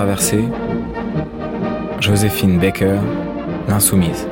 traversée, 0.00 0.44
Joséphine 2.00 2.58
Baker, 2.58 3.00
l'insoumise. 3.68 4.26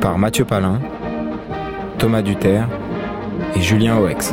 Par 0.00 0.16
Mathieu 0.16 0.46
Palin, 0.46 0.80
Thomas 1.98 2.22
Duterre 2.22 2.70
et 3.54 3.60
Julien 3.60 3.98
Oex. 3.98 4.32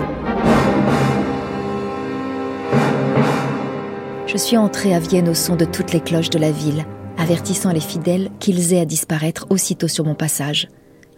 Je 4.27 4.37
suis 4.37 4.55
entrée 4.55 4.95
à 4.95 4.99
Vienne 4.99 5.27
au 5.27 5.33
son 5.33 5.57
de 5.57 5.65
toutes 5.65 5.91
les 5.91 5.99
cloches 5.99 6.29
de 6.29 6.39
la 6.39 6.51
ville, 6.51 6.85
avertissant 7.17 7.73
les 7.73 7.81
fidèles 7.81 8.29
qu'ils 8.39 8.71
aient 8.71 8.79
à 8.79 8.85
disparaître 8.85 9.47
aussitôt 9.49 9.89
sur 9.89 10.05
mon 10.05 10.15
passage, 10.15 10.69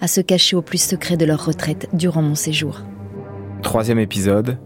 à 0.02 0.08
se 0.08 0.20
cacher 0.20 0.56
au 0.56 0.64
plus 0.64 0.82
secret 0.82 1.16
de 1.16 1.26
leur 1.26 1.46
retraite 1.46 1.90
durant 1.94 2.24
mon 2.24 2.34
séjour. 2.34 2.80
Troisième 3.62 4.00
épisode, 4.00 4.58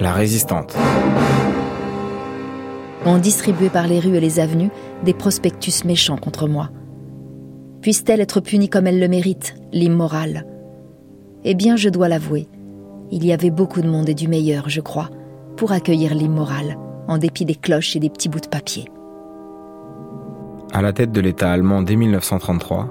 La 0.00 0.12
résistante. 0.12 0.76
On 3.04 3.18
distribuait 3.18 3.68
par 3.68 3.86
les 3.86 4.00
rues 4.00 4.16
et 4.16 4.20
les 4.20 4.40
avenues 4.40 4.70
des 5.04 5.12
prospectus 5.12 5.84
méchants 5.84 6.16
contre 6.16 6.48
moi. 6.48 6.70
Puisse-t-elle 7.82 8.20
être 8.20 8.40
punie 8.40 8.68
comme 8.68 8.86
elle 8.86 9.00
le 9.00 9.08
mérite, 9.08 9.54
l'immorale 9.72 10.46
Eh 11.44 11.54
bien, 11.54 11.76
je 11.76 11.88
dois 11.88 12.08
l'avouer, 12.08 12.48
il 13.10 13.26
y 13.26 13.32
avait 13.32 13.50
beaucoup 13.50 13.82
de 13.82 13.88
monde 13.88 14.08
et 14.08 14.14
du 14.14 14.28
meilleur, 14.28 14.68
je 14.68 14.80
crois, 14.80 15.10
pour 15.56 15.72
accueillir 15.72 16.14
l'immorale 16.14 16.78
en 17.08 17.18
dépit 17.18 17.44
des 17.44 17.56
cloches 17.56 17.94
et 17.96 18.00
des 18.00 18.08
petits 18.08 18.28
bouts 18.28 18.40
de 18.40 18.46
papier. 18.46 18.86
À 20.72 20.80
la 20.80 20.92
tête 20.92 21.12
de 21.12 21.20
l'État 21.20 21.50
allemand 21.50 21.82
dès 21.82 21.96
1933, 21.96 22.88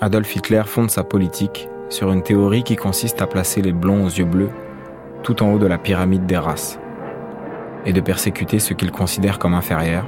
Adolf 0.00 0.36
Hitler 0.36 0.62
fonde 0.66 0.90
sa 0.90 1.04
politique 1.04 1.68
sur 1.88 2.12
une 2.12 2.22
théorie 2.22 2.62
qui 2.62 2.76
consiste 2.76 3.22
à 3.22 3.26
placer 3.26 3.62
les 3.62 3.72
blonds 3.72 4.04
aux 4.04 4.10
yeux 4.10 4.24
bleus 4.24 4.50
tout 5.22 5.42
en 5.42 5.52
haut 5.52 5.58
de 5.58 5.66
la 5.66 5.78
pyramide 5.78 6.26
des 6.26 6.36
races 6.36 6.78
et 7.86 7.92
de 7.92 8.00
persécuter 8.00 8.58
ceux 8.58 8.74
qu'il 8.74 8.90
considère 8.90 9.38
comme 9.38 9.54
inférieurs, 9.54 10.06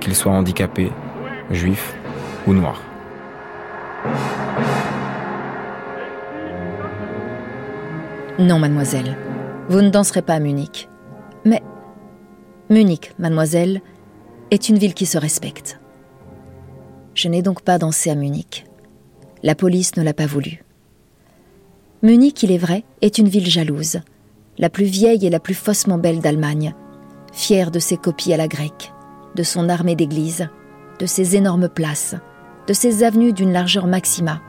qu'ils 0.00 0.14
soient 0.14 0.32
handicapés, 0.32 0.92
juifs 1.50 1.96
ou 2.46 2.54
noirs. 2.54 2.82
Non, 8.38 8.58
mademoiselle, 8.58 9.16
vous 9.68 9.82
ne 9.82 9.90
danserez 9.90 10.22
pas 10.22 10.34
à 10.34 10.40
Munich. 10.40 10.88
Mais 11.44 11.62
Munich, 12.70 13.12
mademoiselle, 13.18 13.82
est 14.50 14.68
une 14.68 14.78
ville 14.78 14.94
qui 14.94 15.06
se 15.06 15.18
respecte. 15.18 15.78
Je 17.14 17.28
n'ai 17.28 17.42
donc 17.42 17.62
pas 17.62 17.78
dansé 17.78 18.10
à 18.10 18.14
Munich. 18.14 18.64
La 19.42 19.54
police 19.54 19.96
ne 19.96 20.02
l'a 20.02 20.14
pas 20.14 20.26
voulu. 20.26 20.64
Munich, 22.02 22.42
il 22.42 22.50
est 22.50 22.58
vrai, 22.58 22.84
est 23.02 23.18
une 23.18 23.28
ville 23.28 23.46
jalouse, 23.46 24.00
la 24.60 24.68
plus 24.68 24.84
vieille 24.84 25.26
et 25.26 25.30
la 25.30 25.40
plus 25.40 25.54
faussement 25.54 25.96
belle 25.96 26.20
d'Allemagne, 26.20 26.74
fière 27.32 27.70
de 27.70 27.78
ses 27.78 27.96
copies 27.96 28.34
à 28.34 28.36
la 28.36 28.46
grecque, 28.46 28.92
de 29.34 29.42
son 29.42 29.70
armée 29.70 29.96
d'églises, 29.96 30.48
de 30.98 31.06
ses 31.06 31.34
énormes 31.34 31.70
places, 31.70 32.14
de 32.66 32.74
ses 32.74 33.02
avenues 33.02 33.32
d'une 33.32 33.52
largeur 33.52 33.86
maxima, 33.86 34.42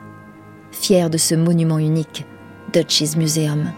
fière 0.70 1.08
de 1.08 1.16
ce 1.16 1.34
monument 1.34 1.78
unique, 1.78 2.26
Dutch's 2.74 3.16
Museum, 3.16 3.72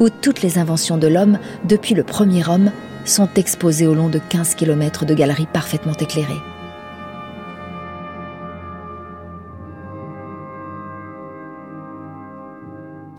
où 0.00 0.10
toutes 0.10 0.42
les 0.42 0.58
inventions 0.58 0.98
de 0.98 1.06
l'homme, 1.06 1.38
depuis 1.64 1.94
le 1.94 2.04
premier 2.04 2.46
homme, 2.46 2.70
sont 3.06 3.30
exposés 3.36 3.86
au 3.86 3.94
long 3.94 4.10
de 4.10 4.18
15 4.18 4.56
km 4.56 5.06
de 5.06 5.14
galeries 5.14 5.48
parfaitement 5.50 5.94
éclairées. 5.94 6.34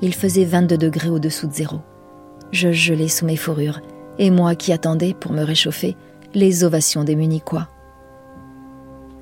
Il 0.04 0.14
faisait 0.14 0.46
22 0.46 0.78
degrés 0.78 1.10
au-dessous 1.10 1.48
de 1.48 1.54
zéro. 1.54 1.82
Je 2.52 2.72
gelais 2.72 3.08
sous 3.08 3.26
mes 3.26 3.38
fourrures, 3.38 3.80
et 4.20 4.30
moi 4.30 4.56
qui 4.56 4.74
attendais, 4.74 5.14
pour 5.14 5.32
me 5.32 5.44
réchauffer, 5.44 5.96
les 6.34 6.64
ovations 6.64 7.04
des 7.04 7.16
Munichois. 7.16 7.68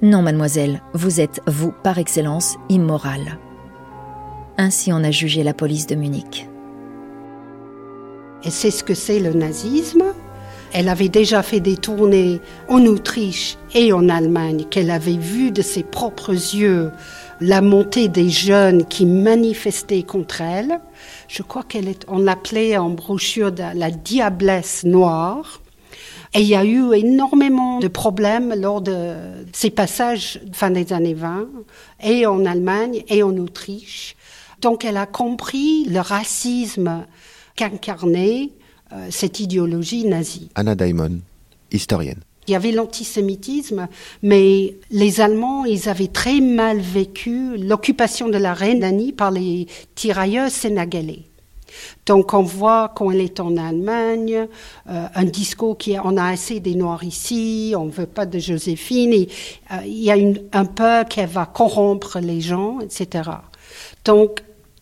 Non, 0.01 0.21
mademoiselle, 0.21 0.81
vous 0.93 1.19
êtes, 1.19 1.41
vous, 1.45 1.71
par 1.83 1.97
excellence, 1.97 2.55
immorale. 2.69 3.37
Ainsi 4.57 4.91
en 4.91 5.03
a 5.03 5.11
jugé 5.11 5.43
la 5.43 5.53
police 5.53 5.87
de 5.87 5.95
Munich. 5.95 6.47
Et 8.43 8.49
c'est 8.49 8.71
ce 8.71 8.83
que 8.83 8.93
c'est 8.93 9.19
le 9.19 9.33
nazisme? 9.33 10.03
Elle 10.71 10.87
avait 10.87 11.09
déjà 11.09 11.43
fait 11.43 11.59
des 11.59 11.77
tournées 11.77 12.41
en 12.67 12.85
Autriche 12.85 13.57
et 13.73 13.91
en 13.91 14.07
Allemagne, 14.07 14.65
qu'elle 14.69 14.91
avait 14.91 15.17
vu 15.17 15.51
de 15.51 15.61
ses 15.61 15.83
propres 15.83 16.31
yeux 16.31 16.91
la 17.41 17.61
montée 17.61 18.07
des 18.07 18.29
jeunes 18.29 18.85
qui 18.85 19.05
manifestaient 19.05 20.03
contre 20.03 20.41
elle. 20.41 20.79
Je 21.27 21.43
crois 21.43 21.63
qu'elle 21.63 21.87
est, 21.87 22.05
on 22.07 22.19
l'appelait 22.19 22.77
en 22.77 22.89
brochure 22.89 23.51
la 23.55 23.91
diablesse 23.91 24.83
noire. 24.83 25.61
Et 26.33 26.41
il 26.41 26.47
y 26.47 26.55
a 26.55 26.63
eu 26.63 26.93
énormément 26.93 27.79
de 27.79 27.87
problèmes 27.87 28.53
lors 28.55 28.81
de 28.81 29.15
ces 29.51 29.71
passages 29.71 30.39
fin 30.53 30.69
des 30.69 30.93
années 30.93 31.15
20, 31.15 31.47
et 32.03 32.27
en 32.27 32.45
Allemagne 32.45 33.03
et 33.07 33.23
en 33.23 33.35
Autriche. 33.37 34.15
Donc 34.61 34.85
elle 34.85 34.97
a 34.97 35.07
compris 35.07 35.85
le 35.85 35.99
racisme 35.99 37.05
qu'incarnait 37.55 38.51
euh, 38.91 39.07
cette 39.09 39.39
idéologie 39.39 40.05
nazie. 40.05 40.49
Anna 40.55 40.75
Daimon, 40.75 41.19
historienne. 41.71 42.21
Il 42.49 42.53
y 42.53 42.55
avait 42.55 42.71
l'antisémitisme, 42.71 43.87
mais 44.23 44.75
les 44.89 45.21
Allemands, 45.21 45.65
ils 45.65 45.87
avaient 45.87 46.07
très 46.07 46.39
mal 46.39 46.79
vécu 46.79 47.55
l'occupation 47.57 48.27
de 48.27 48.39
la 48.39 48.55
Rhénanie 48.55 49.11
par 49.11 49.29
les 49.29 49.67
tirailleurs 49.93 50.49
sénégalais. 50.49 51.25
Donc 52.07 52.33
on 52.33 52.41
voit 52.41 52.91
quand 52.95 53.11
elle 53.11 53.21
est 53.21 53.39
en 53.39 53.55
Allemagne, 53.55 54.47
euh, 54.89 55.05
un 55.13 55.25
discours 55.25 55.77
qui 55.77 55.91
est 55.91 55.99
on 56.03 56.17
a 56.17 56.25
assez 56.25 56.59
des 56.59 56.73
Noirs 56.73 57.03
ici, 57.03 57.75
on 57.77 57.85
ne 57.85 57.91
veut 57.91 58.07
pas 58.07 58.25
de 58.25 58.39
Joséphine, 58.39 59.27
euh, 59.71 59.75
il 59.85 60.03
y 60.03 60.09
a 60.09 60.15
un 60.51 60.65
peur 60.65 61.05
qu'elle 61.05 61.29
va 61.29 61.45
corrompre 61.45 62.17
les 62.19 62.41
gens, 62.41 62.79
etc. 62.79 63.29
Donc 64.05 64.41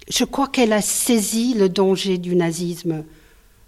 je 0.10 0.24
crois 0.24 0.48
qu'elle 0.48 0.72
a 0.72 0.82
saisi 0.82 1.54
le 1.54 1.68
danger 1.68 2.18
du 2.18 2.34
nazisme 2.34 3.04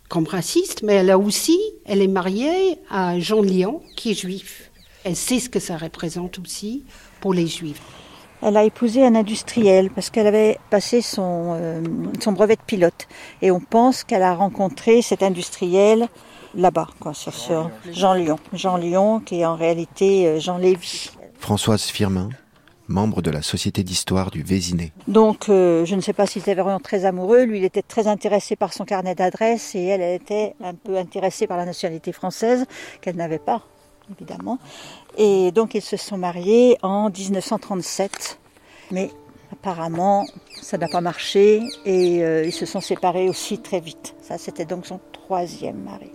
comme 0.09 0.27
raciste, 0.27 0.81
mais 0.83 0.95
elle 0.95 1.11
a 1.11 1.17
aussi, 1.17 1.59
elle 1.85 2.01
est 2.01 2.07
mariée 2.07 2.79
à 2.89 3.19
Jean 3.19 3.41
Lyon, 3.41 3.81
qui 3.95 4.11
est 4.11 4.19
juif. 4.19 4.71
Elle 5.05 5.15
sait 5.15 5.39
ce 5.39 5.49
que 5.49 5.59
ça 5.59 5.77
représente 5.77 6.39
aussi 6.39 6.83
pour 7.21 7.33
les 7.33 7.47
juifs. 7.47 7.81
Elle 8.41 8.57
a 8.57 8.63
épousé 8.63 9.05
un 9.05 9.15
industriel 9.15 9.89
parce 9.89 10.09
qu'elle 10.09 10.27
avait 10.27 10.57
passé 10.69 11.01
son, 11.01 11.57
euh, 11.59 11.81
son 12.21 12.31
brevet 12.31 12.55
de 12.55 12.61
pilote. 12.61 13.07
Et 13.41 13.51
on 13.51 13.59
pense 13.59 14.03
qu'elle 14.03 14.23
a 14.23 14.33
rencontré 14.33 15.01
cet 15.01 15.23
industriel 15.23 16.07
là-bas, 16.55 16.87
quoi, 16.99 17.13
sur, 17.13 17.33
sur 17.33 17.69
Jean 17.91 18.13
Lyon. 18.13 18.39
Jean 18.53 18.77
Lyon, 18.77 19.19
qui 19.19 19.41
est 19.41 19.45
en 19.45 19.55
réalité 19.55 20.25
euh, 20.25 20.39
Jean 20.39 20.57
Lévy. 20.57 21.11
Françoise 21.37 21.83
Firmin, 21.83 22.29
membre 22.89 23.21
de 23.21 23.31
la 23.31 23.41
Société 23.41 23.83
d'histoire 23.83 24.31
du 24.31 24.43
Vésiné. 24.43 24.91
Donc, 25.07 25.47
euh, 25.47 25.85
je 25.85 25.95
ne 25.95 26.01
sais 26.01 26.13
pas 26.13 26.25
s'ils 26.25 26.41
étaient 26.41 26.55
vraiment 26.55 26.79
très 26.79 27.05
amoureux. 27.05 27.43
Lui, 27.43 27.59
il 27.59 27.63
était 27.63 27.81
très 27.81 28.07
intéressé 28.07 28.55
par 28.55 28.73
son 28.73 28.83
carnet 28.83 29.15
d'adresses 29.15 29.75
et 29.75 29.83
elle, 29.83 30.01
elle 30.01 30.15
était 30.15 30.55
un 30.63 30.73
peu 30.73 30.97
intéressée 30.97 31.47
par 31.47 31.57
la 31.57 31.65
nationalité 31.65 32.11
française, 32.11 32.65
qu'elle 33.01 33.15
n'avait 33.15 33.39
pas, 33.39 33.63
évidemment. 34.11 34.59
Et 35.17 35.51
donc, 35.51 35.75
ils 35.75 35.81
se 35.81 35.97
sont 35.97 36.17
mariés 36.17 36.77
en 36.81 37.09
1937. 37.09 38.39
Mais 38.91 39.11
apparemment, 39.51 40.25
ça 40.61 40.77
n'a 40.77 40.87
pas 40.87 41.01
marché 41.01 41.61
et 41.85 42.23
euh, 42.23 42.43
ils 42.43 42.51
se 42.51 42.65
sont 42.65 42.81
séparés 42.81 43.29
aussi 43.29 43.59
très 43.59 43.79
vite. 43.79 44.15
Ça, 44.21 44.37
c'était 44.37 44.65
donc 44.65 44.85
son 44.85 44.99
troisième 45.13 45.83
mari. 45.83 46.11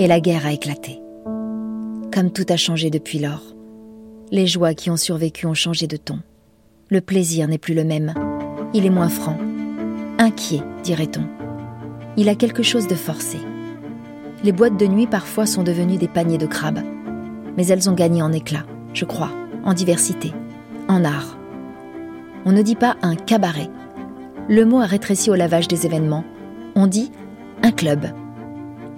Et 0.00 0.06
la 0.06 0.18
guerre 0.18 0.46
a 0.46 0.52
éclaté. 0.52 1.02
Comme 2.10 2.32
tout 2.32 2.46
a 2.48 2.56
changé 2.56 2.88
depuis 2.88 3.18
lors. 3.18 3.54
Les 4.30 4.46
joies 4.46 4.72
qui 4.72 4.88
ont 4.88 4.96
survécu 4.96 5.44
ont 5.44 5.52
changé 5.52 5.86
de 5.86 5.98
ton. 5.98 6.20
Le 6.88 7.02
plaisir 7.02 7.46
n'est 7.48 7.58
plus 7.58 7.74
le 7.74 7.84
même. 7.84 8.14
Il 8.72 8.86
est 8.86 8.90
moins 8.90 9.10
franc. 9.10 9.36
Inquiet, 10.18 10.62
dirait-on. 10.82 11.26
Il 12.16 12.30
a 12.30 12.34
quelque 12.34 12.62
chose 12.62 12.86
de 12.86 12.94
forcé. 12.94 13.36
Les 14.42 14.52
boîtes 14.52 14.78
de 14.78 14.86
nuit 14.86 15.06
parfois 15.06 15.44
sont 15.44 15.64
devenues 15.64 15.98
des 15.98 16.08
paniers 16.08 16.38
de 16.38 16.46
crabes. 16.46 16.80
Mais 17.58 17.66
elles 17.66 17.90
ont 17.90 17.94
gagné 17.94 18.22
en 18.22 18.32
éclat, 18.32 18.64
je 18.94 19.04
crois, 19.04 19.30
en 19.64 19.74
diversité, 19.74 20.32
en 20.88 21.04
art. 21.04 21.36
On 22.46 22.52
ne 22.52 22.62
dit 22.62 22.74
pas 22.74 22.96
un 23.02 23.16
cabaret. 23.16 23.68
Le 24.48 24.64
mot 24.64 24.80
a 24.80 24.86
rétréci 24.86 25.30
au 25.30 25.34
lavage 25.34 25.68
des 25.68 25.84
événements. 25.84 26.24
On 26.74 26.86
dit 26.86 27.12
un 27.62 27.70
club, 27.70 28.06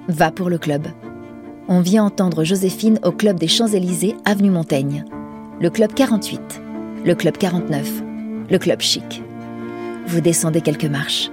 Va 0.09 0.33
pour 0.33 0.51
le 0.51 0.59
club. 0.59 0.89
On 1.69 1.81
vient 1.81 2.05
entendre 2.05 2.43
Joséphine 2.43 2.99
au 3.05 3.13
club 3.13 3.39
des 3.39 3.47
Champs-Élysées, 3.47 4.17
avenue 4.25 4.51
Montaigne. 4.51 5.05
Le 5.61 5.71
club 5.71 5.95
48, 5.95 6.61
le 7.05 7.15
club 7.15 7.39
49, 7.39 8.03
le 8.51 8.59
club 8.59 8.81
chic. 8.81 9.23
Vous 10.07 10.21
descendez 10.21 10.61
quelques 10.61 10.87
marches. 10.87 11.31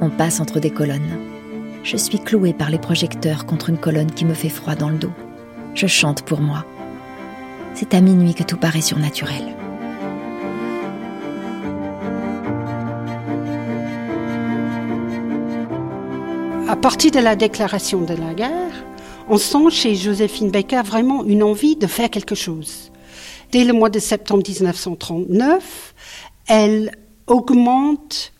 On 0.00 0.08
passe 0.08 0.40
entre 0.40 0.60
des 0.60 0.70
colonnes. 0.70 1.18
Je 1.82 1.96
suis 1.96 2.20
clouée 2.20 2.52
par 2.52 2.70
les 2.70 2.78
projecteurs 2.78 3.44
contre 3.44 3.70
une 3.70 3.78
colonne 3.78 4.12
qui 4.12 4.24
me 4.24 4.34
fait 4.34 4.48
froid 4.48 4.76
dans 4.76 4.88
le 4.88 4.98
dos. 4.98 5.12
Je 5.74 5.88
chante 5.88 6.22
pour 6.22 6.40
moi. 6.40 6.64
C'est 7.74 7.94
à 7.94 8.00
minuit 8.00 8.34
que 8.34 8.44
tout 8.44 8.56
paraît 8.56 8.82
surnaturel. 8.82 9.56
À 16.70 16.76
partir 16.76 17.10
de 17.10 17.18
la 17.18 17.34
déclaration 17.34 18.02
de 18.02 18.14
la 18.14 18.32
guerre, 18.32 18.84
on 19.28 19.38
sent 19.38 19.70
chez 19.70 19.96
Joséphine 19.96 20.52
Baker 20.52 20.82
vraiment 20.84 21.24
une 21.24 21.42
envie 21.42 21.74
de 21.74 21.88
faire 21.88 22.08
quelque 22.08 22.36
chose. 22.36 22.92
Dès 23.50 23.64
le 23.64 23.72
mois 23.72 23.90
de 23.90 23.98
septembre 23.98 24.44
1939, 24.48 25.94
elle 26.46 26.92
augmente 27.26 28.32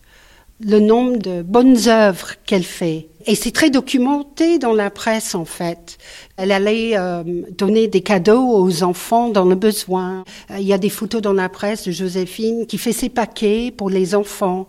le 0.61 0.79
nombre 0.79 1.17
de 1.17 1.41
bonnes 1.41 1.89
œuvres 1.89 2.35
qu'elle 2.45 2.63
fait. 2.63 3.09
Et 3.25 3.35
c'est 3.35 3.51
très 3.51 3.69
documenté 3.69 4.59
dans 4.59 4.73
la 4.73 4.89
presse 4.89 5.35
en 5.35 5.45
fait. 5.45 5.97
Elle 6.37 6.51
allait 6.51 6.97
euh, 6.97 7.23
donner 7.57 7.87
des 7.87 8.01
cadeaux 8.01 8.57
aux 8.57 8.83
enfants 8.83 9.29
dans 9.29 9.45
le 9.45 9.55
besoin. 9.55 10.23
Euh, 10.49 10.57
il 10.59 10.65
y 10.65 10.73
a 10.73 10.77
des 10.77 10.89
photos 10.89 11.21
dans 11.21 11.33
la 11.33 11.49
presse 11.49 11.85
de 11.85 11.91
Joséphine 11.91 12.65
qui 12.65 12.77
fait 12.77 12.93
ses 12.93 13.09
paquets 13.09 13.71
pour 13.75 13.89
les 13.89 14.15
enfants. 14.15 14.67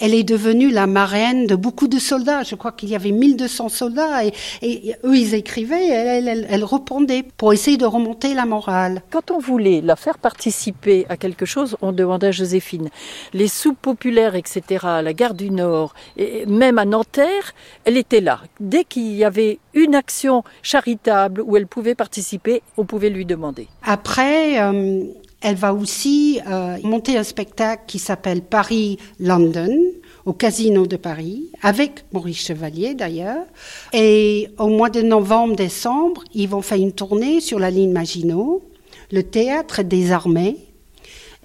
Elle 0.00 0.12
est 0.12 0.24
devenue 0.24 0.70
la 0.70 0.86
marraine 0.86 1.46
de 1.46 1.54
beaucoup 1.54 1.88
de 1.88 1.98
soldats. 1.98 2.42
Je 2.42 2.56
crois 2.56 2.72
qu'il 2.72 2.88
y 2.88 2.96
avait 2.96 3.12
1200 3.12 3.68
soldats 3.68 4.24
et, 4.24 4.96
eux 5.04 5.16
ils 5.16 5.34
écrivaient, 5.34 5.88
elle, 5.88 6.46
elle, 6.48 6.64
répondait 6.64 7.24
pour 7.36 7.52
essayer 7.52 7.76
de 7.76 7.86
remonter 7.86 8.34
la 8.34 8.44
morale. 8.44 9.02
Quand 9.10 9.30
on 9.30 9.38
voulait 9.38 9.80
la 9.80 9.96
faire 9.96 10.18
participer 10.18 11.06
à 11.08 11.16
quelque 11.16 11.46
chose, 11.46 11.76
on 11.80 11.92
demandait 11.92 12.28
à 12.28 12.32
Joséphine. 12.32 12.88
Les 13.32 13.48
soupes 13.48 13.80
populaires, 13.80 14.34
etc., 14.34 14.62
la 15.02 15.12
gare 15.12 15.34
du 15.34 15.50
Nord, 15.50 15.94
et 16.16 16.44
même 16.46 16.78
à 16.78 16.84
Nanterre, 16.84 17.54
était 17.96 18.20
là. 18.20 18.40
Dès 18.60 18.84
qu'il 18.84 19.14
y 19.14 19.24
avait 19.24 19.58
une 19.74 19.94
action 19.94 20.44
charitable 20.62 21.42
où 21.42 21.56
elle 21.56 21.66
pouvait 21.66 21.94
participer, 21.94 22.62
on 22.76 22.84
pouvait 22.84 23.10
lui 23.10 23.24
demander. 23.24 23.68
Après, 23.82 24.60
euh, 24.60 25.04
elle 25.40 25.56
va 25.56 25.74
aussi 25.74 26.40
euh, 26.48 26.78
monter 26.82 27.18
un 27.18 27.22
spectacle 27.22 27.82
qui 27.86 27.98
s'appelle 27.98 28.40
Paris-London 28.40 29.78
au 30.24 30.32
Casino 30.32 30.86
de 30.86 30.96
Paris, 30.96 31.50
avec 31.62 32.06
Maurice 32.12 32.46
Chevalier 32.46 32.94
d'ailleurs. 32.94 33.44
Et 33.92 34.48
au 34.58 34.68
mois 34.68 34.88
de 34.88 35.02
novembre-décembre, 35.02 36.24
ils 36.32 36.48
vont 36.48 36.62
faire 36.62 36.78
une 36.78 36.92
tournée 36.92 37.40
sur 37.40 37.58
la 37.58 37.70
ligne 37.70 37.92
Maginot, 37.92 38.62
le 39.12 39.22
théâtre 39.22 39.82
des 39.82 40.12
armées. 40.12 40.56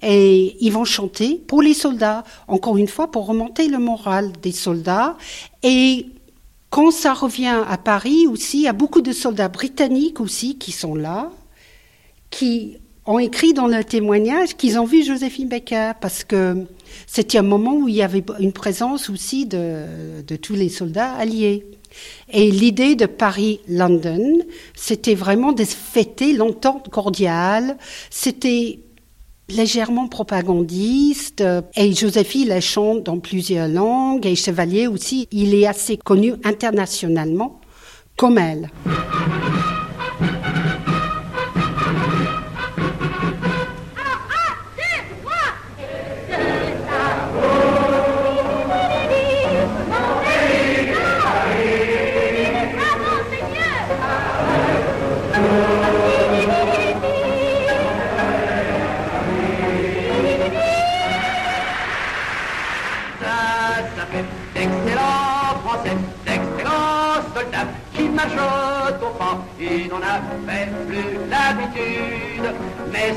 Et 0.02 0.56
ils 0.64 0.72
vont 0.72 0.86
chanter 0.86 1.34
pour 1.46 1.60
les 1.60 1.74
soldats, 1.74 2.24
encore 2.48 2.78
une 2.78 2.88
fois, 2.88 3.10
pour 3.10 3.26
remonter 3.26 3.68
le 3.68 3.78
moral 3.78 4.32
des 4.40 4.52
soldats. 4.52 5.18
Et 5.62 6.06
quand 6.70 6.92
ça 6.92 7.14
revient 7.14 7.62
à 7.68 7.76
Paris 7.76 8.26
aussi, 8.28 8.58
il 8.58 8.62
y 8.62 8.68
a 8.68 8.72
beaucoup 8.72 9.02
de 9.02 9.12
soldats 9.12 9.48
britanniques 9.48 10.20
aussi 10.20 10.56
qui 10.56 10.70
sont 10.70 10.94
là, 10.94 11.30
qui 12.30 12.78
ont 13.06 13.18
écrit 13.18 13.52
dans 13.52 13.66
le 13.66 13.82
témoignage 13.82 14.56
qu'ils 14.56 14.78
ont 14.78 14.84
vu 14.84 15.04
Joséphine 15.04 15.48
Baker 15.48 15.92
parce 16.00 16.22
que 16.22 16.64
c'était 17.08 17.38
un 17.38 17.42
moment 17.42 17.74
où 17.74 17.88
il 17.88 17.96
y 17.96 18.02
avait 18.02 18.22
une 18.38 18.52
présence 18.52 19.10
aussi 19.10 19.46
de, 19.46 20.22
de 20.24 20.36
tous 20.36 20.54
les 20.54 20.68
soldats 20.68 21.12
alliés. 21.12 21.66
Et 22.32 22.52
l'idée 22.52 22.94
de 22.94 23.06
Paris-London, 23.06 24.38
c'était 24.76 25.16
vraiment 25.16 25.52
de 25.52 25.64
fêter 25.64 26.34
l'entente 26.34 26.88
cordiale. 26.88 27.76
C'était 28.10 28.78
légèrement 29.52 30.08
propagandiste. 30.08 31.42
Et 31.76 31.92
Joséphine 31.92 32.48
la 32.48 32.60
chante 32.60 33.04
dans 33.04 33.18
plusieurs 33.18 33.68
langues. 33.68 34.26
Et 34.26 34.36
Chevalier 34.36 34.86
aussi, 34.86 35.28
il 35.32 35.54
est 35.54 35.66
assez 35.66 35.96
connu 35.96 36.34
internationalement 36.44 37.60
comme 38.16 38.38
elle. 38.38 38.70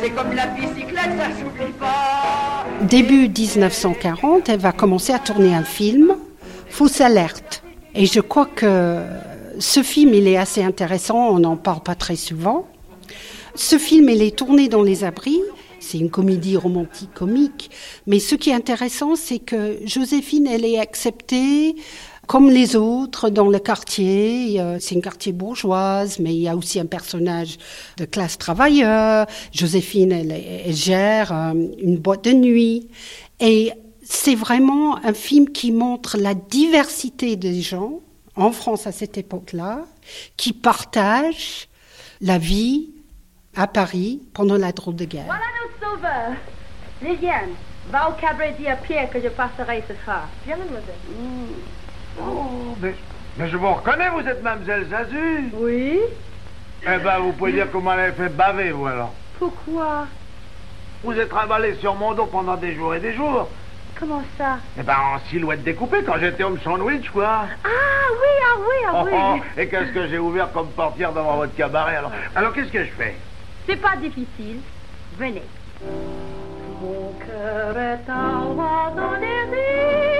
C'est 0.01 0.11
comme 0.11 0.33
la 0.33 0.47
bicyclette, 0.47 1.11
ça 1.17 1.27
s'oublie 1.37 1.73
pas. 1.77 2.65
Début 2.83 3.27
1940, 3.27 4.47
elle 4.47 4.59
va 4.59 4.71
commencer 4.71 5.11
à 5.11 5.19
tourner 5.19 5.53
un 5.53 5.63
film, 5.63 6.15
Fausse 6.69 7.01
alerte. 7.01 7.63
Et 7.93 8.05
je 8.05 8.21
crois 8.21 8.45
que 8.45 9.03
ce 9.59 9.83
film, 9.83 10.13
il 10.13 10.27
est 10.27 10.37
assez 10.37 10.63
intéressant, 10.63 11.29
on 11.29 11.39
n'en 11.39 11.57
parle 11.57 11.81
pas 11.81 11.95
très 11.95 12.15
souvent. 12.15 12.65
Ce 13.55 13.77
film, 13.77 14.09
il 14.09 14.21
est 14.21 14.35
tourné 14.35 14.69
dans 14.69 14.83
les 14.83 15.03
abris. 15.03 15.41
C'est 15.79 15.97
une 15.97 16.09
comédie 16.09 16.55
romantique 16.55 17.13
comique. 17.13 17.69
Mais 18.07 18.19
ce 18.19 18.35
qui 18.35 18.51
est 18.51 18.55
intéressant, 18.55 19.17
c'est 19.17 19.39
que 19.39 19.77
Joséphine, 19.85 20.47
elle 20.47 20.63
est 20.63 20.79
acceptée 20.79 21.75
comme 22.27 22.49
les 22.49 22.75
autres 22.75 23.29
dans 23.29 23.49
le 23.49 23.59
quartier. 23.59 24.61
C'est 24.79 24.95
une 24.95 25.01
quartier 25.01 25.31
bourgeoise, 25.33 26.19
mais 26.19 26.33
il 26.33 26.41
y 26.41 26.47
a 26.47 26.55
aussi 26.55 26.79
un 26.79 26.85
personnage 26.85 27.57
de 27.97 28.05
classe 28.05 28.37
travailleur. 28.37 29.27
Joséphine, 29.51 30.11
elle, 30.11 30.73
gère 30.73 31.31
euh, 31.33 31.53
une 31.79 31.97
boîte 31.97 32.25
de 32.25 32.31
nuit. 32.31 32.89
Et 33.39 33.71
c'est 34.03 34.35
vraiment 34.35 34.97
un 35.03 35.13
film 35.13 35.49
qui 35.49 35.71
montre 35.71 36.17
la 36.17 36.33
diversité 36.33 37.35
des 37.35 37.61
gens 37.61 37.99
en 38.35 38.51
France 38.51 38.87
à 38.87 38.91
cette 38.91 39.17
époque-là, 39.17 39.85
qui 40.37 40.53
partagent 40.53 41.67
la 42.21 42.37
vie 42.37 42.89
à 43.55 43.67
Paris 43.67 44.21
pendant 44.33 44.57
la 44.57 44.71
drôle 44.71 44.95
de 44.95 45.05
guerre. 45.05 45.25
Voilà 45.25 45.43
nos 45.61 45.87
sauveurs. 45.87 46.33
Liliane, 47.01 47.51
va 47.89 48.09
au 48.09 48.13
cabaret 48.13 48.55
à 48.67 48.75
Pierre 48.77 49.09
que 49.09 49.21
je 49.21 49.27
passerai 49.29 49.83
ce 49.87 49.93
soir. 50.03 50.27
Viens, 50.45 50.57
mademoiselle. 50.57 50.95
Oh, 52.21 52.75
mais, 52.81 52.93
mais 53.37 53.47
je 53.49 53.57
vous 53.57 53.73
reconnais, 53.73 54.09
vous 54.09 54.27
êtes 54.27 54.41
Mademoiselle 54.43 54.87
Zazu. 54.89 55.49
Oui. 55.53 55.99
Eh 56.83 56.97
ben, 56.97 57.19
vous 57.19 57.31
pouvez 57.33 57.53
dire 57.53 57.67
comment 57.71 57.93
elle 57.93 58.09
a 58.11 58.13
fait 58.13 58.29
baver, 58.29 58.71
vous, 58.71 58.85
alors. 58.87 59.13
Pourquoi? 59.39 60.07
Vous 61.03 61.13
êtes 61.17 61.29
travaillé 61.29 61.75
sur 61.75 61.95
mon 61.95 62.13
dos 62.13 62.25
pendant 62.27 62.55
des 62.55 62.75
jours 62.75 62.93
et 62.95 62.99
des 62.99 63.13
jours. 63.13 63.49
Comment 63.99 64.23
ça? 64.37 64.57
Eh 64.77 64.83
ben, 64.83 64.95
en 65.15 65.19
silhouette 65.29 65.63
découpée, 65.63 66.03
quand 66.03 66.17
j'étais 66.19 66.43
homme 66.43 66.59
sandwich, 66.61 67.09
quoi. 67.11 67.45
Ah 67.63 68.09
oui, 68.11 68.43
ah 68.43 68.57
oui, 68.59 68.75
ah 68.87 68.91
Oh, 68.95 69.03
oui. 69.05 69.11
oh, 69.41 69.59
et 69.59 69.67
qu'est-ce 69.67 69.91
que 69.91 70.07
j'ai 70.07 70.17
ouvert 70.19 70.51
comme 70.51 70.69
portière 70.71 71.13
devant 71.13 71.37
votre 71.37 71.55
cabaret, 71.55 71.95
alors? 71.97 72.11
Alors, 72.35 72.53
qu'est-ce 72.53 72.71
que 72.71 72.83
je 72.83 72.91
fais? 72.91 73.15
C'est 73.67 73.77
pas 73.81 73.95
difficile. 73.95 74.59
Venez. 75.17 75.43
Mon 76.81 77.13
cœur 77.25 77.77
est 77.77 78.09
en 78.11 78.53
oiseau 78.55 79.15
des 79.19 79.57
îles 79.57 80.12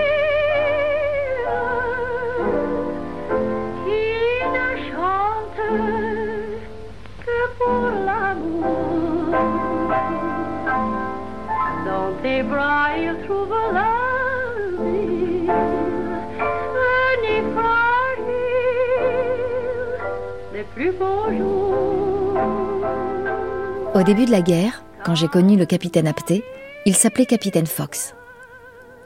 Au 23.95 24.01
début 24.05 24.25
de 24.25 24.31
la 24.31 24.41
guerre, 24.41 24.83
quand 25.05 25.15
j'ai 25.15 25.27
connu 25.27 25.55
le 25.55 25.65
capitaine 25.65 26.07
Apté, 26.07 26.43
il 26.85 26.95
s'appelait 26.95 27.25
capitaine 27.25 27.67
Fox. 27.67 28.15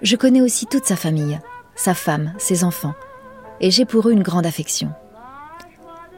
Je 0.01 0.15
connais 0.15 0.41
aussi 0.41 0.65
toute 0.65 0.85
sa 0.85 0.95
famille, 0.95 1.39
sa 1.77 1.93
femme, 1.93 2.33
ses 2.37 2.65
enfants, 2.65 2.95
et 3.61 3.71
j'ai 3.71 3.85
pour 3.85 4.09
eux 4.09 4.11
une 4.11 4.23
grande 4.23 4.45
affection. 4.45 4.91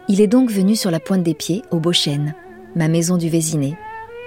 Il 0.07 0.21
est 0.21 0.27
donc 0.27 0.49
venu 0.49 0.75
sur 0.75 0.89
la 0.89 0.99
pointe 0.99 1.21
des 1.21 1.35
pieds, 1.35 1.61
au 1.69 1.79
Beauchêne, 1.79 2.33
ma 2.75 2.87
maison 2.87 3.17
du 3.17 3.29
Vésiné, 3.29 3.77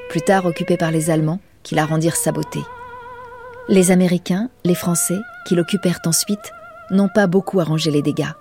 plus 0.09 0.21
tard 0.21 0.47
occupée 0.47 0.77
par 0.77 0.93
les 0.93 1.11
Allemands 1.11 1.41
qui 1.65 1.75
la 1.75 1.87
rendirent 1.87 2.17
sabotée. 2.17 2.62
Les 3.69 3.91
Américains, 3.91 4.51
les 4.65 4.75
Français, 4.75 5.19
qui 5.47 5.55
l'occupèrent 5.55 6.01
ensuite, 6.05 6.53
n'ont 6.91 7.09
pas 7.09 7.27
beaucoup 7.27 7.59
arrangé 7.59 7.91
les 7.91 8.03
dégâts. 8.03 8.33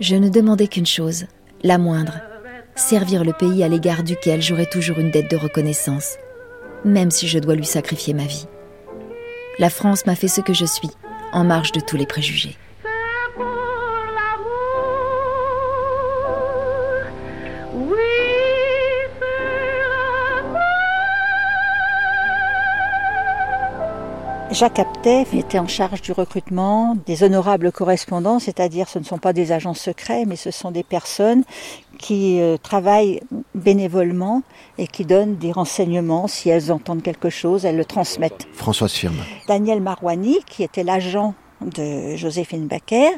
Je 0.00 0.16
ne 0.16 0.28
demandais 0.28 0.68
qu'une 0.68 0.86
chose, 0.86 1.26
la 1.62 1.78
moindre, 1.78 2.20
servir 2.74 3.24
le 3.24 3.32
pays 3.32 3.62
à 3.62 3.68
l'égard 3.68 4.02
duquel 4.02 4.40
j'aurai 4.40 4.66
toujours 4.66 4.98
une 4.98 5.10
dette 5.10 5.30
de 5.30 5.36
reconnaissance, 5.36 6.16
même 6.84 7.10
si 7.10 7.28
je 7.28 7.38
dois 7.38 7.54
lui 7.54 7.66
sacrifier 7.66 8.14
ma 8.14 8.24
vie. 8.24 8.46
La 9.58 9.70
France 9.70 10.06
m'a 10.06 10.14
fait 10.14 10.28
ce 10.28 10.40
que 10.40 10.54
je 10.54 10.64
suis, 10.64 10.90
en 11.32 11.44
marge 11.44 11.72
de 11.72 11.80
tous 11.80 11.96
les 11.96 12.06
préjugés. 12.06 12.56
Jacques 24.52 24.80
Aptet 24.80 25.24
était 25.32 25.58
en 25.58 25.66
charge 25.66 26.02
du 26.02 26.12
recrutement 26.12 26.94
des 27.06 27.22
honorables 27.22 27.72
correspondants, 27.72 28.38
c'est-à-dire 28.38 28.86
ce 28.86 28.98
ne 28.98 29.04
sont 29.04 29.16
pas 29.16 29.32
des 29.32 29.50
agents 29.50 29.72
secrets, 29.72 30.26
mais 30.26 30.36
ce 30.36 30.50
sont 30.50 30.70
des 30.70 30.82
personnes 30.82 31.42
qui 32.02 32.40
euh, 32.40 32.56
travaillent 32.58 33.20
bénévolement 33.54 34.42
et 34.76 34.88
qui 34.88 35.06
donnent 35.06 35.36
des 35.36 35.52
renseignements. 35.52 36.26
Si 36.26 36.50
elles 36.50 36.72
entendent 36.72 37.02
quelque 37.02 37.30
chose, 37.30 37.64
elles 37.64 37.76
le 37.76 37.84
transmettent. 37.84 38.46
Françoise 38.54 38.92
Firme. 38.92 39.22
Daniel 39.46 39.80
Marouani, 39.80 40.38
qui 40.46 40.64
était 40.64 40.82
l'agent 40.82 41.34
de 41.60 42.16
Joséphine 42.16 42.66
Baker, 42.66 43.08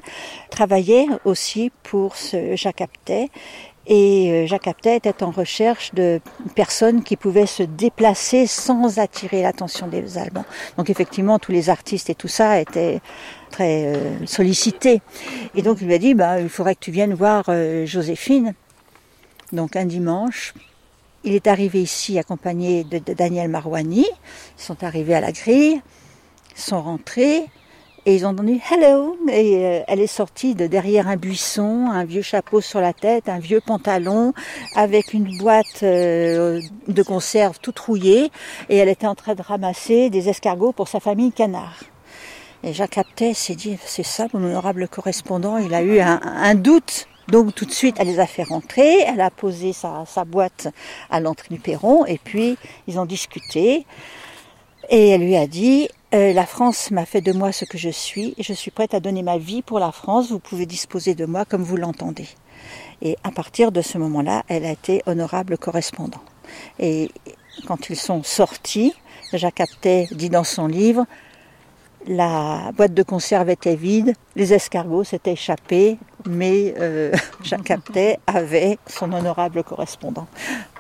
travaillait 0.50 1.06
aussi 1.24 1.72
pour 1.82 2.14
ce 2.14 2.56
Jacques 2.56 2.82
Aptet 2.82 3.30
et 3.86 4.30
euh, 4.30 4.46
Jacques 4.46 4.68
Aptet 4.68 4.96
était 4.96 5.22
en 5.22 5.30
recherche 5.30 5.94
de 5.94 6.20
personnes 6.54 7.02
qui 7.02 7.16
pouvaient 7.16 7.46
se 7.46 7.62
déplacer 7.62 8.46
sans 8.46 8.98
attirer 8.98 9.40
l'attention 9.40 9.86
des 9.86 10.18
Allemands. 10.18 10.44
Donc 10.76 10.90
effectivement, 10.90 11.38
tous 11.38 11.52
les 11.52 11.70
artistes 11.70 12.10
et 12.10 12.14
tout 12.14 12.28
ça 12.28 12.60
étaient 12.60 13.00
très 13.50 13.94
euh, 13.94 14.26
sollicités. 14.26 15.00
Et 15.54 15.62
donc 15.62 15.78
il 15.80 15.86
lui 15.86 15.94
a 15.94 15.98
dit, 15.98 16.12
bah, 16.12 16.38
il 16.38 16.50
faudrait 16.50 16.74
que 16.74 16.80
tu 16.80 16.90
viennes 16.90 17.14
voir 17.14 17.44
Joséphine. 17.86 18.54
Donc 19.52 19.76
un 19.76 19.84
dimanche, 19.84 20.54
il 21.24 21.34
est 21.34 21.46
arrivé 21.46 21.80
ici 21.80 22.18
accompagné 22.18 22.84
de, 22.84 22.98
Daniel 22.98 23.48
Marouani. 23.48 24.06
Ils 24.58 24.62
sont 24.62 24.82
arrivés 24.84 25.14
à 25.14 25.20
la 25.20 25.32
grille, 25.32 25.80
sont 26.54 26.82
rentrés. 26.82 27.46
Et 28.06 28.16
ils 28.16 28.26
ont 28.26 28.30
entendu 28.30 28.60
hello 28.70 29.16
et 29.30 29.64
euh, 29.64 29.80
elle 29.88 29.98
est 29.98 30.06
sortie 30.06 30.54
de 30.54 30.66
derrière 30.66 31.08
un 31.08 31.16
buisson, 31.16 31.88
un 31.90 32.04
vieux 32.04 32.20
chapeau 32.20 32.60
sur 32.60 32.78
la 32.78 32.92
tête, 32.92 33.30
un 33.30 33.38
vieux 33.38 33.62
pantalon 33.62 34.34
avec 34.76 35.14
une 35.14 35.38
boîte 35.38 35.82
euh, 35.82 36.60
de 36.86 37.02
conserve 37.02 37.58
toute 37.60 37.78
rouillée 37.78 38.30
et 38.68 38.76
elle 38.76 38.90
était 38.90 39.06
en 39.06 39.14
train 39.14 39.34
de 39.34 39.40
ramasser 39.40 40.10
des 40.10 40.28
escargots 40.28 40.72
pour 40.72 40.86
sa 40.86 41.00
famille 41.00 41.32
canard. 41.32 41.80
Et 42.62 42.74
Jacques 42.74 42.98
Aptet 42.98 43.32
s'est 43.32 43.54
dit 43.54 43.78
c'est 43.84 44.02
ça 44.02 44.26
mon 44.34 44.44
honorable 44.44 44.86
correspondant, 44.88 45.56
il 45.56 45.72
a 45.72 45.82
eu 45.82 46.00
un, 46.00 46.54
doute. 46.54 47.08
Donc 47.28 47.54
tout 47.54 47.64
de 47.64 47.73
suite 47.73 47.97
elle 47.99 48.09
les 48.09 48.21
a 48.21 48.26
fait 48.26 48.43
rentrer, 48.43 49.00
elle 49.00 49.21
a 49.21 49.31
posé 49.31 49.73
sa, 49.73 50.25
boîte 50.26 50.69
à 51.11 51.21
l'entrée 51.21 51.49
du 51.50 51.61
perron 51.61 52.04
et 52.07 52.19
puis 52.19 52.57
ils 52.87 52.99
ont 52.99 53.07
discuté 53.07 53.87
et 54.90 55.09
elle 55.09 55.23
lui 55.23 55.37
a 55.37 55.47
dit 55.47 55.88
euh, 56.14 56.33
la 56.33 56.47
France 56.47 56.90
m'a 56.90 57.07
fait 57.07 57.23
de 57.23 57.33
moi 57.33 57.50
ce 57.50 57.64
que 57.64 57.78
je 57.78 57.88
suis 57.88 58.35
et 58.37 58.43
je 58.43 58.52
suis 58.52 58.71
prête 58.71 58.95
à 58.95 59.00
donner 59.00 59.23
ma 59.23 59.38
vie 59.38 59.62
pour 59.62 59.81
la 59.81 59.90
France. 59.90 60.31
Vous 60.31 60.38
pouvez 60.38 60.66
disposer 60.66 61.14
de 61.14 61.25
moi 61.25 61.45
comme 61.45 61.62
vous 61.62 61.76
l'entendez. 61.76 62.28
Et 63.02 63.16
à 63.25 63.33
partir 63.33 63.73
de 63.73 63.83
ce 63.83 63.99
moment-là, 63.99 64.45
elle 64.49 64.64
a 64.64 64.71
été 64.71 65.02
honorable 65.07 65.59
correspondant. 65.59 66.21
Et 66.78 67.11
quand 67.66 67.90
ils 67.90 67.97
sont 67.97 68.23
sortis, 68.23 68.95
Jacques 69.33 69.61
Aptet 69.61 70.07
dit 70.12 70.31
dans 70.31 70.45
son 70.45 70.69
livre, 70.69 71.07
la 72.06 72.70
boîte 72.76 72.94
de 72.94 73.02
conserve 73.02 73.50
était 73.50 73.76
vide, 73.76 74.14
les 74.37 74.52
escargots 74.52 75.04
s'étaient 75.04 75.32
échappés, 75.32 75.99
mais 76.26 76.75
euh, 76.78 77.12
Jacques 77.42 77.73
avait 78.26 78.78
son 78.87 79.12
honorable 79.12 79.62
correspondant. 79.64 80.26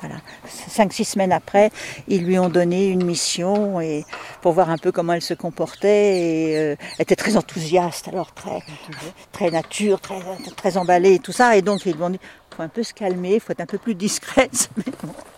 Voilà. 0.00 0.16
Cinq, 0.46 0.92
six 0.92 1.04
semaines 1.04 1.32
après, 1.32 1.70
ils 2.08 2.24
lui 2.24 2.38
ont 2.38 2.48
donné 2.48 2.88
une 2.88 3.04
mission 3.04 3.80
et 3.80 4.04
pour 4.42 4.52
voir 4.52 4.70
un 4.70 4.78
peu 4.78 4.92
comment 4.92 5.14
elle 5.14 5.22
se 5.22 5.34
comportait 5.34 6.18
et 6.18 6.58
euh, 6.58 6.76
était 6.98 7.16
très 7.16 7.36
enthousiaste, 7.36 8.08
alors 8.08 8.32
très, 8.34 9.50
nature, 9.50 10.00
très, 10.00 10.76
emballée 10.76 11.14
et 11.14 11.18
tout 11.18 11.32
ça. 11.32 11.56
Et 11.56 11.62
donc 11.62 11.86
ils 11.86 11.94
lui 11.94 12.02
ont 12.02 12.10
dit, 12.10 12.20
faut 12.54 12.62
un 12.62 12.68
peu 12.68 12.82
se 12.82 12.92
calmer, 12.92 13.40
faut 13.40 13.52
être 13.52 13.60
un 13.60 13.66
peu 13.66 13.78
plus 13.78 13.94
discrète. 13.94 14.70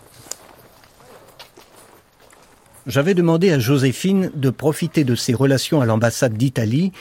J'avais 2.87 3.13
demandé 3.13 3.51
à 3.51 3.59
Joséphine 3.59 4.31
de 4.33 4.49
profiter 4.49 5.03
de 5.03 5.13
ses 5.13 5.33
relations 5.33 5.81
à 5.81 5.85
l'ambassade 5.85 6.37
d'Italie 6.37 6.93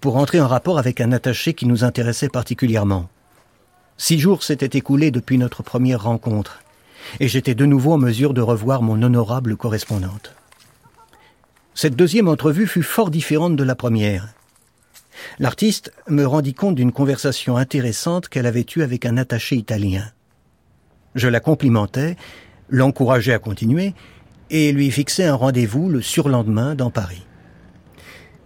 pour 0.00 0.16
entrer 0.16 0.40
en 0.40 0.46
rapport 0.46 0.78
avec 0.78 1.00
un 1.00 1.10
attaché 1.10 1.52
qui 1.52 1.66
nous 1.66 1.82
intéressait 1.82 2.28
particulièrement. 2.28 3.08
Six 3.96 4.20
jours 4.20 4.44
s'étaient 4.44 4.78
écoulés 4.78 5.10
depuis 5.10 5.38
notre 5.38 5.64
première 5.64 6.04
rencontre, 6.04 6.62
et 7.18 7.26
j'étais 7.26 7.56
de 7.56 7.66
nouveau 7.66 7.94
en 7.94 7.98
mesure 7.98 8.34
de 8.34 8.40
revoir 8.40 8.82
mon 8.82 9.02
honorable 9.02 9.56
correspondante. 9.56 10.32
Cette 11.74 11.96
deuxième 11.96 12.28
entrevue 12.28 12.68
fut 12.68 12.84
fort 12.84 13.10
différente 13.10 13.56
de 13.56 13.64
la 13.64 13.74
première. 13.74 14.28
L'artiste 15.40 15.92
me 16.08 16.24
rendit 16.24 16.54
compte 16.54 16.76
d'une 16.76 16.92
conversation 16.92 17.56
intéressante 17.56 18.28
qu'elle 18.28 18.46
avait 18.46 18.66
eue 18.76 18.82
avec 18.82 19.06
un 19.06 19.16
attaché 19.16 19.56
italien. 19.56 20.04
Je 21.16 21.26
la 21.26 21.40
complimentais, 21.40 22.16
l'encourageais 22.68 23.34
à 23.34 23.40
continuer, 23.40 23.92
et 24.50 24.72
lui 24.72 24.90
fixai 24.90 25.24
un 25.24 25.34
rendez-vous 25.34 25.88
le 25.88 26.02
surlendemain 26.02 26.74
dans 26.74 26.90
Paris. 26.90 27.26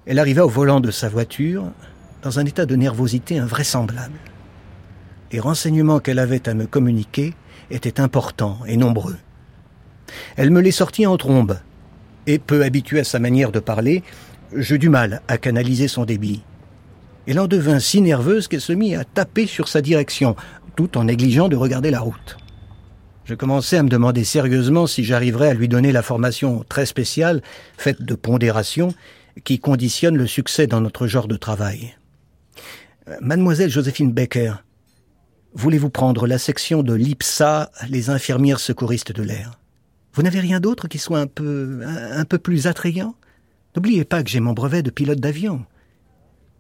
Elle 0.07 0.19
arriva 0.19 0.47
au 0.47 0.49
volant 0.49 0.81
de 0.81 0.91
sa 0.91 1.09
voiture 1.09 1.65
dans 2.23 2.39
un 2.39 2.47
état 2.47 2.67
de 2.67 2.77
nervosité 2.77 3.39
invraisemblable. 3.39 4.19
Les 5.33 5.41
renseignements 5.41 5.99
qu'elle 5.99 6.19
avait 6.19 6.49
à 6.49 6.55
me 6.55 6.67
communiquer 6.67 7.35
étaient 7.71 8.01
importants 8.01 8.59
et 8.67 8.77
nombreux. 8.77 9.17
Elle 10.37 10.51
me 10.51 10.61
les 10.61 10.71
sortit 10.71 11.07
en 11.07 11.17
trombe, 11.17 11.59
et 12.27 12.39
peu 12.39 12.63
habituée 12.63 13.01
à 13.01 13.05
sa 13.05 13.19
manière 13.19 13.53
de 13.53 13.59
parler, 13.59 14.03
j'eus 14.55 14.79
du 14.79 14.89
mal 14.89 15.23
à 15.29 15.39
canaliser 15.39 15.89
son 15.89 16.05
débit. 16.05 16.43
Elle 17.27 17.41
en 17.41 17.49
devint 17.49 17.81
si 17.81 18.01
nerveuse 18.01 18.47
qu'elle 18.47 18.61
se 18.61 18.73
mit 18.73 18.95
à 18.95 19.05
taper 19.05 19.47
sur 19.47 19.67
sa 19.67 19.81
direction, 19.81 20.37
tout 20.77 20.97
en 20.97 21.05
négligeant 21.05 21.49
de 21.49 21.57
regarder 21.57 21.91
la 21.91 22.01
route. 22.01 22.37
Je 23.27 23.35
commençais 23.35 23.77
à 23.77 23.83
me 23.83 23.89
demander 23.89 24.23
sérieusement 24.23 24.87
si 24.87 25.03
j'arriverais 25.03 25.49
à 25.49 25.55
lui 25.55 25.67
donner 25.67 25.91
la 25.91 26.03
formation 26.03 26.65
très 26.69 26.87
spéciale, 26.87 27.43
faite 27.77 28.01
de 28.01 28.15
pondération, 28.15 28.95
qui 29.43 29.59
conditionne 29.59 30.17
le 30.17 30.29
succès 30.29 30.69
dans 30.69 30.81
notre 30.81 31.09
genre 31.09 31.27
de 31.27 31.37
travail. 31.37 31.97
Euh, 33.09 33.17
Mademoiselle 33.21 33.69
Joséphine 33.69 34.13
Becker, 34.13 34.63
voulez-vous 35.55 35.91
prendre 35.91 36.29
la 36.29 36.39
section 36.39 36.85
de 36.85 36.95
l'IPSA, 36.95 37.73
les 37.89 38.11
infirmières 38.11 38.61
secouristes 38.61 39.11
de 39.11 39.25
l'air? 39.25 39.59
Vous 40.13 40.23
n'avez 40.23 40.39
rien 40.39 40.61
d'autre 40.61 40.87
qui 40.87 40.99
soit 40.99 41.19
un 41.19 41.27
peu, 41.27 41.81
un, 41.85 42.21
un 42.21 42.25
peu 42.25 42.39
plus 42.39 42.69
attrayant? 42.69 43.17
N'oubliez 43.75 44.05
pas 44.05 44.23
que 44.23 44.31
j'ai 44.31 44.41
mon 44.41 44.53
brevet 44.53 44.85
de 44.85 44.91
pilote 44.91 45.19
d'avion. 45.19 45.67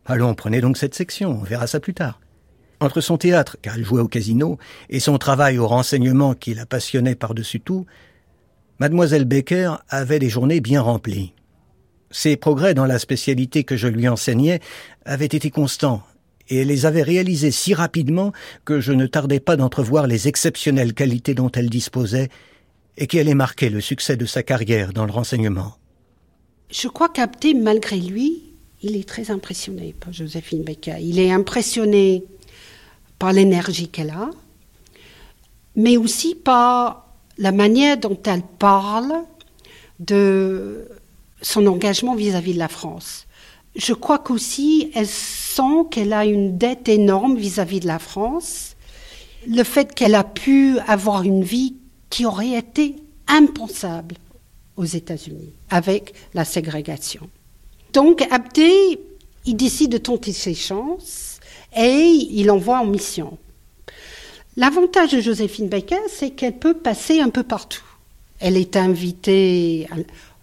Allons, 0.04 0.34
prenez 0.34 0.60
donc 0.60 0.78
cette 0.78 0.96
section, 0.96 1.30
on 1.30 1.44
verra 1.44 1.68
ça 1.68 1.78
plus 1.78 1.94
tard. 1.94 2.20
Entre 2.80 3.00
son 3.00 3.16
théâtre, 3.16 3.56
car 3.62 3.76
elle 3.76 3.84
jouait 3.84 4.02
au 4.02 4.08
casino, 4.08 4.58
et 4.90 5.00
son 5.00 5.18
travail 5.18 5.58
au 5.58 5.66
renseignement 5.66 6.34
qui 6.34 6.54
la 6.54 6.66
passionnait 6.66 7.14
par-dessus 7.14 7.60
tout, 7.60 7.86
mademoiselle 8.78 9.24
Baker 9.24 9.76
avait 9.88 10.18
des 10.18 10.28
journées 10.28 10.60
bien 10.60 10.82
remplies. 10.82 11.32
Ses 12.10 12.36
progrès 12.36 12.74
dans 12.74 12.84
la 12.84 12.98
spécialité 12.98 13.64
que 13.64 13.76
je 13.76 13.88
lui 13.88 14.08
enseignais 14.08 14.60
avaient 15.04 15.24
été 15.24 15.50
constants, 15.50 16.02
et 16.48 16.58
elle 16.58 16.68
les 16.68 16.86
avait 16.86 17.02
réalisés 17.02 17.50
si 17.50 17.74
rapidement 17.74 18.32
que 18.64 18.80
je 18.80 18.92
ne 18.92 19.06
tardais 19.06 19.40
pas 19.40 19.56
d'entrevoir 19.56 20.06
les 20.06 20.28
exceptionnelles 20.28 20.94
qualités 20.94 21.34
dont 21.34 21.50
elle 21.50 21.70
disposait 21.70 22.28
et 22.98 23.06
qui 23.06 23.18
allaient 23.18 23.34
marquer 23.34 23.68
le 23.68 23.80
succès 23.80 24.16
de 24.16 24.26
sa 24.26 24.42
carrière 24.42 24.92
dans 24.92 25.06
le 25.06 25.12
renseignement. 25.12 25.76
Je 26.70 26.88
crois 26.88 27.08
qu'Abté, 27.08 27.54
malgré 27.54 27.98
lui, 27.98 28.54
il 28.82 28.96
est 28.96 29.08
très 29.08 29.30
impressionné 29.30 29.94
par 29.98 30.12
Joséphine 30.12 30.62
Baker. 30.62 30.96
Il 31.00 31.18
est 31.18 31.32
impressionné 31.32 32.24
par 33.18 33.32
l'énergie 33.32 33.88
qu'elle 33.88 34.10
a, 34.10 34.30
mais 35.74 35.96
aussi 35.96 36.34
par 36.34 37.06
la 37.38 37.52
manière 37.52 37.98
dont 37.98 38.18
elle 38.24 38.42
parle 38.42 39.12
de 40.00 40.88
son 41.42 41.66
engagement 41.66 42.14
vis-à-vis 42.14 42.54
de 42.54 42.58
la 42.58 42.68
France. 42.68 43.26
Je 43.74 43.92
crois 43.92 44.18
qu'aussi, 44.18 44.90
elle 44.94 45.06
sent 45.06 45.84
qu'elle 45.90 46.12
a 46.12 46.24
une 46.24 46.56
dette 46.56 46.88
énorme 46.88 47.36
vis-à-vis 47.36 47.80
de 47.80 47.86
la 47.86 47.98
France. 47.98 48.74
Le 49.46 49.62
fait 49.62 49.94
qu'elle 49.94 50.14
a 50.14 50.24
pu 50.24 50.78
avoir 50.86 51.22
une 51.22 51.44
vie 51.44 51.76
qui 52.08 52.24
aurait 52.24 52.52
été 52.52 52.96
impensable 53.28 54.16
aux 54.76 54.84
États-Unis 54.84 55.52
avec 55.70 56.14
la 56.32 56.44
ségrégation. 56.44 57.28
Donc, 57.92 58.22
Abdé, 58.30 58.98
il 59.44 59.56
décide 59.56 59.92
de 59.92 59.98
tenter 59.98 60.32
ses 60.32 60.54
chances 60.54 61.35
et 61.76 62.28
il 62.30 62.50
envoie 62.50 62.80
en 62.80 62.86
mission. 62.86 63.38
L'avantage 64.56 65.12
de 65.12 65.20
Joséphine 65.20 65.68
Baker, 65.68 66.00
c'est 66.08 66.30
qu'elle 66.30 66.58
peut 66.58 66.74
passer 66.74 67.20
un 67.20 67.28
peu 67.28 67.42
partout. 67.42 67.84
Elle 68.40 68.56
est 68.56 68.76
invitée 68.76 69.86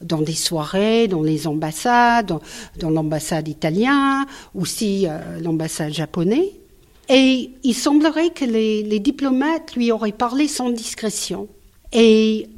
dans 0.01 0.21
des 0.21 0.33
soirées, 0.35 1.07
dans 1.07 1.23
les 1.23 1.47
ambassades, 1.47 2.37
dans, 2.79 2.89
l'ambassade 2.89 3.47
italienne, 3.47 4.25
aussi 4.53 5.07
euh, 5.07 5.39
l'ambassade 5.39 5.93
japonais. 5.93 6.51
Et 7.09 7.51
il 7.63 7.73
semblerait 7.73 8.29
que 8.29 8.45
les, 8.45 8.83
les, 8.83 8.99
diplomates 8.99 9.75
lui 9.75 9.91
auraient 9.91 10.11
parlé 10.11 10.47
sans 10.47 10.69
discrétion. 10.69 11.47
Et 11.91 12.49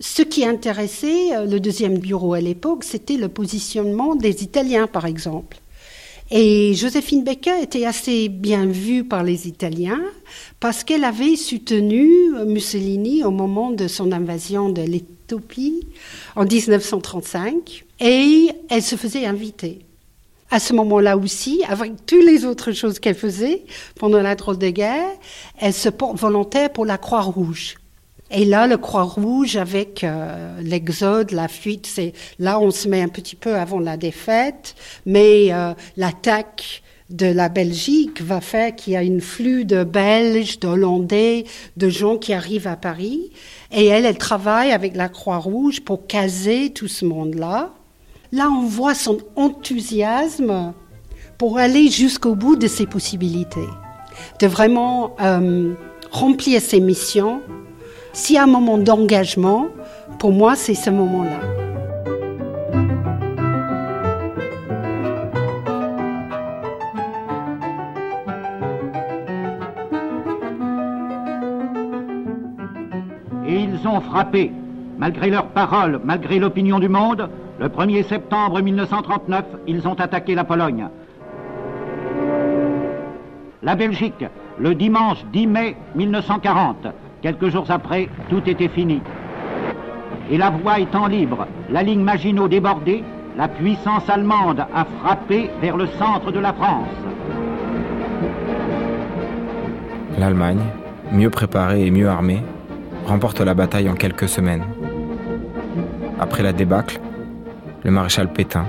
ce 0.00 0.22
qui 0.22 0.44
intéressait 0.44 1.34
euh, 1.34 1.46
le 1.46 1.60
deuxième 1.60 1.98
bureau 1.98 2.34
à 2.34 2.40
l'époque, 2.40 2.84
c'était 2.84 3.16
le 3.16 3.28
positionnement 3.28 4.14
des 4.14 4.42
Italiens, 4.42 4.86
par 4.86 5.06
exemple. 5.06 5.61
Et 6.34 6.72
Joséphine 6.72 7.24
Baker 7.24 7.60
était 7.60 7.84
assez 7.84 8.30
bien 8.30 8.64
vue 8.64 9.04
par 9.04 9.22
les 9.22 9.46
Italiens 9.46 10.00
parce 10.60 10.82
qu'elle 10.82 11.04
avait 11.04 11.36
soutenu 11.36 12.08
Mussolini 12.46 13.22
au 13.22 13.30
moment 13.30 13.70
de 13.70 13.86
son 13.86 14.12
invasion 14.12 14.70
de 14.70 14.80
Dystopie 15.32 15.86
en 16.34 16.46
1935 16.46 17.84
et 18.00 18.48
elle 18.70 18.82
se 18.82 18.96
faisait 18.96 19.26
inviter. 19.26 19.80
À 20.50 20.58
ce 20.58 20.72
moment-là 20.72 21.18
aussi, 21.18 21.62
avec 21.68 22.06
toutes 22.06 22.24
les 22.24 22.46
autres 22.46 22.72
choses 22.72 22.98
qu'elle 22.98 23.14
faisait 23.14 23.64
pendant 24.00 24.22
la 24.22 24.34
drôle 24.34 24.56
de 24.56 24.70
guerre, 24.70 25.10
elle 25.58 25.74
se 25.74 25.90
porte 25.90 26.18
volontaire 26.18 26.72
pour 26.72 26.86
la 26.86 26.96
Croix-Rouge. 26.96 27.76
Et 28.34 28.46
là, 28.46 28.66
le 28.66 28.78
Croix-Rouge, 28.78 29.56
avec 29.56 30.04
euh, 30.04 30.58
l'exode, 30.62 31.32
la 31.32 31.48
fuite, 31.48 31.86
c'est 31.86 32.14
là 32.38 32.58
on 32.58 32.70
se 32.70 32.88
met 32.88 33.02
un 33.02 33.08
petit 33.08 33.36
peu 33.36 33.54
avant 33.56 33.78
la 33.78 33.98
défaite, 33.98 34.74
mais 35.04 35.52
euh, 35.52 35.74
l'attaque 35.98 36.82
de 37.10 37.26
la 37.26 37.50
Belgique 37.50 38.22
va 38.22 38.40
faire 38.40 38.74
qu'il 38.74 38.94
y 38.94 38.96
a 38.96 39.02
une 39.02 39.20
flux 39.20 39.66
de 39.66 39.84
Belges, 39.84 40.58
d'Hollandais, 40.60 41.44
de 41.76 41.88
gens 41.90 42.16
qui 42.16 42.32
arrivent 42.32 42.66
à 42.66 42.76
Paris. 42.76 43.30
Et 43.70 43.86
elle, 43.86 44.06
elle 44.06 44.16
travaille 44.16 44.72
avec 44.72 44.96
la 44.96 45.10
Croix-Rouge 45.10 45.82
pour 45.82 46.06
caser 46.06 46.70
tout 46.70 46.88
ce 46.88 47.04
monde-là. 47.04 47.74
Là, 48.32 48.48
on 48.50 48.64
voit 48.64 48.94
son 48.94 49.18
enthousiasme 49.36 50.72
pour 51.36 51.58
aller 51.58 51.90
jusqu'au 51.90 52.34
bout 52.34 52.56
de 52.56 52.66
ses 52.66 52.86
possibilités, 52.86 53.68
de 54.40 54.46
vraiment 54.46 55.14
euh, 55.20 55.74
remplir 56.10 56.62
ses 56.62 56.80
missions. 56.80 57.42
S'il 58.14 58.36
y 58.36 58.38
a 58.38 58.42
un 58.42 58.46
moment 58.46 58.76
d'engagement, 58.76 59.68
pour 60.18 60.32
moi, 60.32 60.54
c'est 60.54 60.74
ce 60.74 60.90
moment-là. 60.90 61.30
Et 73.46 73.54
ils 73.54 73.88
ont 73.88 74.00
frappé, 74.02 74.52
malgré 74.98 75.30
leurs 75.30 75.46
paroles, 75.46 75.98
malgré 76.04 76.38
l'opinion 76.38 76.78
du 76.78 76.90
monde, 76.90 77.30
le 77.58 77.68
1er 77.68 78.06
septembre 78.06 78.60
1939, 78.60 79.44
ils 79.66 79.88
ont 79.88 79.94
attaqué 79.94 80.34
la 80.34 80.44
Pologne. 80.44 80.88
La 83.62 83.74
Belgique, 83.74 84.26
le 84.58 84.74
dimanche 84.74 85.24
10 85.32 85.46
mai 85.46 85.76
1940, 85.94 86.88
quelques 87.22 87.48
jours 87.48 87.70
après, 87.70 88.08
tout 88.28 88.42
était 88.46 88.68
fini. 88.68 89.00
Et 90.30 90.36
la 90.36 90.50
voie 90.50 90.80
étant 90.80 91.06
libre, 91.06 91.46
la 91.70 91.82
ligne 91.82 92.02
Maginot 92.02 92.48
débordée, 92.48 93.02
la 93.36 93.48
puissance 93.48 94.08
allemande 94.10 94.66
a 94.74 94.84
frappé 95.00 95.50
vers 95.60 95.76
le 95.76 95.86
centre 95.98 96.30
de 96.32 96.38
la 96.38 96.52
France. 96.52 96.88
L'Allemagne, 100.18 100.60
mieux 101.12 101.30
préparée 101.30 101.86
et 101.86 101.90
mieux 101.90 102.08
armée, 102.08 102.42
remporte 103.06 103.40
la 103.40 103.54
bataille 103.54 103.88
en 103.88 103.94
quelques 103.94 104.28
semaines. 104.28 104.64
Après 106.20 106.42
la 106.42 106.52
débâcle, 106.52 107.00
le 107.84 107.90
maréchal 107.90 108.32
Pétain, 108.32 108.66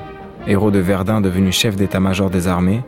héros 0.48 0.72
de 0.72 0.79
Verdun 0.79 1.22
devenu 1.22 1.51
chef 1.51 1.75
d'état-major 1.75 2.29
des 2.29 2.48
armées, 2.48 2.81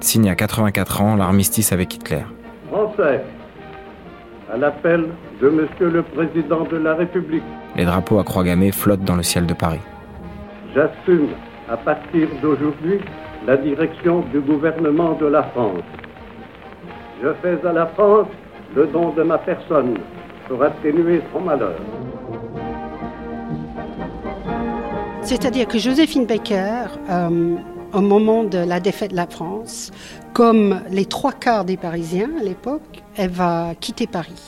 signe 0.00 0.30
à 0.30 0.34
84 0.34 1.02
ans 1.02 1.16
l'armistice 1.16 1.72
avec 1.72 1.94
Hitler. 1.94 2.22
Français, 2.70 3.24
à 4.52 4.56
l'appel 4.56 5.06
de 5.40 5.48
Monsieur 5.50 5.90
le 5.90 6.02
Président 6.02 6.64
de 6.64 6.76
la 6.76 6.94
République, 6.94 7.42
Les 7.76 7.84
drapeaux 7.84 8.18
à 8.18 8.24
croix 8.24 8.44
gammée 8.44 8.72
flottent 8.72 9.04
dans 9.04 9.16
le 9.16 9.22
ciel 9.22 9.46
de 9.46 9.54
Paris. 9.54 9.80
j'assume 10.74 11.28
à 11.70 11.76
partir 11.76 12.28
d'aujourd'hui 12.42 12.98
la 13.46 13.56
direction 13.56 14.20
du 14.32 14.40
gouvernement 14.40 15.12
de 15.20 15.26
la 15.26 15.42
France. 15.44 15.82
Je 17.22 17.28
fais 17.42 17.66
à 17.66 17.72
la 17.72 17.86
France 17.86 18.26
le 18.74 18.86
don 18.86 19.10
de 19.10 19.22
ma 19.22 19.38
personne 19.38 19.94
pour 20.48 20.62
atténuer 20.62 21.20
son 21.32 21.40
malheur. 21.40 21.78
C'est-à-dire 25.22 25.66
que 25.68 25.78
Joséphine 25.78 26.26
Baker, 26.26 26.86
euh, 27.10 27.56
au 27.92 28.00
moment 28.00 28.44
de 28.44 28.58
la 28.58 28.80
défaite 28.80 29.10
de 29.12 29.16
la 29.16 29.26
France, 29.26 29.90
comme 30.34 30.82
les 30.90 31.06
trois 31.06 31.32
quarts 31.32 31.64
des 31.64 31.76
Parisiens 31.76 32.30
à 32.40 32.42
l'époque, 32.44 33.02
elle 33.16 33.30
va 33.30 33.74
quitter 33.80 34.06
Paris. 34.06 34.42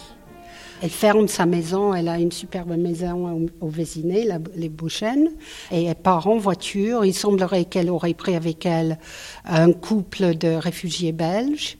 Elle 0.82 0.90
ferme 0.90 1.28
sa 1.28 1.44
maison, 1.44 1.92
elle 1.92 2.08
a 2.08 2.18
une 2.18 2.32
superbe 2.32 2.74
maison 2.76 3.48
au, 3.60 3.70
la- 3.70 4.38
les 4.56 4.68
Beauchesnes, 4.70 5.28
et 5.70 5.84
elle 5.84 5.94
part 5.94 6.26
en 6.26 6.38
voiture. 6.38 7.04
Il 7.04 7.12
semblerait 7.12 7.66
qu'elle 7.66 7.90
aurait 7.90 8.14
pris 8.14 8.34
avec 8.34 8.64
elle 8.64 8.98
un 9.44 9.72
couple 9.72 10.36
de 10.36 10.48
réfugiés 10.54 11.12
belges. 11.12 11.76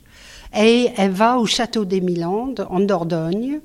Et 0.59 0.89
elle 0.99 1.13
va 1.13 1.39
au 1.39 1.47
château 1.47 1.85
des 1.87 2.01
Milandes, 2.03 2.67
en 2.69 2.81
Dordogne, 2.81 3.61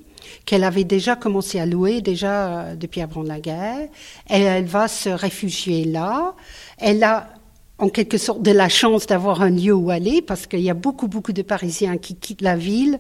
qu'elle 0.46 0.64
avait 0.64 0.84
déjà 0.86 1.16
commencé 1.16 1.60
à 1.60 1.66
louer 1.66 2.02
déjà 2.02 2.48
euh, 2.48 2.76
depuis 2.76 3.02
avant 3.02 3.24
la 3.24 3.40
guerre. 3.40 3.90
Et 4.30 4.42
elle 4.42 4.66
va 4.66 4.88
se 4.88 5.10
réfugier 5.10 5.84
là. 5.84 6.34
Elle 6.78 7.04
a 7.04 7.28
en 7.78 7.90
quelque 7.90 8.18
sorte 8.18 8.42
de 8.42 8.52
la 8.52 8.70
chance 8.70 9.06
d'avoir 9.06 9.42
un 9.42 9.50
lieu 9.50 9.74
où 9.74 9.90
aller 9.90 10.22
parce 10.22 10.48
qu'il 10.48 10.62
y 10.62 10.70
a 10.70 10.74
beaucoup, 10.74 11.08
beaucoup 11.08 11.34
de 11.34 11.42
Parisiens 11.42 11.98
qui 11.98 12.16
quittent 12.16 12.42
la 12.42 12.56
ville 12.56 13.00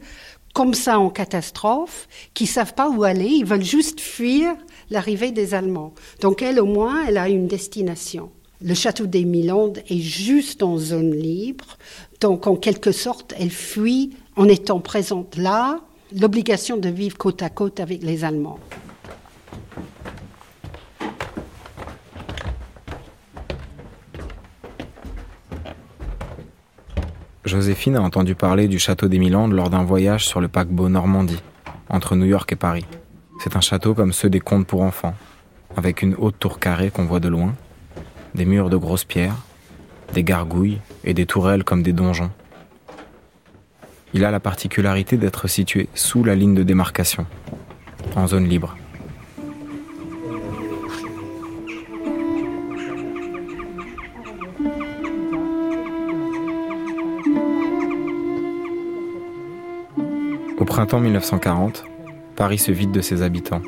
comme 0.54 0.74
ça 0.74 1.00
en 1.00 1.10
catastrophe, 1.10 2.08
qui 2.34 2.48
savent 2.48 2.76
pas 2.76 2.90
où 2.90 3.04
aller, 3.04 3.28
ils 3.28 3.46
veulent 3.46 3.64
juste 3.64 4.00
fuir 4.00 4.56
l'arrivée 4.90 5.32
des 5.32 5.54
Allemands. 5.54 5.94
Donc 6.22 6.42
elle, 6.42 6.62
au 6.62 6.66
moins, 6.66 7.06
elle 7.06 7.18
a 7.18 7.28
une 7.28 7.48
destination. 7.48 8.32
Le 8.62 8.74
château 8.74 9.06
des 9.06 9.26
Milandes 9.26 9.84
est 9.90 10.00
juste 10.00 10.64
en 10.64 10.78
zone 10.78 11.12
libre, 11.12 11.78
donc 12.22 12.48
en 12.48 12.56
quelque 12.56 12.94
sorte, 12.94 13.34
elle 13.38 13.52
fuit 13.52 14.12
en 14.38 14.48
étant 14.48 14.80
présente 14.80 15.36
là, 15.36 15.82
l'obligation 16.18 16.78
de 16.78 16.88
vivre 16.88 17.18
côte 17.18 17.42
à 17.42 17.50
côte 17.50 17.82
avec 17.82 18.02
les 18.02 18.24
Allemands. 18.24 18.60
Joséphine 27.46 27.96
a 27.96 28.02
entendu 28.02 28.34
parler 28.34 28.68
du 28.68 28.80
château 28.80 29.08
des 29.08 29.20
Milandes 29.20 29.54
lors 29.54 29.70
d'un 29.70 29.84
voyage 29.84 30.26
sur 30.26 30.42
le 30.42 30.48
paquebot 30.48 30.90
Normandie, 30.90 31.44
entre 31.90 32.16
New 32.16 32.26
York 32.26 32.52
et 32.52 32.56
Paris. 32.56 32.86
C'est 33.40 33.56
un 33.56 33.62
château 33.62 33.94
comme 33.94 34.14
ceux 34.14 34.32
des 34.32 34.40
contes 34.40 34.66
pour 34.66 34.82
enfants, 34.82 35.14
avec 35.78 36.02
une 36.02 36.16
haute 36.16 36.40
tour 36.40 36.60
carrée 36.60 36.90
qu'on 36.90 37.06
voit 37.06 37.20
de 37.20 37.28
loin, 37.28 37.54
des 38.34 38.46
murs 38.46 38.72
de 38.72 38.78
grosses 38.78 39.04
pierres, 39.04 39.36
des 40.14 40.24
gargouilles 40.24 40.80
et 41.04 41.14
des 41.14 41.28
tourelles 41.28 41.64
comme 41.64 41.84
des 41.84 41.94
donjons. 41.94 42.32
Il 44.16 44.26
a 44.26 44.32
la 44.32 44.40
particularité 44.40 45.18
d'être 45.18 45.48
situé 45.48 45.88
sous 45.94 46.24
la 46.24 46.34
ligne 46.34 46.56
de 46.56 46.64
démarcation, 46.64 47.28
en 48.16 48.28
zone 48.28 48.48
libre. 48.48 48.76
Printemps 60.76 61.00
1940, 61.00 61.86
Paris 62.36 62.58
se 62.58 62.70
vide 62.74 62.92
de 62.92 63.00
ses 63.00 63.22
habitants. 63.22 63.62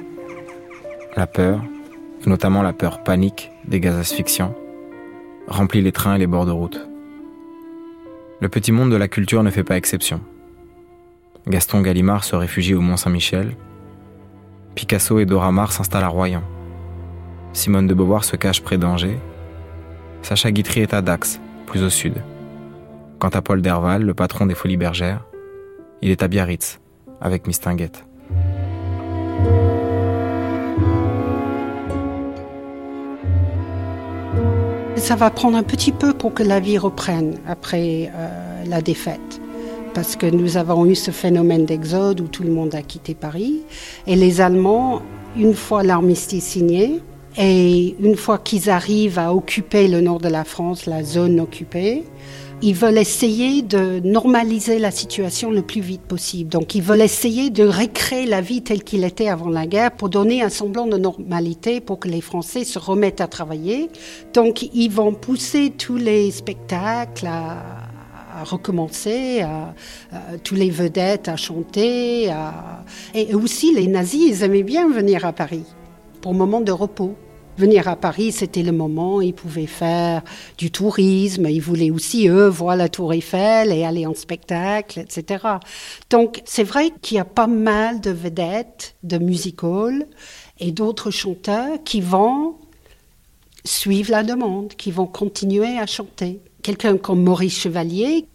La 1.16 1.26
peur, 1.26 1.62
notamment 2.26 2.62
la 2.62 2.74
peur 2.74 3.02
panique 3.02 3.50
des 3.66 3.80
gaz 3.80 3.96
asphyxiants, 3.96 4.54
remplit 5.48 5.82
les 5.82 5.94
trains 5.94 6.16
et 6.16 6.18
les 6.18 6.28
bords 6.28 6.46
de 6.46 6.52
route. 6.52 6.86
Le 8.42 8.50
petit 8.50 8.74
monde 8.74 8.92
de 8.92 8.98
la 8.98 9.08
culture 9.08 9.42
ne 9.42 9.52
fait 9.52 9.64
pas 9.64 9.78
exception. 9.78 10.20
Gaston 11.48 11.80
Gallimard 11.80 12.26
se 12.26 12.36
réfugie 12.36 12.76
au 12.76 12.82
Mont-Saint-Michel. 12.82 13.56
Picasso 14.76 15.18
et 15.20 15.26
Dora 15.26 15.54
Maar 15.54 15.72
s'installent 15.72 16.04
à 16.04 16.10
Royan. 16.10 16.44
Simone 17.54 17.88
de 17.88 17.94
Beauvoir 17.94 18.26
se 18.26 18.36
cache 18.36 18.62
près 18.62 18.78
d'Angers. 18.78 19.18
Sacha 20.24 20.52
Guitry 20.52 20.82
est 20.82 20.94
à 20.94 21.02
Dax, 21.02 21.40
plus 21.68 21.84
au 21.84 21.90
sud. 21.90 22.16
Quant 23.18 23.30
à 23.30 23.42
Paul 23.42 23.62
Derval, 23.62 24.04
le 24.04 24.14
patron 24.14 24.46
des 24.46 24.56
Folies 24.56 24.76
Bergères, 24.76 25.24
il 26.02 26.12
est 26.12 26.22
à 26.22 26.28
Biarritz, 26.28 26.82
avec 27.22 27.48
Miss 27.48 27.60
Tinguette. 27.60 28.04
Ça 34.98 35.16
va 35.16 35.30
prendre 35.30 35.56
un 35.56 35.64
petit 35.64 35.92
peu 35.92 36.14
pour 36.14 36.34
que 36.34 36.44
la 36.44 36.60
vie 36.60 36.78
reprenne 36.78 37.36
après 37.48 38.12
euh, 38.14 38.64
la 38.66 38.82
défaite. 38.82 39.40
Parce 39.94 40.16
que 40.16 40.26
nous 40.26 40.58
avons 40.58 40.86
eu 40.86 40.96
ce 40.96 41.12
phénomène 41.12 41.66
d'exode 41.66 42.20
où 42.20 42.28
tout 42.28 42.44
le 42.44 42.52
monde 42.52 42.76
a 42.76 42.82
quitté 42.82 43.16
Paris. 43.16 43.62
Et 44.06 44.16
les 44.16 44.42
Allemands, 44.42 45.02
une 45.38 45.54
fois 45.54 45.84
l'armistice 45.84 46.44
signé, 46.44 47.02
et 47.38 47.96
une 48.00 48.16
fois 48.16 48.40
qu'ils 48.40 48.70
arrivent 48.70 49.20
à 49.20 49.34
occuper 49.34 49.88
le 49.88 50.02
nord 50.02 50.20
de 50.20 50.28
la 50.28 50.44
France, 50.44 50.88
la 50.88 51.04
zone 51.04 51.40
occupée, 51.40 52.04
ils 52.62 52.74
veulent 52.74 52.98
essayer 52.98 53.62
de 53.62 54.00
normaliser 54.04 54.80
la 54.80 54.90
situation 54.90 55.52
le 55.52 55.62
plus 55.62 55.82
vite 55.82 56.02
possible. 56.02 56.50
Donc 56.50 56.74
ils 56.74 56.82
veulent 56.82 57.02
essayer 57.02 57.50
de 57.50 57.68
recréer 57.68 58.26
la 58.26 58.42
vie 58.42 58.64
telle 58.64 58.84
qu'il 58.84 59.04
était 59.04 59.28
avant 59.28 59.50
la 59.50 59.68
guerre 59.68 59.92
pour 59.92 60.10
donner 60.10 60.42
un 60.42 60.50
semblant 60.50 60.88
de 60.88 60.98
normalité 60.98 61.82
pour 61.82 62.00
que 62.00 62.08
les 62.08 62.22
Français 62.22 62.64
se 62.64 62.80
remettent 62.80 63.22
à 63.22 63.28
travailler. 63.28 63.90
Donc 64.34 64.64
ils 64.74 64.90
vont 64.90 65.14
pousser 65.14 65.72
tous 65.78 65.98
les 65.98 66.32
spectacles 66.32 67.28
à, 67.28 67.64
recommencer, 68.44 69.44
tous 70.44 70.54
les 70.54 70.70
vedettes 70.70 71.28
à 71.28 71.36
chanter. 71.36 72.32
Et 73.16 73.34
aussi 73.34 73.74
les 73.74 73.88
nazis, 73.88 74.30
ils 74.30 74.44
aimaient 74.44 74.62
bien 74.62 74.88
venir 74.88 75.26
à 75.26 75.34
Paris. 75.34 75.64
pour 76.22 76.36
moment 76.36 76.62
de 76.62 76.72
repos. 76.72 77.16
Venir 77.58 77.88
à 77.88 77.96
Paris, 77.96 78.32
c'était 78.32 78.62
le 78.62 78.72
moment 78.72 79.20
ils 79.20 79.34
pouvaient 79.34 79.66
faire 79.66 80.22
du 80.60 80.70
tourisme. 80.70 81.48
Ils 81.50 81.60
voulaient 81.60 81.90
aussi, 81.90 82.28
eux, 82.28 82.48
voir 82.48 82.76
la 82.76 82.88
Tour 82.88 83.14
Eiffel 83.14 83.72
et 83.72 83.84
aller 83.84 84.06
en 84.06 84.14
spectacle, 84.14 85.00
etc. 85.00 85.44
Donc, 86.12 86.44
c'est 86.46 86.64
vrai 86.64 86.92
qu'il 87.02 87.18
y 87.18 87.20
a 87.20 87.26
pas 87.26 87.48
mal 87.48 88.00
de 88.00 88.12
vedettes 88.12 88.96
de 89.02 89.18
music 89.18 89.64
hall 89.64 90.06
et 90.60 90.72
d'autres 90.72 91.10
chanteurs 91.10 91.80
qui 91.84 92.00
vont 92.00 92.58
suivre 93.66 94.12
la 94.12 94.22
demande, 94.22 94.76
qui 94.76 94.92
vont 94.92 95.08
continuer 95.08 95.80
à 95.80 95.88
chanter. 95.88 96.40
Quelqu'un 96.62 96.98
comme 96.98 97.24
Maurice 97.24 97.58
Chevalier, 97.58 98.28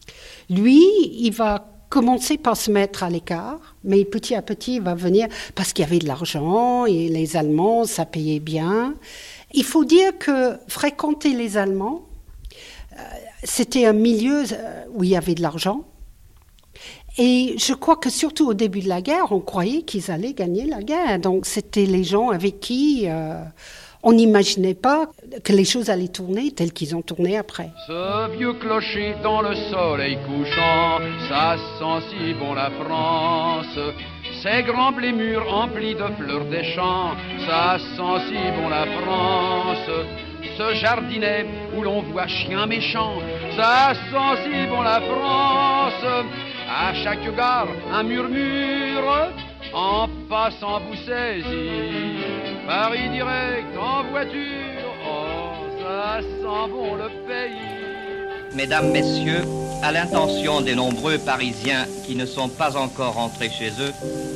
lui, 0.50 0.82
il 1.12 1.30
va 1.30 1.71
commencer 1.92 2.38
par 2.38 2.56
se 2.56 2.70
mettre 2.70 3.02
à 3.02 3.10
l'écart, 3.10 3.76
mais 3.84 4.06
petit 4.06 4.34
à 4.34 4.40
petit, 4.40 4.76
il 4.76 4.80
va 4.80 4.94
venir 4.94 5.28
parce 5.54 5.74
qu'il 5.74 5.84
y 5.84 5.86
avait 5.86 5.98
de 5.98 6.06
l'argent 6.06 6.86
et 6.86 7.10
les 7.10 7.36
Allemands, 7.36 7.84
ça 7.84 8.06
payait 8.06 8.40
bien. 8.40 8.94
Il 9.52 9.62
faut 9.62 9.84
dire 9.84 10.16
que 10.18 10.56
fréquenter 10.68 11.34
les 11.34 11.58
Allemands, 11.58 12.06
euh, 12.94 13.02
c'était 13.44 13.84
un 13.84 13.92
milieu 13.92 14.42
euh, 14.52 14.84
où 14.94 15.04
il 15.04 15.10
y 15.10 15.16
avait 15.16 15.34
de 15.34 15.42
l'argent. 15.42 15.84
Et 17.18 17.56
je 17.58 17.74
crois 17.74 17.96
que 17.96 18.08
surtout 18.08 18.48
au 18.48 18.54
début 18.54 18.80
de 18.80 18.88
la 18.88 19.02
guerre, 19.02 19.30
on 19.30 19.40
croyait 19.40 19.82
qu'ils 19.82 20.10
allaient 20.10 20.32
gagner 20.32 20.64
la 20.64 20.82
guerre. 20.82 21.18
Donc 21.18 21.44
c'était 21.44 21.84
les 21.84 22.04
gens 22.04 22.30
avec 22.30 22.58
qui 22.58 23.02
euh, 23.04 23.44
on 24.02 24.12
n'imaginait 24.12 24.74
pas 24.74 25.06
que 25.44 25.52
les 25.52 25.64
choses 25.64 25.90
allaient 25.90 26.08
tourner 26.08 26.50
telles 26.50 26.72
qu'ils 26.72 26.94
ont 26.96 27.02
tourné 27.02 27.36
après. 27.36 27.70
Ce 27.86 28.36
vieux 28.36 28.54
clocher 28.54 29.14
dans 29.22 29.40
le 29.42 29.54
soleil 29.70 30.18
couchant, 30.26 30.98
ça 31.28 31.56
sent 31.78 32.06
si 32.10 32.34
bon 32.34 32.54
la 32.54 32.70
France. 32.70 33.78
Ces 34.42 34.62
grands 34.64 34.92
blés 34.92 35.12
mûrs 35.12 35.52
emplis 35.52 35.94
de 35.94 36.06
fleurs 36.18 36.46
des 36.46 36.64
champs, 36.74 37.12
ça 37.46 37.78
sent 37.78 38.26
si 38.28 38.60
bon 38.60 38.68
la 38.68 38.86
France. 38.86 39.90
Ce 40.58 40.74
jardinet 40.74 41.46
où 41.76 41.82
l'on 41.82 42.02
voit 42.02 42.26
chien 42.26 42.66
méchant, 42.66 43.14
ça 43.56 43.94
sent 43.94 44.42
si 44.44 44.66
bon 44.68 44.82
la 44.82 45.00
France. 45.00 46.24
À 46.68 46.94
chaque 46.94 47.34
gare, 47.36 47.68
un 47.92 48.02
murmure, 48.02 49.30
en 49.72 50.08
passant 50.28 50.80
vous 50.80 50.96
saisit. 51.06 52.41
Paris 52.66 53.08
direct 53.10 53.76
en 53.76 54.04
voiture, 54.10 54.94
oh, 55.04 55.66
ça 55.80 56.20
sent 56.20 56.70
bon 56.70 56.94
le 56.94 57.08
pays. 57.26 58.54
Mesdames, 58.54 58.90
Messieurs, 58.92 59.42
à 59.82 59.90
l'intention 59.90 60.60
des 60.60 60.74
nombreux 60.74 61.18
Parisiens 61.18 61.86
qui 62.06 62.14
ne 62.14 62.24
sont 62.24 62.48
pas 62.48 62.76
encore 62.76 63.14
rentrés 63.14 63.50
chez 63.50 63.70
eux, 63.80 63.92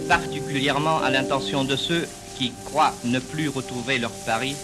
particulièrement 0.09 0.99
à 1.03 1.11
l'intention 1.11 1.63
de 1.63 1.77
ceux 1.77 2.09
qui 2.37 2.53
croient 2.65 2.95
ne 3.05 3.21
plus 3.21 3.49
retrouver 3.49 3.99
leur 3.99 4.13
Paris, 4.27 4.57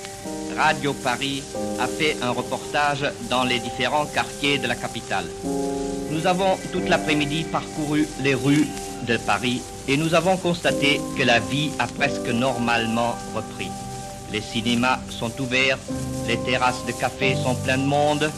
Radio 0.57 0.93
Paris 0.93 1.43
a 1.81 1.87
fait 1.87 2.17
un 2.23 2.31
reportage 2.31 3.05
dans 3.31 3.45
les 3.45 3.59
différents 3.61 4.07
quartiers 4.07 4.59
de 4.59 4.67
la 4.67 4.75
capitale. 4.75 5.27
Nous 6.11 6.27
avons 6.27 6.59
toute 6.73 6.89
l'après-midi 6.89 7.45
parcouru 7.45 8.07
les 8.23 8.35
rues 8.35 8.67
de 9.07 9.17
Paris 9.17 9.63
et 9.89 9.97
nous 9.97 10.15
avons 10.15 10.37
constaté 10.37 11.01
que 11.17 11.23
la 11.23 11.39
vie 11.39 11.71
a 11.79 11.87
presque 11.87 12.29
normalement 12.29 13.17
repris. 13.35 13.71
Les 14.33 14.41
cinémas 14.41 14.99
sont 15.11 15.33
ouverts, 15.41 15.79
les 16.27 16.39
terrasses 16.39 16.87
de 16.87 16.93
café 16.93 17.37
sont 17.37 17.55
pleines 17.55 17.83
de 17.83 17.89
monde, 17.89 18.31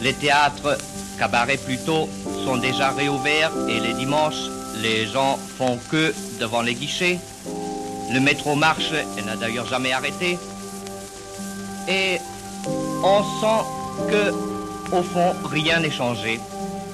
les 0.00 0.14
théâtres, 0.14 0.78
cabarets 1.18 1.58
plutôt, 1.58 2.08
sont 2.44 2.56
déjà 2.56 2.90
réouverts 2.90 3.52
et 3.68 3.80
les 3.80 3.94
dimanches, 3.94 4.48
les 4.82 5.06
gens 5.06 5.38
font 5.58 5.78
queue 5.90 6.14
devant 6.40 6.62
les 6.62 6.74
guichets. 6.74 7.18
Le 8.12 8.20
métro 8.20 8.54
marche 8.54 8.92
et 9.18 9.22
n'a 9.22 9.36
d'ailleurs 9.36 9.66
jamais 9.66 9.92
arrêté. 9.92 10.38
Et 11.88 12.18
on 13.02 13.22
sent 13.40 13.64
que, 14.10 14.94
au 14.96 15.02
fond, 15.02 15.34
rien 15.44 15.80
n'est 15.80 15.90
changé, 15.90 16.40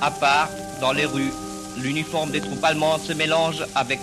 à 0.01 0.11
part 0.11 0.49
dans 0.81 0.93
les 0.93 1.07
rues 1.07 1.33
l'uniforme 1.83 2.31
des 2.31 2.41
troupes 2.41 2.65
allemandes 2.65 3.01
se 3.01 3.13
mélange 3.13 3.65
avec 3.75 3.99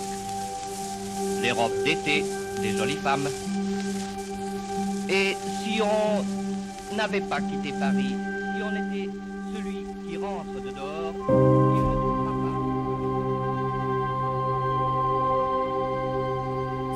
les 1.42 1.52
robes 1.52 1.72
d'été 1.84 2.24
des 2.60 2.76
jolies 2.76 2.96
femmes. 2.96 3.28
Et 5.08 5.36
si 5.62 5.80
on 5.80 6.96
n'avait 6.96 7.20
pas 7.20 7.40
quitté 7.40 7.72
Paris, 7.78 8.14
si 8.56 8.62
on 8.62 8.70
était 8.70 9.08
celui 9.54 9.84
qui 10.06 10.16
rentre 10.16 10.60
de 10.62 10.70
dehors, 10.70 11.14
il 11.14 11.82
ne 11.84 11.94
trouvera 11.94 12.32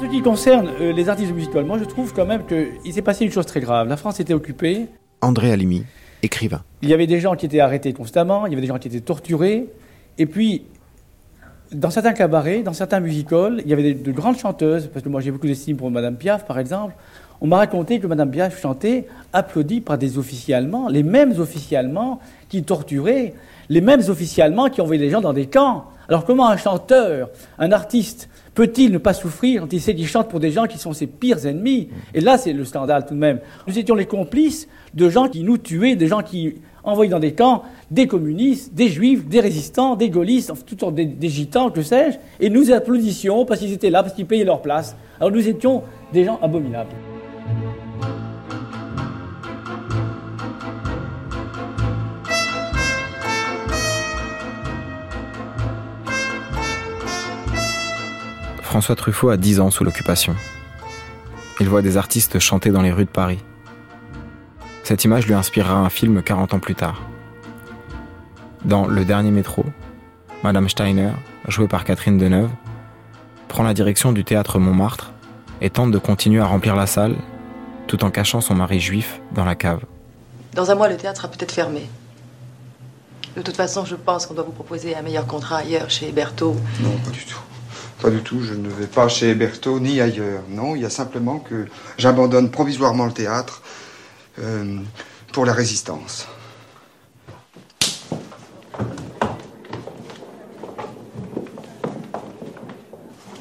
Ce 0.01 0.07
qui 0.07 0.23
concerne 0.23 0.69
euh, 0.81 0.93
les 0.93 1.09
artistes 1.09 1.33
musicaux 1.33 1.63
moi 1.63 1.79
je 1.79 1.85
trouve 1.85 2.13
quand 2.13 2.27
même 2.27 2.45
qu'il 2.45 2.93
s'est 2.93 3.03
passé 3.03 3.25
une 3.25 3.31
chose 3.33 3.47
très 3.47 3.61
grave. 3.61 3.89
La 3.89 3.97
France 3.97 4.21
était 4.21 4.35
occupée. 4.35 4.89
André 5.21 5.53
Alimi, 5.53 5.85
écrivain. 6.23 6.63
Il 6.83 6.89
y 6.89 6.95
avait 6.95 7.07
des 7.07 7.21
gens 7.21 7.37
qui 7.37 7.47
étaient 7.47 7.61
arrêtés 7.61 7.93
constamment, 7.93 8.47
il 8.47 8.51
y 8.51 8.55
avait 8.55 8.63
des 8.63 8.69
gens 8.69 8.79
qui 8.79 8.89
étaient 8.89 9.01
torturés. 9.01 9.69
Et 10.19 10.27
puis, 10.27 10.65
dans 11.73 11.91
certains 11.91 12.13
cabarets, 12.13 12.63
dans 12.63 12.73
certains 12.73 13.01
music-halls, 13.01 13.63
il 13.65 13.71
y 13.71 13.73
avait 13.73 13.95
de, 13.95 14.13
grandes 14.13 14.39
chanteuses, 14.39 14.89
parce 14.93 15.05
que 15.05 15.09
moi 15.09 15.21
j'ai 15.21 15.31
beaucoup 15.31 15.47
d'estime 15.47 15.77
pour 15.77 15.91
Madame 15.91 16.17
Piaf, 16.17 16.45
par 16.45 16.59
exemple. 16.59 16.95
On 17.41 17.47
m'a 17.47 17.57
raconté 17.57 17.99
que 17.99 18.07
Madame 18.07 18.31
Piaf 18.31 18.61
chantait 18.61 19.07
applaudie 19.33 19.81
par 19.81 19.99
des 19.99 20.17
officiers 20.19 20.55
allemands, 20.55 20.89
les 20.89 21.03
mêmes 21.03 21.39
officiers 21.41 21.77
allemands 21.77 22.21
qui 22.49 22.63
torturaient, 22.63 23.35
les 23.69 23.81
mêmes 23.81 24.03
officiers 24.09 24.45
allemands 24.45 24.69
qui 24.69 24.81
envoyaient 24.81 25.03
les 25.03 25.11
gens 25.11 25.21
dans 25.21 25.33
des 25.33 25.47
camps. 25.47 25.87
Alors 26.09 26.25
comment 26.25 26.49
un 26.49 26.57
chanteur, 26.57 27.31
un 27.59 27.73
artiste, 27.73 28.29
peut-il 28.55 28.93
ne 28.93 28.99
pas 28.99 29.15
souffrir 29.15 29.63
quand 29.63 29.73
il 29.73 29.81
sait 29.81 29.95
qu'il 29.95 30.07
chante 30.07 30.29
pour 30.29 30.41
des 30.41 30.51
gens 30.51 30.67
qui 30.67 30.79
sont 30.79 30.93
ses 30.93 31.07
pires 31.07 31.47
ennemis? 31.47 31.89
Et 32.15 32.21
là, 32.21 32.39
c'est 32.39 32.53
le 32.53 32.65
scandale 32.65 33.07
tout 33.07 33.15
de 33.15 33.19
même. 33.19 33.41
Nous 33.67 33.79
étions 33.79 33.95
les 33.95 34.07
complices 34.07 34.69
de 34.95 35.09
gens 35.09 35.29
qui 35.29 35.43
nous 35.43 35.59
tuaient, 35.59 35.97
des 35.97 36.07
gens 36.07 36.23
qui 36.23 36.57
envoyaient 36.85 37.11
dans 37.11 37.19
des 37.19 37.35
camps 37.35 37.63
des 37.91 38.07
communistes, 38.07 38.75
des 38.75 38.89
juifs, 38.89 39.27
des 39.27 39.41
résistants, 39.41 39.97
des 39.97 40.09
gaullistes, 40.09 40.53
toutes 40.67 40.81
sortes 40.81 40.95
des, 40.95 41.29
gitans, 41.29 41.71
que 41.71 41.83
sais-je, 41.83 42.19
et 42.41 42.49
nous 42.49 42.73
applaudissions 42.73 43.45
parce 43.45 43.61
qu'ils 43.61 43.73
étaient 43.73 43.91
là, 43.91 44.03
parce 44.03 44.15
qu'ils 44.15 44.27
payaient 44.27 44.45
leur 44.45 44.63
place. 44.63 44.97
Alors 45.21 45.31
nous 45.31 45.47
étions 45.47 45.83
des 46.13 46.25
gens 46.25 46.39
abominables. 46.43 46.91
François 58.63 58.97
Truffaut 58.97 59.29
a 59.29 59.37
10 59.37 59.61
ans 59.61 59.71
sous 59.71 59.85
l'occupation. 59.85 60.35
Il 61.61 61.69
voit 61.69 61.83
des 61.83 61.99
artistes 61.99 62.39
chanter 62.39 62.71
dans 62.71 62.81
les 62.81 62.91
rues 62.91 63.05
de 63.05 63.11
Paris. 63.11 63.39
Cette 64.93 65.05
image 65.05 65.27
lui 65.27 65.33
inspirera 65.33 65.77
un 65.77 65.89
film 65.89 66.23
40 66.23 66.53
ans 66.53 66.59
plus 66.59 66.75
tard. 66.75 67.01
Dans 68.67 68.87
Le 68.87 69.07
Dernier 69.07 69.31
Métro, 69.31 69.65
Madame 70.43 70.69
Steiner, 70.69 71.13
jouée 71.49 71.67
par 71.67 71.85
Catherine 71.85 72.19
Deneuve, 72.19 72.51
prend 73.49 73.63
la 73.63 73.73
direction 73.73 74.13
du 74.13 74.23
théâtre 74.23 74.59
Montmartre 74.59 75.13
et 75.63 75.71
tente 75.71 75.93
de 75.93 75.97
continuer 75.97 76.43
à 76.43 76.45
remplir 76.45 76.77
la 76.77 76.87
salle 76.87 77.17
tout 77.87 78.05
en 78.05 78.11
cachant 78.11 78.43
son 78.43 78.55
mari 78.55 78.81
juif 78.81 79.23
dans 79.35 79.47
la 79.47 79.55
cave. 79.55 79.81
Dans 80.53 80.71
un 80.71 80.75
mois, 80.75 80.91
le 80.91 80.99
théâtre 80.99 81.23
sera 81.23 81.29
peut-être 81.29 81.53
fermé. 81.53 81.89
De 83.35 83.41
toute 83.41 83.57
façon, 83.57 83.87
je 83.87 83.97
pense 83.97 84.27
qu'on 84.27 84.35
doit 84.35 84.45
vous 84.45 84.53
proposer 84.53 84.95
un 84.95 85.01
meilleur 85.01 85.27
contrat 85.27 85.57
ailleurs, 85.57 85.89
chez 85.89 86.13
Berthaud. 86.13 86.55
Non, 86.81 86.99
pas 87.03 87.13
du 87.13 87.25
tout. 87.25 87.41
Pas 88.03 88.11
du 88.11 88.21
tout, 88.21 88.43
je 88.43 88.53
ne 88.53 88.69
vais 88.69 88.89
pas 88.89 89.09
chez 89.09 89.35
Berthaud 89.35 89.81
ni 89.81 90.03
ailleurs. 90.03 90.43
Non, 90.51 90.77
il 90.77 90.83
y 90.83 90.85
a 90.85 90.91
simplement 90.91 91.39
que 91.39 91.67
j'abandonne 91.97 92.51
provisoirement 92.51 93.07
le 93.07 93.13
théâtre 93.13 93.63
euh, 94.39 94.79
pour 95.33 95.45
la 95.45 95.53
résistance. 95.53 96.27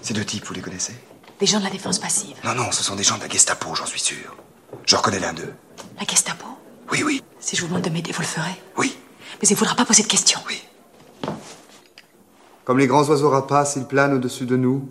Ces 0.02 0.14
deux 0.14 0.26
types, 0.26 0.46
vous 0.46 0.54
les 0.54 0.62
connaissez? 0.62 0.94
Des 1.40 1.46
gens 1.46 1.60
de 1.60 1.64
la 1.64 1.70
défense 1.70 2.00
passive. 2.00 2.36
Non, 2.44 2.56
non, 2.56 2.72
ce 2.72 2.84
sont 2.84 2.96
des 2.96 3.04
gens 3.04 3.18
de 3.18 3.22
la 3.24 3.30
Gestapo, 3.30 3.74
j'en 3.76 3.86
suis 3.86 4.00
sûr. 4.00 4.36
Je 4.86 4.96
reconnais 4.96 5.20
l'un 5.20 5.34
d'eux. 5.34 5.54
La 6.00 6.06
Gestapo? 6.06 6.46
Oui, 6.92 7.04
oui. 7.04 7.24
Si 7.40 7.56
je 7.56 7.62
vous 7.62 7.68
demande 7.68 7.84
de 7.84 7.90
m'aider, 7.90 8.12
vous 8.12 8.22
le 8.22 8.28
ferez 8.28 8.62
Oui. 8.78 8.96
Mais 9.42 9.48
il 9.48 9.54
ne 9.54 9.58
faudra 9.58 9.76
pas 9.76 9.86
poser 9.86 10.04
de 10.04 10.08
questions. 10.08 10.40
Oui. 10.48 10.62
Comme 12.64 12.78
les 12.78 12.88
grands 12.88 13.08
oiseaux 13.08 13.30
rapaces, 13.30 13.76
ils 13.76 13.86
planent 13.86 14.14
au-dessus 14.14 14.46
de 14.46 14.56
nous. 14.56 14.90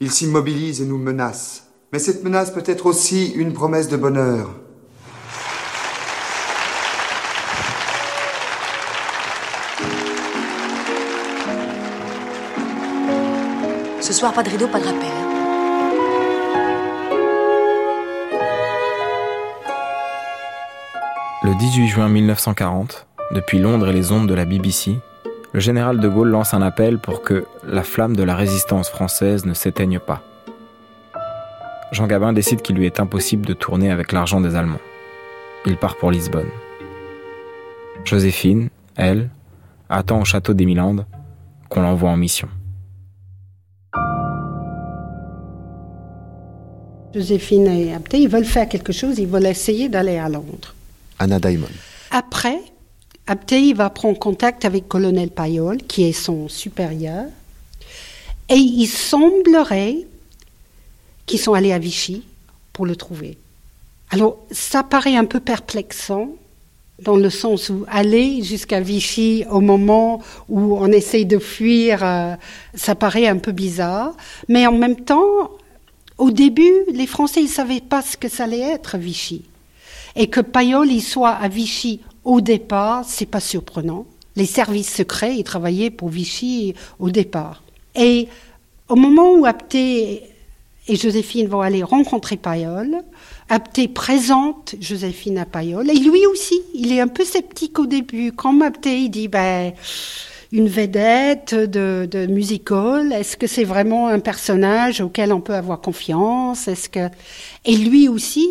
Ils 0.00 0.12
s'immobilisent 0.12 0.80
et 0.80 0.84
nous 0.84 0.98
menacent. 0.98 1.64
Mais 1.92 1.98
cette 1.98 2.22
menace 2.22 2.52
peut 2.52 2.62
être 2.66 2.86
aussi 2.86 3.30
une 3.30 3.52
promesse 3.52 3.88
de 3.88 3.96
bonheur. 3.96 4.54
Ce 14.10 14.16
soir, 14.16 14.32
pas 14.32 14.42
de 14.42 14.50
rideau, 14.50 14.66
pas 14.66 14.80
de 14.80 14.86
rappel. 14.86 15.08
Hein. 15.08 15.28
Le 21.44 21.54
18 21.56 21.86
juin 21.86 22.08
1940, 22.08 23.06
depuis 23.30 23.60
Londres 23.60 23.88
et 23.88 23.92
les 23.92 24.10
ondes 24.10 24.26
de 24.26 24.34
la 24.34 24.46
BBC, 24.46 24.96
le 25.52 25.60
général 25.60 26.00
de 26.00 26.08
Gaulle 26.08 26.30
lance 26.30 26.54
un 26.54 26.60
appel 26.60 26.98
pour 26.98 27.22
que 27.22 27.44
la 27.64 27.84
flamme 27.84 28.16
de 28.16 28.24
la 28.24 28.34
résistance 28.34 28.90
française 28.90 29.46
ne 29.46 29.54
s'éteigne 29.54 30.00
pas. 30.00 30.24
Jean 31.92 32.08
Gabin 32.08 32.32
décide 32.32 32.62
qu'il 32.62 32.74
lui 32.74 32.86
est 32.86 32.98
impossible 32.98 33.46
de 33.46 33.54
tourner 33.54 33.92
avec 33.92 34.10
l'argent 34.10 34.40
des 34.40 34.56
Allemands. 34.56 34.80
Il 35.66 35.76
part 35.76 35.96
pour 35.96 36.10
Lisbonne. 36.10 36.50
Joséphine, 38.04 38.70
elle, 38.96 39.30
attend 39.88 40.20
au 40.20 40.24
château 40.24 40.52
d'Emilandes 40.52 41.06
qu'on 41.68 41.82
l'envoie 41.82 42.10
en 42.10 42.16
mission. 42.16 42.48
Joséphine 47.14 47.66
et 47.66 47.94
Abté, 47.94 48.18
ils 48.18 48.28
veulent 48.28 48.44
faire 48.44 48.68
quelque 48.68 48.92
chose, 48.92 49.18
ils 49.18 49.26
veulent 49.26 49.46
essayer 49.46 49.88
d'aller 49.88 50.16
à 50.16 50.28
Londres. 50.28 50.74
Anna 51.18 51.38
Daimon. 51.38 51.66
Après, 52.10 52.58
Abté 53.26 53.72
va 53.72 53.90
prendre 53.90 54.18
contact 54.18 54.64
avec 54.64 54.88
colonel 54.88 55.30
Payol, 55.30 55.78
qui 55.78 56.04
est 56.04 56.12
son 56.12 56.48
supérieur, 56.48 57.26
et 58.48 58.56
il 58.56 58.86
semblerait 58.86 59.98
qu'ils 61.26 61.38
sont 61.38 61.54
allés 61.54 61.72
à 61.72 61.78
Vichy 61.78 62.24
pour 62.72 62.86
le 62.86 62.96
trouver. 62.96 63.38
Alors, 64.10 64.38
ça 64.50 64.82
paraît 64.82 65.16
un 65.16 65.24
peu 65.24 65.38
perplexant, 65.38 66.30
dans 67.02 67.16
le 67.16 67.30
sens 67.30 67.70
où 67.70 67.84
aller 67.88 68.42
jusqu'à 68.42 68.80
Vichy 68.80 69.44
au 69.50 69.60
moment 69.60 70.20
où 70.48 70.76
on 70.76 70.88
essaye 70.88 71.24
de 71.24 71.38
fuir, 71.38 72.00
euh, 72.02 72.34
ça 72.74 72.94
paraît 72.94 73.26
un 73.26 73.38
peu 73.38 73.52
bizarre, 73.52 74.14
mais 74.48 74.66
en 74.66 74.72
même 74.72 74.96
temps, 74.96 75.50
au 76.20 76.30
début, 76.30 76.84
les 76.92 77.06
Français 77.06 77.42
ne 77.42 77.48
savaient 77.48 77.80
pas 77.80 78.02
ce 78.02 78.16
que 78.16 78.28
ça 78.28 78.44
allait 78.44 78.60
être 78.60 78.98
Vichy. 78.98 79.42
Et 80.14 80.28
que 80.28 80.40
Payol 80.40 80.88
soit 81.00 81.30
à 81.30 81.48
Vichy 81.48 82.00
au 82.24 82.42
départ, 82.42 83.04
c'est 83.06 83.26
pas 83.26 83.40
surprenant. 83.40 84.04
Les 84.36 84.44
services 84.44 84.94
secrets, 84.94 85.36
ils 85.36 85.44
travaillaient 85.44 85.90
pour 85.90 86.10
Vichy 86.10 86.74
au 86.98 87.10
départ. 87.10 87.62
Et 87.94 88.28
au 88.88 88.96
moment 88.96 89.32
où 89.32 89.46
Apté 89.46 90.22
et 90.88 90.96
Joséphine 90.96 91.48
vont 91.48 91.62
aller 91.62 91.82
rencontrer 91.82 92.36
Payol, 92.36 92.98
Apté 93.48 93.88
présente 93.88 94.74
Joséphine 94.78 95.38
à 95.38 95.46
Payol, 95.46 95.88
et 95.88 95.94
lui 95.94 96.26
aussi, 96.26 96.60
il 96.74 96.92
est 96.92 97.00
un 97.00 97.08
peu 97.08 97.24
sceptique 97.24 97.78
au 97.78 97.86
début. 97.86 98.32
Quand 98.32 98.60
Apté, 98.60 98.98
il 98.98 99.08
dit, 99.08 99.28
ben, 99.28 99.72
une 100.52 100.68
vedette 100.68 101.54
de, 101.54 102.08
de 102.10 102.26
musical? 102.26 103.12
Est-ce 103.12 103.36
que 103.36 103.46
c'est 103.46 103.64
vraiment 103.64 104.08
un 104.08 104.20
personnage 104.20 105.00
auquel 105.00 105.32
on 105.32 105.40
peut 105.40 105.54
avoir 105.54 105.80
confiance? 105.80 106.68
Est-ce 106.68 106.88
que 106.88 107.08
et 107.64 107.76
lui 107.76 108.08
aussi, 108.08 108.48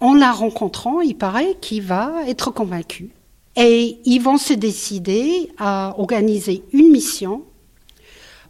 en 0.00 0.14
la 0.14 0.32
rencontrant, 0.32 1.00
il 1.00 1.16
paraît 1.16 1.56
qu'il 1.60 1.82
va 1.82 2.12
être 2.26 2.50
convaincu. 2.50 3.10
Et 3.56 3.98
ils 4.04 4.20
vont 4.20 4.38
se 4.38 4.54
décider 4.54 5.50
à 5.58 5.94
organiser 5.98 6.62
une 6.72 6.90
mission 6.90 7.42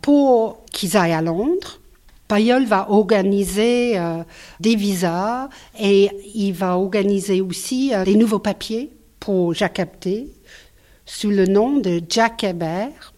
pour 0.01 0.65
qu'ils 0.73 0.97
aillent 0.97 1.13
à 1.13 1.23
Londres. 1.23 1.81
Payol 2.29 2.65
va 2.65 2.91
organiser 2.91 3.99
euh, 3.99 4.23
des 4.61 4.77
visas 4.77 5.49
et 5.81 6.11
il 6.35 6.53
va 6.53 6.79
organiser 6.79 7.41
aussi 7.41 7.93
euh, 7.93 8.05
des 8.05 8.15
nouveaux 8.15 8.39
papiers 8.39 8.91
pour 9.19 9.53
Jacques 9.53 9.81
Apté 9.81 10.29
sous 11.13 11.31
le 11.31 11.47
nom 11.47 11.79
de 11.79 12.01
Jack 12.09 12.45
Hébert, 12.45 13.13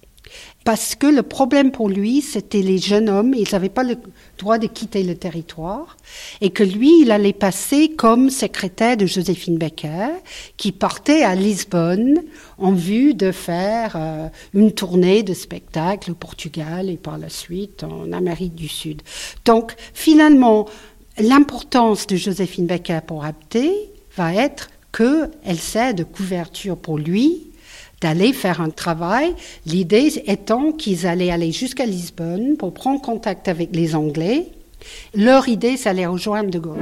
parce 0.65 0.95
que 0.95 1.07
le 1.07 1.23
problème 1.23 1.73
pour 1.73 1.91
lui, 1.91 2.23
c'était 2.23 2.63
les 2.63 2.79
jeunes 2.79 3.11
hommes, 3.11 3.35
ils 3.35 3.49
n'avaient 3.53 3.69
pas 3.69 3.83
le 3.83 3.97
droit 4.39 4.57
de 4.57 4.67
quitter 4.67 5.03
le 5.03 5.15
territoire, 5.15 5.99
et 6.41 6.51
que 6.51 6.63
lui, 6.63 7.03
il 7.03 7.11
allait 7.11 7.35
passer 7.35 7.91
comme 7.91 8.31
secrétaire 8.31 8.97
de 8.97 9.05
Joséphine 9.05 9.59
Becker, 9.59 10.09
qui 10.57 10.73
partait 10.73 11.23
à 11.23 11.35
Lisbonne 11.35 12.23
en 12.57 12.73
vue 12.73 13.13
de 13.13 13.31
faire 13.31 13.93
euh, 13.97 14.29
une 14.55 14.73
tournée 14.73 15.23
de 15.23 15.35
spectacles 15.35 16.13
au 16.13 16.15
Portugal 16.15 16.89
et 16.89 16.97
par 16.97 17.19
la 17.19 17.29
suite 17.29 17.85
en 17.85 18.11
Amérique 18.13 18.55
du 18.55 18.69
Sud. 18.69 19.03
Donc, 19.45 19.75
finalement, 19.93 20.67
l'importance 21.19 22.07
de 22.07 22.17
Joséphine 22.17 22.67
Becker 22.67 23.01
pour 23.07 23.25
Abté 23.25 23.71
va 24.17 24.35
être 24.35 24.71
qu'elle 24.97 25.59
sert 25.59 25.95
de 25.95 26.05
couverture 26.05 26.77
pour 26.77 26.97
lui 26.97 27.52
d'aller 28.03 28.33
faire 28.33 28.61
un 28.61 28.71
travail. 28.71 29.35
L'idée 29.65 30.23
étant 30.27 30.73
qu'ils 30.73 31.07
allaient 31.07 31.31
aller 31.31 31.53
jusqu'à 31.53 31.87
Lisbonne 31.87 32.57
pour 32.59 32.75
prendre 32.75 33.01
contact 33.01 33.49
avec 33.49 33.71
les 33.73 33.95
Anglais. 33.95 34.49
Leur 35.15 35.49
idée, 35.49 35.77
c'est 35.77 35.89
d'aller 35.89 36.07
rejoindre 36.07 36.51
De 36.51 36.59
Gaulle. 36.59 36.79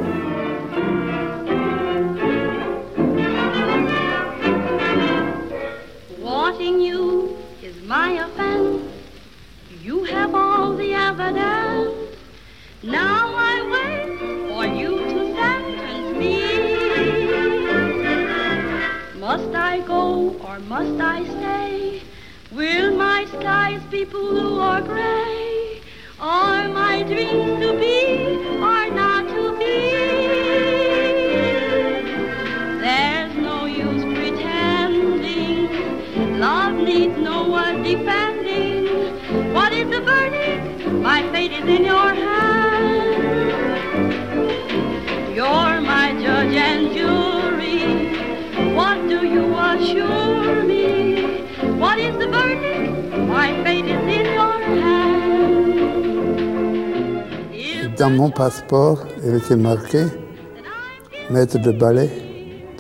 Must 20.82 21.00
I 21.02 21.24
stay? 21.24 22.02
Will 22.52 22.96
my 22.96 23.26
skies 23.26 23.82
be 23.90 24.04
blue 24.04 24.58
or 24.58 24.80
gray? 24.80 25.82
Are 26.18 26.68
my 26.70 27.02
dreams 27.02 27.60
to 27.62 27.70
be 27.78 27.96
or 28.68 28.90
not 28.90 29.28
to 29.28 29.42
be? 29.58 29.76
There's 32.84 33.34
no 33.36 33.66
use 33.66 34.04
pretending. 34.04 35.68
Love 36.40 36.74
needs 36.76 37.18
no 37.18 37.46
one 37.46 37.82
defending. 37.82 39.52
What 39.52 39.74
is 39.74 39.86
the 39.90 40.00
verdict? 40.00 40.86
My 40.92 41.20
fate 41.30 41.52
is 41.52 41.66
in 41.76 41.84
your 41.84 42.14
hands. 42.14 42.49
Dans 57.98 58.10
mon 58.10 58.30
passeport, 58.30 59.06
il 59.22 59.34
était 59.34 59.56
marqué 59.56 60.04
maître 61.30 61.58
de 61.58 61.70
ballet 61.70 62.10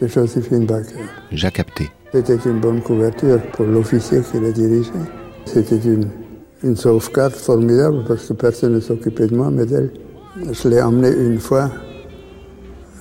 de 0.00 0.06
Joséphine 0.06 0.64
Baker. 0.64 1.04
Jacques 1.30 1.60
Apté. 1.60 1.90
C'était 2.12 2.38
une 2.46 2.58
bonne 2.58 2.80
couverture 2.80 3.38
pour 3.52 3.66
l'officier 3.66 4.20
qui 4.22 4.40
l'a 4.40 4.50
dirigé. 4.50 4.90
C'était 5.44 5.76
une, 5.76 6.08
une 6.64 6.74
sauvegarde 6.74 7.34
formidable 7.34 8.04
parce 8.08 8.26
que 8.26 8.32
personne 8.32 8.74
ne 8.74 8.80
s'occupait 8.80 9.26
de 9.26 9.36
moi, 9.36 9.50
mais 9.50 9.66
d'elle. 9.66 9.90
Je 10.52 10.68
l'ai 10.68 10.80
emmenée 10.80 11.12
une 11.12 11.38
fois, 11.38 11.70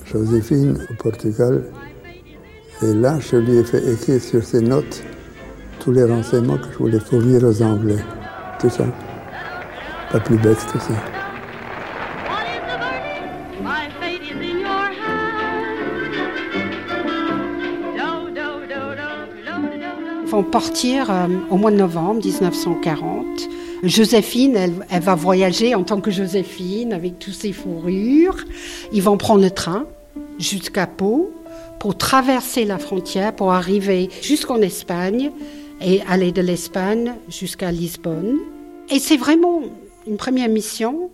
Joséphine, 0.04 0.78
au 0.90 1.02
Portugal. 1.02 1.64
Et 2.82 2.92
là, 2.92 3.18
je 3.18 3.36
lui 3.36 3.56
ai 3.56 3.64
fait 3.64 3.82
écrire 3.92 4.20
sur 4.20 4.44
ses 4.44 4.60
notes 4.60 5.02
tous 5.80 5.92
les 5.92 6.04
renseignements 6.04 6.58
que 6.58 6.70
je 6.70 6.78
voulais 6.78 7.00
fournir 7.00 7.42
aux 7.42 7.62
Anglais. 7.62 8.04
Tout 8.60 8.68
ça. 8.68 8.84
Pas 10.12 10.20
plus 10.20 10.36
bête 10.36 10.64
que 10.70 10.78
ça. 10.78 10.92
Vont 20.26 20.42
partir 20.44 21.10
euh, 21.10 21.26
au 21.50 21.56
mois 21.56 21.72
de 21.72 21.76
novembre 21.76 22.20
1940. 22.24 23.26
Joséphine, 23.82 24.54
elle, 24.56 24.74
elle 24.90 25.02
va 25.02 25.14
voyager 25.14 25.74
en 25.74 25.82
tant 25.82 26.00
que 26.00 26.10
Joséphine 26.10 26.92
avec 26.92 27.18
toutes 27.18 27.34
ses 27.34 27.52
fourrures. 27.52 28.36
Ils 28.92 29.02
vont 29.02 29.16
prendre 29.16 29.42
le 29.42 29.50
train 29.50 29.86
jusqu'à 30.38 30.86
Pau 30.86 31.32
pour 31.80 31.96
traverser 31.96 32.64
la 32.64 32.78
frontière, 32.78 33.34
pour 33.34 33.52
arriver 33.52 34.10
jusqu'en 34.22 34.60
Espagne 34.60 35.32
et 35.80 36.02
aller 36.02 36.32
de 36.32 36.42
l'Espagne 36.42 37.14
jusqu'à 37.28 37.72
Lisbonne. 37.72 38.38
Et 38.88 38.98
c'est 38.98 39.16
vraiment 39.16 39.62
une 40.06 40.16
première 40.16 40.48
mission. 40.48 41.10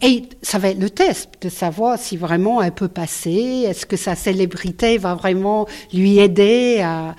Et 0.00 0.22
ça 0.42 0.58
va 0.58 0.68
être 0.68 0.78
le 0.78 0.90
test 0.90 1.30
de 1.40 1.48
savoir 1.48 1.98
si 1.98 2.16
vraiment 2.16 2.62
elle 2.62 2.72
peut 2.72 2.88
passer, 2.88 3.64
est-ce 3.66 3.84
que 3.84 3.96
sa 3.96 4.14
célébrité 4.14 4.96
va 4.96 5.14
vraiment 5.14 5.66
lui 5.92 6.18
aider 6.18 6.80
à, 6.80 7.16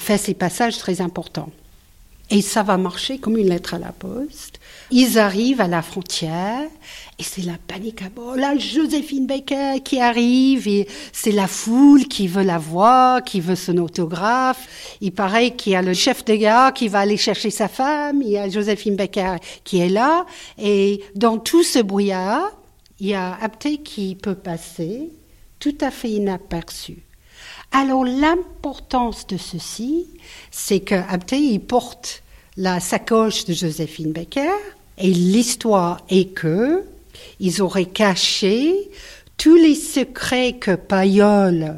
faire 0.00 0.18
ces 0.18 0.34
passages 0.34 0.76
très 0.78 1.00
importants? 1.00 1.50
Et 2.30 2.42
ça 2.42 2.64
va 2.64 2.76
marcher 2.76 3.18
comme 3.18 3.36
une 3.36 3.48
lettre 3.48 3.74
à 3.74 3.78
la 3.78 3.92
poste. 3.92 4.58
Ils 4.90 5.20
arrivent 5.20 5.60
à 5.60 5.68
la 5.68 5.82
frontière 5.82 6.68
et 7.18 7.22
c'est 7.22 7.42
la 7.42 7.56
panique 7.66 8.02
à 8.02 8.10
bord. 8.10 8.36
Là, 8.36 8.58
Joséphine 8.58 9.26
Baker 9.26 9.80
qui 9.82 10.00
arrive 10.00 10.68
c'est 11.12 11.32
la 11.32 11.46
foule 11.46 12.04
qui 12.08 12.28
veut 12.28 12.42
la 12.42 12.58
voir, 12.58 13.24
qui 13.24 13.40
veut 13.40 13.56
son 13.56 13.78
autographe. 13.78 14.68
Il 15.00 15.12
paraît 15.12 15.52
qu'il 15.52 15.72
y 15.72 15.76
a 15.76 15.82
le 15.82 15.94
chef 15.94 16.26
de 16.26 16.34
gare 16.34 16.74
qui 16.74 16.88
va 16.88 17.00
aller 17.00 17.16
chercher 17.16 17.50
sa 17.50 17.68
femme. 17.68 18.20
Il 18.20 18.28
y 18.28 18.38
a 18.38 18.50
Joséphine 18.50 18.96
Baker 18.96 19.36
qui 19.64 19.78
est 19.78 19.88
là. 19.88 20.26
Et 20.58 21.02
dans 21.14 21.38
tout 21.38 21.62
ce 21.62 21.78
brouillard, 21.78 22.50
il 23.00 23.08
y 23.08 23.14
a 23.14 23.38
Apté 23.40 23.78
qui 23.78 24.14
peut 24.14 24.34
passer 24.34 25.10
tout 25.58 25.76
à 25.80 25.90
fait 25.90 26.10
inaperçu. 26.10 26.98
Alors 27.72 28.04
l'importance 28.04 29.26
de 29.26 29.38
ceci, 29.38 30.06
c'est 30.50 30.80
que 30.80 30.94
Abté, 30.94 31.38
il 31.38 31.60
porte 31.60 32.22
la 32.58 32.78
sacoche 32.78 33.46
de 33.46 33.54
Joséphine 33.54 34.12
Becker, 34.12 34.52
et 34.98 35.08
l'histoire 35.08 36.00
est 36.08 36.32
que 36.32 36.84
Ils 37.40 37.62
auraient 37.62 37.86
caché 37.86 38.90
tous 39.36 39.56
les 39.56 39.74
secrets 39.74 40.54
que 40.54 40.74
Payol 40.74 41.76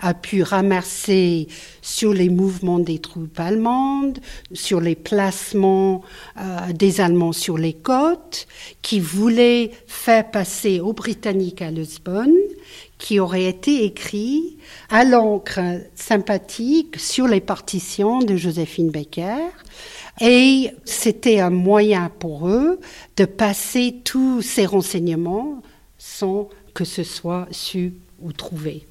a 0.00 0.14
pu 0.14 0.42
ramasser 0.42 1.48
sur 1.82 2.12
les 2.12 2.28
mouvements 2.28 2.78
des 2.78 2.98
troupes 2.98 3.38
allemandes, 3.38 4.18
sur 4.52 4.80
les 4.80 4.94
placements 4.94 6.02
euh, 6.38 6.72
des 6.72 7.00
Allemands 7.00 7.32
sur 7.32 7.58
les 7.58 7.74
côtes, 7.74 8.46
qui 8.82 9.00
voulaient 9.00 9.70
faire 9.86 10.30
passer 10.30 10.80
aux 10.80 10.92
Britanniques 10.92 11.62
à 11.62 11.70
Lisbonne, 11.70 12.36
qui 12.98 13.18
aurait 13.18 13.44
été 13.44 13.84
écrit 13.84 14.58
à 14.90 15.04
l'encre 15.04 15.60
sympathique 15.94 16.98
sur 16.98 17.26
les 17.26 17.40
partitions 17.40 18.20
de 18.20 18.36
Joséphine 18.36 18.90
Baker. 18.90 19.48
Et 20.20 20.70
c'était 20.84 21.40
un 21.40 21.50
moyen 21.50 22.10
pour 22.18 22.48
eux 22.48 22.80
de 23.16 23.24
passer 23.24 23.96
tous 24.04 24.42
ces 24.42 24.66
renseignements 24.66 25.62
sans 25.98 26.48
que 26.74 26.84
ce 26.84 27.02
soit 27.02 27.46
su 27.50 27.94
ou 28.20 28.32
trouvé. 28.32 28.86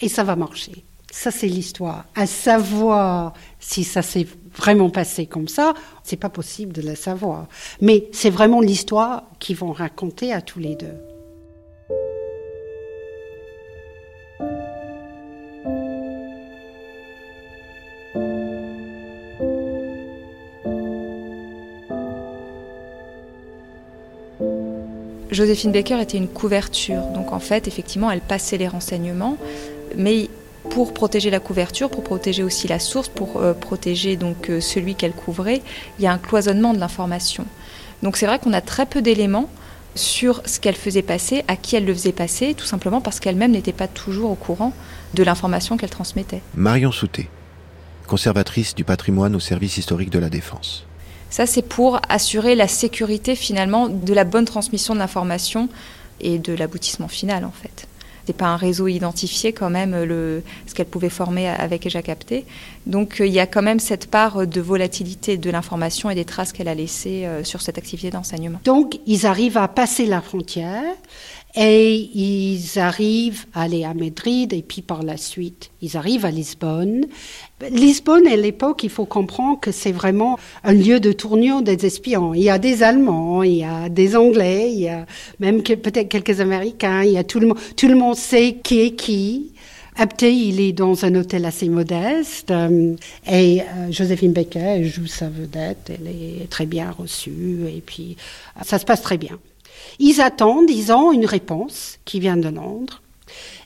Et 0.00 0.08
ça 0.08 0.24
va 0.24 0.36
marcher. 0.36 0.84
Ça, 1.10 1.30
c'est 1.30 1.46
l'histoire. 1.46 2.06
À 2.16 2.26
savoir 2.26 3.34
si 3.60 3.84
ça 3.84 4.02
s'est 4.02 4.26
vraiment 4.56 4.90
passé 4.90 5.26
comme 5.26 5.46
ça, 5.46 5.74
c'est 6.02 6.16
pas 6.16 6.28
possible 6.28 6.72
de 6.72 6.82
le 6.82 6.96
savoir. 6.96 7.46
Mais 7.80 8.08
c'est 8.12 8.30
vraiment 8.30 8.60
l'histoire 8.60 9.24
qu'ils 9.38 9.56
vont 9.56 9.72
raconter 9.72 10.32
à 10.32 10.42
tous 10.42 10.58
les 10.58 10.74
deux. 10.74 10.96
Joséphine 25.34 25.72
Baker 25.72 26.00
était 26.00 26.16
une 26.16 26.28
couverture. 26.28 27.02
Donc 27.14 27.32
en 27.32 27.40
fait, 27.40 27.68
effectivement, 27.68 28.10
elle 28.10 28.20
passait 28.20 28.56
les 28.56 28.68
renseignements, 28.68 29.36
mais 29.96 30.30
pour 30.70 30.94
protéger 30.94 31.30
la 31.30 31.40
couverture, 31.40 31.90
pour 31.90 32.02
protéger 32.02 32.42
aussi 32.42 32.68
la 32.68 32.78
source, 32.78 33.08
pour 33.08 33.36
euh, 33.36 33.52
protéger 33.52 34.16
donc 34.16 34.48
euh, 34.48 34.60
celui 34.60 34.94
qu'elle 34.94 35.12
couvrait, 35.12 35.62
il 35.98 36.04
y 36.04 36.06
a 36.06 36.12
un 36.12 36.18
cloisonnement 36.18 36.72
de 36.72 36.78
l'information. 36.78 37.44
Donc 38.02 38.16
c'est 38.16 38.26
vrai 38.26 38.38
qu'on 38.38 38.52
a 38.52 38.60
très 38.60 38.86
peu 38.86 39.02
d'éléments 39.02 39.48
sur 39.94 40.42
ce 40.46 40.58
qu'elle 40.58 40.74
faisait 40.74 41.02
passer, 41.02 41.44
à 41.48 41.56
qui 41.56 41.76
elle 41.76 41.84
le 41.84 41.94
faisait 41.94 42.12
passer, 42.12 42.54
tout 42.54 42.64
simplement 42.64 43.00
parce 43.00 43.20
qu'elle-même 43.20 43.52
n'était 43.52 43.72
pas 43.72 43.86
toujours 43.86 44.30
au 44.30 44.34
courant 44.34 44.72
de 45.14 45.22
l'information 45.22 45.76
qu'elle 45.76 45.90
transmettait. 45.90 46.42
Marion 46.56 46.90
Souté, 46.90 47.28
conservatrice 48.06 48.74
du 48.74 48.84
patrimoine 48.84 49.36
au 49.36 49.40
service 49.40 49.76
historique 49.76 50.10
de 50.10 50.18
la 50.18 50.30
Défense. 50.30 50.86
Ça, 51.34 51.46
c'est 51.46 51.62
pour 51.62 52.00
assurer 52.08 52.54
la 52.54 52.68
sécurité 52.68 53.34
finalement 53.34 53.88
de 53.88 54.14
la 54.14 54.22
bonne 54.22 54.44
transmission 54.44 54.94
de 54.94 55.00
l'information 55.00 55.68
et 56.20 56.38
de 56.38 56.52
l'aboutissement 56.52 57.08
final 57.08 57.44
en 57.44 57.50
fait. 57.50 57.88
C'est 58.24 58.36
pas 58.36 58.46
un 58.46 58.56
réseau 58.56 58.86
identifié 58.86 59.52
quand 59.52 59.68
même 59.68 60.04
le, 60.04 60.44
ce 60.68 60.74
qu'elle 60.74 60.86
pouvait 60.86 61.08
former 61.08 61.48
avec 61.48 61.86
Eja 61.86 62.02
Capté. 62.02 62.44
Donc 62.86 63.20
euh, 63.20 63.26
il 63.26 63.32
y 63.32 63.40
a 63.40 63.48
quand 63.48 63.62
même 63.62 63.80
cette 63.80 64.08
part 64.08 64.46
de 64.46 64.60
volatilité 64.60 65.36
de 65.36 65.50
l'information 65.50 66.08
et 66.08 66.14
des 66.14 66.24
traces 66.24 66.52
qu'elle 66.52 66.68
a 66.68 66.74
laissées 66.76 67.26
euh, 67.26 67.42
sur 67.42 67.62
cette 67.62 67.78
activité 67.78 68.12
d'enseignement. 68.12 68.60
Donc 68.62 69.00
ils 69.04 69.26
arrivent 69.26 69.58
à 69.58 69.66
passer 69.66 70.06
la 70.06 70.20
frontière 70.20 70.84
et 71.56 72.10
ils 72.14 72.78
arrivent 72.78 73.46
à 73.54 73.62
aller 73.62 73.84
à 73.84 73.94
Madrid 73.94 74.52
et 74.52 74.62
puis 74.62 74.82
par 74.82 75.02
la 75.02 75.16
suite, 75.16 75.70
ils 75.80 75.96
arrivent 75.96 76.24
à 76.24 76.30
Lisbonne. 76.30 77.06
Lisbonne, 77.70 78.26
à 78.26 78.34
l'époque, 78.34 78.82
il 78.82 78.90
faut 78.90 79.04
comprendre 79.04 79.60
que 79.60 79.70
c'est 79.70 79.92
vraiment 79.92 80.36
un 80.64 80.72
lieu 80.72 80.98
de 80.98 81.12
tournure 81.12 81.62
des 81.62 81.86
espions. 81.86 82.34
Il 82.34 82.42
y 82.42 82.50
a 82.50 82.58
des 82.58 82.82
Allemands, 82.82 83.44
il 83.44 83.58
y 83.58 83.64
a 83.64 83.88
des 83.88 84.16
Anglais, 84.16 84.72
il 84.72 84.80
y 84.80 84.88
a 84.88 85.06
même 85.38 85.62
peut-être 85.62 86.08
quelques 86.08 86.40
Américains, 86.40 87.04
il 87.04 87.12
y 87.12 87.18
a 87.18 87.24
tout 87.24 87.38
le 87.38 87.48
monde, 87.48 87.58
tout 87.76 87.88
le 87.88 87.94
monde 87.94 88.16
sait 88.16 88.56
qui 88.62 88.80
est 88.80 88.96
qui. 88.96 89.52
Abté, 89.96 90.34
il 90.34 90.60
est 90.60 90.72
dans 90.72 91.04
un 91.04 91.14
hôtel 91.14 91.44
assez 91.44 91.68
modeste 91.68 92.50
euh, 92.50 92.96
et 93.30 93.60
euh, 93.60 93.92
Joséphine 93.92 94.32
Becker 94.32 94.82
joue 94.82 95.06
sa 95.06 95.28
vedette, 95.28 95.88
elle 95.88 96.08
est 96.08 96.50
très 96.50 96.66
bien 96.66 96.90
reçue 96.90 97.60
et 97.68 97.80
puis 97.80 98.16
ça 98.64 98.80
se 98.80 98.84
passe 98.84 99.02
très 99.02 99.18
bien. 99.18 99.38
Ils 99.98 100.20
attendent, 100.20 100.70
ils 100.70 100.92
ont 100.92 101.12
une 101.12 101.26
réponse 101.26 101.98
qui 102.04 102.20
vient 102.20 102.36
de 102.36 102.48
Londres. 102.48 103.02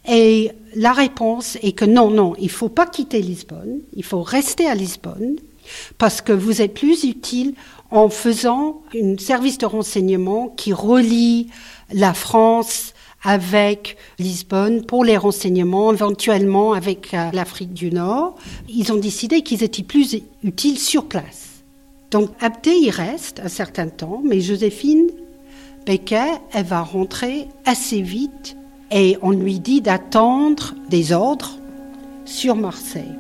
Et 0.09 0.53
la 0.75 0.93
réponse 0.93 1.59
est 1.62 1.73
que 1.73 1.85
non, 1.85 2.11
non, 2.11 2.35
il 2.38 2.45
ne 2.45 2.51
faut 2.51 2.69
pas 2.69 2.87
quitter 2.87 3.21
Lisbonne, 3.21 3.81
il 3.95 4.05
faut 4.05 4.23
rester 4.23 4.67
à 4.67 4.75
Lisbonne, 4.75 5.37
parce 5.99 6.21
que 6.21 6.33
vous 6.33 6.62
êtes 6.62 6.75
plus 6.75 7.05
utile 7.05 7.55
en 7.91 8.09
faisant 8.09 8.83
un 8.95 9.19
service 9.19 9.59
de 9.59 9.67
renseignement 9.67 10.49
qui 10.57 10.73
relie 10.73 11.49
la 11.93 12.14
France 12.14 12.95
avec 13.23 13.97
Lisbonne 14.19 14.85
pour 14.85 15.05
les 15.05 15.17
renseignements, 15.17 15.93
éventuellement 15.93 16.73
avec 16.73 17.12
euh, 17.14 17.31
l'Afrique 17.33 17.75
du 17.75 17.91
Nord. 17.91 18.37
Ils 18.69 18.93
ont 18.93 18.97
décidé 18.97 19.43
qu'ils 19.43 19.64
étaient 19.64 19.83
plus 19.83 20.17
utiles 20.45 20.79
sur 20.79 21.07
place. 21.07 21.64
Donc 22.11 22.31
Abdé 22.41 22.71
y 22.71 22.91
reste 22.91 23.41
un 23.41 23.49
certain 23.49 23.88
temps, 23.88 24.23
mais 24.25 24.41
Joséphine 24.41 25.09
Becker, 25.88 26.35
elle 26.53 26.66
va 26.66 26.83
rentrer 26.83 27.48
assez 27.64 28.03
vite 28.03 28.59
et 28.90 29.16
on 29.22 29.31
lui 29.31 29.59
dit 29.59 29.81
d'attendre 29.81 30.74
des 30.90 31.12
ordres 31.12 31.57
sur 32.27 32.57
Marseille. 32.57 33.14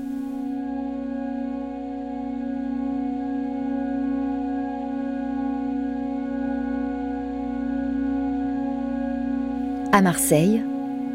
À 9.92 10.02
Marseille, 10.02 10.62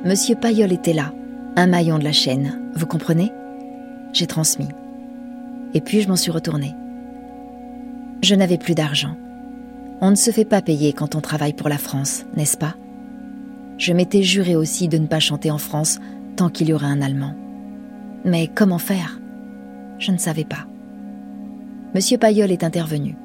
Monsieur 0.05 0.33
Payol 0.33 0.71
était 0.71 0.93
là, 0.93 1.13
un 1.55 1.67
maillon 1.67 1.99
de 1.99 2.03
la 2.03 2.13
chaîne, 2.13 2.59
vous 2.73 2.87
comprenez? 2.87 3.31
J'ai 4.11 4.25
transmis. 4.25 4.69
Et 5.75 5.81
puis 5.81 6.01
je 6.01 6.07
m'en 6.07 6.15
suis 6.15 6.31
retournée. 6.31 6.73
Je 8.23 8.33
n'avais 8.33 8.57
plus 8.57 8.73
d'argent. 8.73 9.15
On 10.01 10.12
ne 10.12 10.15
se 10.15 10.32
fait 10.32 10.45
pas 10.45 10.62
payer 10.62 10.93
quand 10.93 11.15
on 11.15 11.21
travaille 11.21 11.53
pour 11.53 11.69
la 11.69 11.77
France, 11.77 12.25
n'est-ce 12.36 12.58
pas? 12.58 12.75
Je 13.77 13.93
m'étais 13.93 14.23
juré 14.23 14.56
aussi 14.56 14.88
de 14.88 14.97
ne 14.97 15.08
pas 15.08 15.19
chanter 15.19 15.51
en 15.51 15.58
France 15.58 15.99
tant 16.36 16.49
qu'il 16.49 16.69
y 16.69 16.73
aurait 16.73 16.88
un 16.88 17.01
Allemand. 17.01 17.36
Mais 18.25 18.47
comment 18.47 18.77
faire? 18.77 19.19
Je 19.99 20.12
ne 20.12 20.17
savais 20.17 20.45
pas. 20.45 20.65
Monsieur 21.95 22.17
Payol 22.17 22.51
est 22.51 22.63
intervenu. 22.63 23.15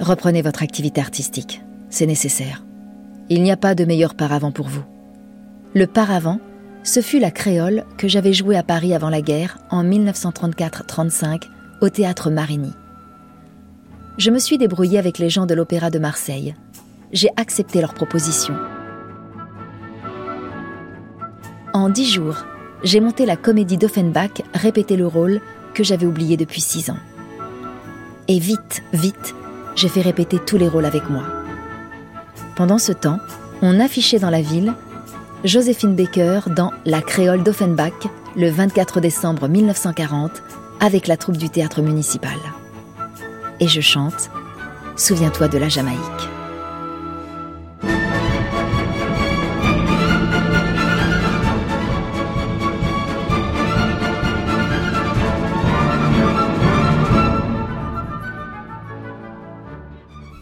Reprenez 0.00 0.42
votre 0.42 0.62
activité 0.62 1.00
artistique, 1.00 1.62
c'est 1.90 2.06
nécessaire. 2.06 2.64
Il 3.28 3.42
n'y 3.42 3.52
a 3.52 3.56
pas 3.56 3.74
de 3.74 3.84
meilleur 3.84 4.14
paravent 4.14 4.50
pour 4.50 4.68
vous. 4.68 4.84
Le 5.74 5.86
paravent, 5.86 6.40
ce 6.82 7.00
fut 7.00 7.20
la 7.20 7.30
créole 7.30 7.84
que 7.96 8.08
j'avais 8.08 8.32
jouée 8.32 8.56
à 8.56 8.62
Paris 8.62 8.94
avant 8.94 9.10
la 9.10 9.22
guerre 9.22 9.58
en 9.70 9.84
1934-35 9.84 11.44
au 11.80 11.88
théâtre 11.88 12.30
Marigny 12.30 12.72
je 14.18 14.30
me 14.30 14.38
suis 14.38 14.58
débrouillée 14.58 14.98
avec 14.98 15.18
les 15.18 15.30
gens 15.30 15.46
de 15.46 15.54
l'Opéra 15.54 15.90
de 15.90 15.98
Marseille. 15.98 16.54
J'ai 17.12 17.30
accepté 17.36 17.80
leur 17.80 17.94
proposition. 17.94 18.54
En 21.72 21.88
dix 21.88 22.10
jours, 22.10 22.44
j'ai 22.82 23.00
monté 23.00 23.24
la 23.24 23.36
comédie 23.36 23.78
d'Offenbach, 23.78 24.42
répété 24.54 24.96
le 24.96 25.06
rôle 25.06 25.40
que 25.74 25.82
j'avais 25.82 26.06
oublié 26.06 26.36
depuis 26.36 26.60
six 26.60 26.90
ans. 26.90 26.98
Et 28.28 28.38
vite, 28.38 28.82
vite, 28.92 29.34
j'ai 29.74 29.88
fait 29.88 30.02
répéter 30.02 30.38
tous 30.38 30.58
les 30.58 30.68
rôles 30.68 30.84
avec 30.84 31.08
moi. 31.08 31.24
Pendant 32.56 32.78
ce 32.78 32.92
temps, 32.92 33.18
on 33.62 33.80
affichait 33.80 34.18
dans 34.18 34.30
la 34.30 34.42
ville 34.42 34.74
Joséphine 35.44 35.96
Baker 35.96 36.40
dans 36.54 36.72
La 36.84 37.00
Créole 37.00 37.42
d'Offenbach 37.42 38.08
le 38.36 38.50
24 38.50 39.00
décembre 39.00 39.48
1940 39.48 40.42
avec 40.80 41.06
la 41.06 41.16
troupe 41.16 41.36
du 41.36 41.48
théâtre 41.48 41.82
municipal 41.82 42.38
et 43.62 43.68
je 43.68 43.80
chante 43.80 44.28
Souviens-toi 44.96 45.46
de 45.48 45.56
la 45.56 45.68
Jamaïque. 45.68 45.98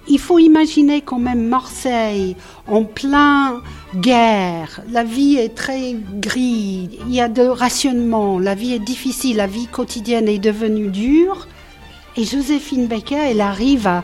Il 0.08 0.18
faut 0.18 0.38
imaginer 0.38 1.02
quand 1.02 1.18
même 1.18 1.46
Marseille 1.46 2.36
en 2.66 2.84
plein 2.84 3.62
guerre. 3.94 4.80
La 4.90 5.04
vie 5.04 5.36
est 5.36 5.54
très 5.54 5.94
grise, 6.14 6.88
il 7.06 7.14
y 7.14 7.20
a 7.20 7.28
de 7.28 7.42
rationnement, 7.42 8.38
la 8.38 8.54
vie 8.54 8.72
est 8.72 8.84
difficile, 8.84 9.36
la 9.36 9.46
vie 9.46 9.66
quotidienne 9.66 10.28
est 10.28 10.38
devenue 10.38 10.88
dure. 10.88 11.46
Et 12.16 12.24
Joséphine 12.24 12.86
Baker, 12.86 13.18
elle 13.30 13.40
arrive 13.40 13.86
à, 13.86 14.02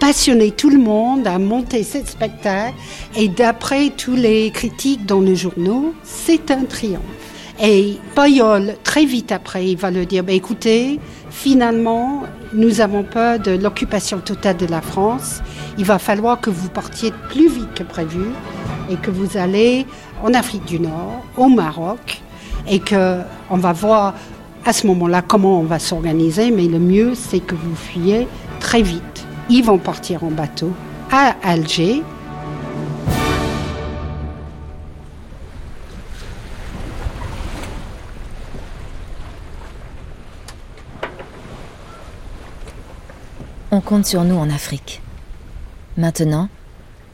passionner 0.00 0.50
tout 0.50 0.70
le 0.70 0.78
monde, 0.78 1.26
à 1.26 1.38
monter 1.38 1.84
ce 1.84 2.04
spectacle. 2.04 2.74
Et 3.16 3.28
d'après 3.28 3.90
tous 3.90 4.16
les 4.16 4.50
critiques 4.50 5.06
dans 5.06 5.20
les 5.20 5.36
journaux, 5.36 5.94
c'est 6.02 6.50
un 6.50 6.64
triomphe. 6.64 7.02
Et 7.62 7.98
Bayol, 8.16 8.74
très 8.82 9.04
vite 9.04 9.30
après, 9.30 9.68
il 9.68 9.76
va 9.76 9.92
le 9.92 10.04
dire, 10.04 10.24
bah, 10.24 10.32
écoutez, 10.32 10.98
finalement, 11.30 12.24
nous 12.52 12.80
avons 12.80 13.04
peur 13.04 13.38
de 13.38 13.52
l'occupation 13.52 14.18
totale 14.18 14.56
de 14.56 14.66
la 14.66 14.80
France. 14.80 15.40
Il 15.78 15.84
va 15.84 16.00
falloir 16.00 16.40
que 16.40 16.50
vous 16.50 16.68
partiez 16.68 17.12
plus 17.30 17.48
vite 17.48 17.72
que 17.74 17.84
prévu 17.84 18.24
et 18.90 18.96
que 18.96 19.12
vous 19.12 19.36
allez 19.36 19.86
en 20.24 20.34
Afrique 20.34 20.64
du 20.64 20.80
Nord, 20.80 21.24
au 21.36 21.48
Maroc, 21.48 22.22
et 22.68 22.80
que 22.80 23.20
on 23.50 23.56
va 23.56 23.72
voir 23.72 24.14
à 24.64 24.72
ce 24.72 24.86
moment-là 24.86 25.22
comment 25.22 25.60
on 25.60 25.64
va 25.64 25.78
s'organiser, 25.78 26.50
mais 26.50 26.66
le 26.66 26.78
mieux, 26.78 27.14
c'est 27.14 27.40
que 27.40 27.54
vous 27.54 27.74
fuyiez 27.74 28.26
très 28.60 28.82
vite. 28.82 29.26
Ils 29.50 29.64
vont 29.64 29.78
partir 29.78 30.24
en 30.24 30.30
bateau 30.30 30.72
à 31.10 31.36
Alger. 31.42 32.02
On 43.70 43.80
compte 43.80 44.06
sur 44.06 44.22
nous 44.22 44.36
en 44.36 44.48
Afrique. 44.50 45.02
Maintenant, 45.96 46.48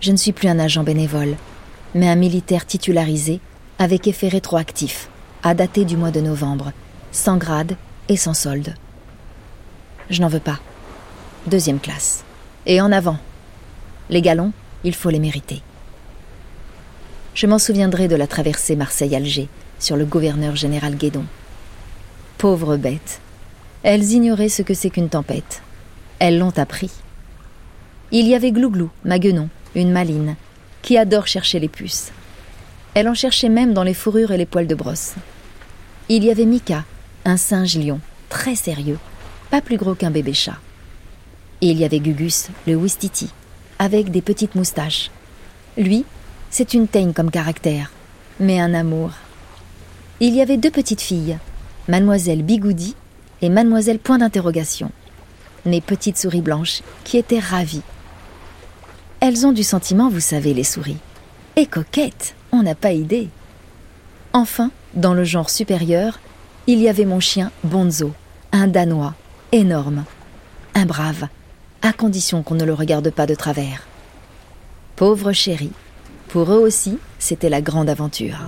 je 0.00 0.12
ne 0.12 0.16
suis 0.16 0.32
plus 0.32 0.48
un 0.48 0.58
agent 0.58 0.84
bénévole, 0.84 1.36
mais 1.94 2.08
un 2.08 2.16
militaire 2.16 2.66
titularisé 2.66 3.40
avec 3.78 4.06
effet 4.06 4.28
rétroactif, 4.28 5.08
à 5.42 5.54
dater 5.54 5.86
du 5.86 5.96
mois 5.96 6.10
de 6.10 6.20
novembre, 6.20 6.72
sans 7.12 7.36
grade 7.36 7.76
et 8.08 8.16
sans 8.16 8.34
solde. 8.34 8.74
Je 10.10 10.20
n'en 10.20 10.28
veux 10.28 10.40
pas. 10.40 10.58
Deuxième 11.46 11.80
classe. 11.80 12.24
Et 12.66 12.80
en 12.80 12.92
avant. 12.92 13.18
Les 14.10 14.22
galons, 14.22 14.52
il 14.84 14.94
faut 14.94 15.10
les 15.10 15.18
mériter. 15.18 15.62
Je 17.34 17.46
m'en 17.46 17.58
souviendrai 17.58 18.08
de 18.08 18.16
la 18.16 18.26
traversée 18.26 18.76
Marseille-Alger 18.76 19.48
sur 19.78 19.96
le 19.96 20.04
gouverneur 20.04 20.56
général 20.56 20.96
Guédon. 20.96 21.24
Pauvres 22.38 22.76
bêtes. 22.76 23.20
Elles 23.82 24.12
ignoraient 24.12 24.48
ce 24.48 24.62
que 24.62 24.74
c'est 24.74 24.90
qu'une 24.90 25.08
tempête. 25.08 25.62
Elles 26.18 26.38
l'ont 26.38 26.58
appris. 26.58 26.90
Il 28.12 28.26
y 28.26 28.34
avait 28.34 28.52
Glouglou, 28.52 28.90
ma 29.04 29.18
guenon, 29.18 29.48
une 29.74 29.92
maline, 29.92 30.36
qui 30.82 30.98
adore 30.98 31.26
chercher 31.28 31.60
les 31.60 31.68
puces. 31.68 32.12
Elle 32.94 33.08
en 33.08 33.14
cherchait 33.14 33.48
même 33.48 33.72
dans 33.72 33.84
les 33.84 33.94
fourrures 33.94 34.32
et 34.32 34.36
les 34.36 34.46
poils 34.46 34.66
de 34.66 34.74
brosse. 34.74 35.14
Il 36.08 36.24
y 36.24 36.30
avait 36.30 36.44
Mika, 36.44 36.84
un 37.24 37.36
singe 37.36 37.76
lion, 37.76 38.00
très 38.28 38.54
sérieux, 38.54 38.98
pas 39.50 39.60
plus 39.60 39.76
gros 39.76 39.94
qu'un 39.94 40.10
bébé 40.10 40.32
chat. 40.32 40.58
Et 41.60 41.70
il 41.70 41.78
y 41.78 41.84
avait 41.84 42.00
Gugus, 42.00 42.48
le 42.66 42.74
Wistiti, 42.74 43.30
avec 43.78 44.10
des 44.10 44.22
petites 44.22 44.54
moustaches. 44.54 45.10
Lui, 45.76 46.04
c'est 46.50 46.74
une 46.74 46.88
teigne 46.88 47.12
comme 47.12 47.30
caractère, 47.30 47.90
mais 48.38 48.60
un 48.60 48.74
amour. 48.74 49.10
Il 50.20 50.34
y 50.34 50.40
avait 50.40 50.56
deux 50.56 50.70
petites 50.70 51.00
filles, 51.00 51.38
mademoiselle 51.88 52.42
Bigoudi 52.42 52.96
et 53.42 53.48
mademoiselle 53.48 53.98
Point 53.98 54.18
d'interrogation, 54.18 54.90
nées 55.66 55.80
petites 55.80 56.18
souris 56.18 56.42
blanches, 56.42 56.82
qui 57.04 57.18
étaient 57.18 57.38
ravies. 57.38 57.82
Elles 59.20 59.46
ont 59.46 59.52
du 59.52 59.62
sentiment, 59.62 60.08
vous 60.08 60.20
savez, 60.20 60.54
les 60.54 60.64
souris. 60.64 60.96
Et 61.56 61.66
coquettes, 61.66 62.34
on 62.52 62.62
n'a 62.62 62.74
pas 62.74 62.92
idée. 62.92 63.28
Enfin, 64.32 64.70
dans 64.94 65.14
le 65.14 65.24
genre 65.24 65.50
supérieur, 65.50 66.18
il 66.70 66.78
y 66.78 66.88
avait 66.88 67.04
mon 67.04 67.18
chien 67.18 67.50
Bonzo, 67.64 68.12
un 68.52 68.68
Danois, 68.68 69.14
énorme, 69.50 70.04
un 70.76 70.86
brave, 70.86 71.26
à 71.82 71.92
condition 71.92 72.44
qu'on 72.44 72.54
ne 72.54 72.64
le 72.64 72.74
regarde 72.74 73.10
pas 73.10 73.26
de 73.26 73.34
travers. 73.34 73.88
Pauvre 74.94 75.32
chéri, 75.32 75.72
pour 76.28 76.52
eux 76.52 76.60
aussi, 76.60 76.98
c'était 77.18 77.48
la 77.48 77.60
grande 77.60 77.90
aventure. 77.90 78.38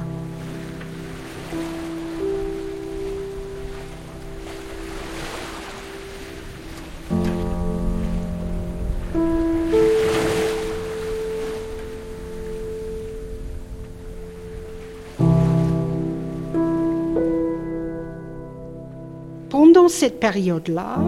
Cette 20.02 20.18
période-là, 20.18 20.98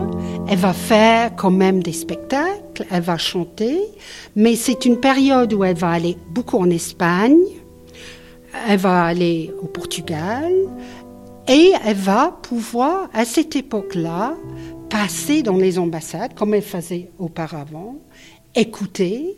elle 0.48 0.58
va 0.58 0.72
faire 0.72 1.34
quand 1.34 1.50
même 1.50 1.82
des 1.82 1.92
spectacles, 1.92 2.86
elle 2.92 3.02
va 3.02 3.18
chanter, 3.18 3.80
mais 4.36 4.54
c'est 4.54 4.84
une 4.84 5.00
période 5.00 5.52
où 5.52 5.64
elle 5.64 5.76
va 5.76 5.90
aller 5.90 6.16
beaucoup 6.30 6.58
en 6.58 6.70
Espagne, 6.70 7.40
elle 8.68 8.78
va 8.78 9.02
aller 9.06 9.52
au 9.60 9.66
Portugal, 9.66 10.52
et 11.48 11.72
elle 11.84 11.96
va 11.96 12.38
pouvoir, 12.40 13.08
à 13.12 13.24
cette 13.24 13.56
époque-là, 13.56 14.36
passer 14.90 15.42
dans 15.42 15.56
les 15.56 15.76
ambassades, 15.80 16.34
comme 16.34 16.54
elle 16.54 16.62
faisait 16.62 17.10
auparavant, 17.18 17.96
écouter, 18.54 19.36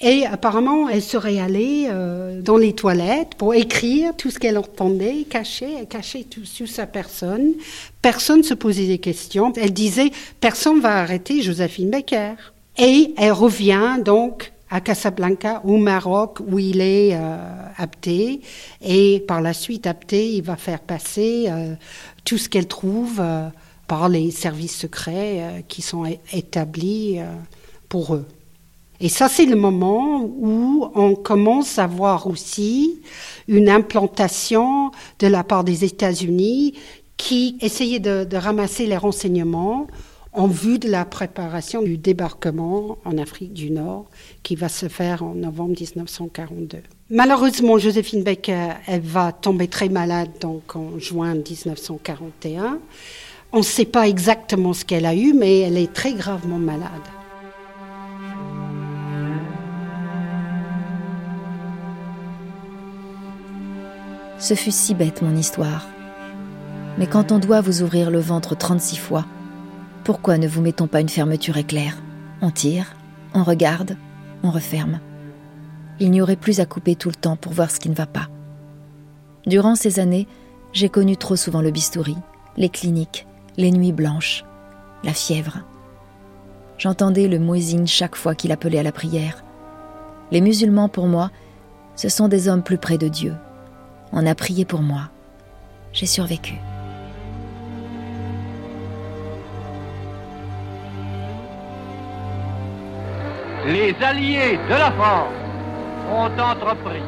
et 0.00 0.26
apparemment, 0.26 0.88
elle 0.88 1.02
serait 1.02 1.40
allée 1.40 1.86
euh, 1.88 2.40
dans 2.40 2.56
les 2.56 2.72
toilettes 2.72 3.34
pour 3.36 3.54
écrire 3.54 4.16
tout 4.16 4.30
ce 4.30 4.38
qu'elle 4.38 4.58
entendait, 4.58 5.24
cacher, 5.28 5.68
elle 5.78 6.24
tout 6.24 6.44
sur 6.44 6.68
sa 6.68 6.86
personne. 6.86 7.54
Personne 8.00 8.38
ne 8.38 8.42
se 8.44 8.54
posait 8.54 8.86
des 8.86 8.98
questions. 8.98 9.52
Elle 9.56 9.72
disait, 9.72 10.10
personne 10.40 10.80
va 10.80 10.96
arrêter 10.96 11.42
Joséphine 11.42 11.90
Becker. 11.90 12.34
Et 12.78 13.12
elle 13.16 13.32
revient 13.32 13.98
donc 14.04 14.52
à 14.70 14.80
Casablanca, 14.80 15.62
au 15.64 15.78
Maroc, 15.78 16.38
où 16.46 16.58
il 16.58 16.80
est 16.80 17.10
euh, 17.14 17.38
apté. 17.76 18.40
Et 18.82 19.24
par 19.26 19.40
la 19.40 19.52
suite, 19.52 19.86
apté, 19.86 20.34
il 20.34 20.42
va 20.42 20.56
faire 20.56 20.80
passer 20.80 21.46
euh, 21.48 21.74
tout 22.24 22.38
ce 22.38 22.48
qu'elle 22.48 22.68
trouve 22.68 23.18
euh, 23.18 23.48
par 23.88 24.08
les 24.08 24.30
services 24.30 24.76
secrets 24.76 25.40
euh, 25.40 25.60
qui 25.66 25.82
sont 25.82 26.04
établis 26.32 27.18
euh, 27.18 27.24
pour 27.88 28.14
eux. 28.14 28.26
Et 29.00 29.08
ça, 29.08 29.28
c'est 29.28 29.46
le 29.46 29.56
moment 29.56 30.22
où 30.24 30.88
on 30.94 31.14
commence 31.14 31.78
à 31.78 31.86
voir 31.86 32.26
aussi 32.26 33.00
une 33.46 33.68
implantation 33.68 34.90
de 35.20 35.28
la 35.28 35.44
part 35.44 35.62
des 35.62 35.84
États-Unis 35.84 36.74
qui 37.16 37.56
essayaient 37.60 38.00
de, 38.00 38.24
de 38.24 38.36
ramasser 38.36 38.86
les 38.86 38.96
renseignements 38.96 39.86
en 40.32 40.46
vue 40.46 40.78
de 40.78 40.88
la 40.88 41.04
préparation 41.04 41.82
du 41.82 41.96
débarquement 41.96 42.98
en 43.04 43.18
Afrique 43.18 43.52
du 43.52 43.70
Nord 43.70 44.06
qui 44.42 44.56
va 44.56 44.68
se 44.68 44.88
faire 44.88 45.22
en 45.22 45.34
novembre 45.34 45.70
1942. 45.80 46.78
Malheureusement, 47.10 47.78
Joséphine 47.78 48.22
Baker, 48.22 48.70
elle 48.86 49.00
va 49.00 49.32
tomber 49.32 49.68
très 49.68 49.88
malade 49.88 50.30
donc 50.40 50.76
en 50.76 50.98
juin 50.98 51.34
1941. 51.34 52.78
On 53.52 53.58
ne 53.58 53.62
sait 53.62 53.86
pas 53.86 54.06
exactement 54.06 54.74
ce 54.74 54.84
qu'elle 54.84 55.06
a 55.06 55.14
eu, 55.14 55.32
mais 55.32 55.60
elle 55.60 55.78
est 55.78 55.92
très 55.92 56.12
gravement 56.12 56.58
malade. 56.58 56.90
Ce 64.38 64.54
fut 64.54 64.70
si 64.70 64.94
bête 64.94 65.20
mon 65.20 65.34
histoire. 65.34 65.86
Mais 66.96 67.06
quand 67.06 67.32
on 67.32 67.38
doit 67.38 67.60
vous 67.60 67.82
ouvrir 67.82 68.10
le 68.10 68.20
ventre 68.20 68.56
36 68.56 68.96
fois, 68.96 69.26
pourquoi 70.04 70.38
ne 70.38 70.46
vous 70.46 70.62
mettons 70.62 70.86
pas 70.86 71.00
une 71.00 71.08
fermeture 71.08 71.56
éclair? 71.56 71.98
On 72.40 72.50
tire, 72.50 72.94
on 73.34 73.42
regarde, 73.42 73.96
on 74.44 74.50
referme. 74.50 75.00
Il 75.98 76.12
n'y 76.12 76.22
aurait 76.22 76.36
plus 76.36 76.60
à 76.60 76.66
couper 76.66 76.94
tout 76.94 77.08
le 77.08 77.16
temps 77.16 77.36
pour 77.36 77.52
voir 77.52 77.70
ce 77.70 77.80
qui 77.80 77.90
ne 77.90 77.94
va 77.94 78.06
pas. 78.06 78.28
Durant 79.46 79.74
ces 79.74 79.98
années, 79.98 80.28
j'ai 80.72 80.88
connu 80.88 81.16
trop 81.16 81.34
souvent 81.34 81.60
le 81.60 81.72
bistouri, 81.72 82.16
les 82.56 82.68
cliniques, 82.68 83.26
les 83.56 83.72
nuits 83.72 83.92
blanches, 83.92 84.44
la 85.02 85.12
fièvre. 85.12 85.64
J'entendais 86.76 87.26
le 87.26 87.40
muezzin 87.40 87.86
chaque 87.86 88.14
fois 88.14 88.36
qu'il 88.36 88.52
appelait 88.52 88.78
à 88.78 88.84
la 88.84 88.92
prière. 88.92 89.42
Les 90.30 90.40
musulmans, 90.40 90.88
pour 90.88 91.08
moi, 91.08 91.32
ce 91.96 92.08
sont 92.08 92.28
des 92.28 92.48
hommes 92.48 92.62
plus 92.62 92.78
près 92.78 92.98
de 92.98 93.08
Dieu. 93.08 93.34
On 94.12 94.26
a 94.26 94.34
prié 94.34 94.64
pour 94.64 94.80
moi. 94.80 95.02
J'ai 95.92 96.06
survécu. 96.06 96.54
Les 103.66 103.94
alliés 104.02 104.58
de 104.68 104.74
la 104.74 104.90
France 104.92 105.28
ont 106.10 106.40
entrepris 106.40 107.02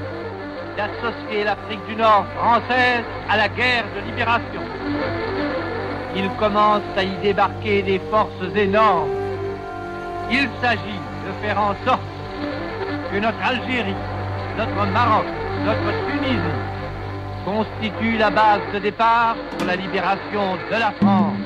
d'associer 0.76 1.44
l'Afrique 1.44 1.84
du 1.88 1.96
Nord 1.96 2.26
française 2.36 3.04
à 3.30 3.36
la 3.38 3.48
guerre 3.48 3.84
de 3.96 4.10
libération. 4.10 4.60
Ils 6.14 6.30
commencent 6.38 6.82
à 6.96 7.02
y 7.02 7.16
débarquer 7.22 7.82
des 7.82 7.98
forces 8.10 8.54
énormes. 8.54 9.08
Il 10.30 10.48
s'agit 10.60 11.00
de 11.26 11.46
faire 11.46 11.58
en 11.58 11.74
sorte 11.86 12.00
que 13.10 13.18
notre 13.18 13.42
Algérie, 13.42 13.94
notre 14.58 14.86
Maroc, 14.92 15.26
notre 15.64 15.92
Tunisie 16.10 16.79
constituent 17.44 18.18
la 18.18 18.30
base 18.30 18.60
de 18.74 18.78
départ 18.78 19.36
pour 19.56 19.66
la 19.66 19.76
libération 19.76 20.56
de 20.70 20.70
la 20.70 20.92
France. 20.92 21.38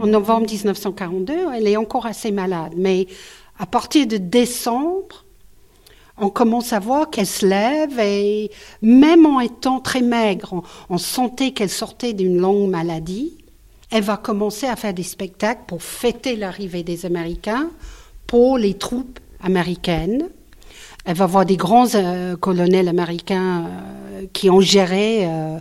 En 0.00 0.06
novembre 0.06 0.46
1942, 0.50 1.34
elle 1.54 1.68
est 1.68 1.76
encore 1.76 2.06
assez 2.06 2.32
malade, 2.32 2.72
mais 2.76 3.06
à 3.58 3.66
partir 3.66 4.06
de 4.06 4.16
décembre, 4.16 5.24
on 6.18 6.28
commence 6.28 6.72
à 6.72 6.80
voir 6.80 7.08
qu'elle 7.10 7.26
se 7.26 7.46
lève 7.46 7.98
et 8.00 8.50
même 8.82 9.26
en 9.26 9.40
étant 9.40 9.80
très 9.80 10.02
maigre, 10.02 10.62
on 10.90 10.98
sentait 10.98 11.52
qu'elle 11.52 11.70
sortait 11.70 12.12
d'une 12.12 12.38
longue 12.38 12.68
maladie. 12.68 13.38
Elle 13.90 14.02
va 14.02 14.16
commencer 14.16 14.66
à 14.66 14.76
faire 14.76 14.94
des 14.94 15.02
spectacles 15.02 15.62
pour 15.66 15.82
fêter 15.82 16.36
l'arrivée 16.36 16.82
des 16.82 17.06
Américains 17.06 17.70
pour 18.26 18.58
les 18.58 18.74
troupes 18.74 19.20
américaines. 19.42 20.28
Elle 21.04 21.16
va 21.16 21.26
voir 21.26 21.44
des 21.44 21.56
grands 21.56 21.94
euh, 21.94 22.36
colonels 22.36 22.88
américains 22.88 23.64
euh, 23.64 24.26
qui 24.32 24.50
ont 24.50 24.60
géré 24.60 25.26
euh, 25.26 25.58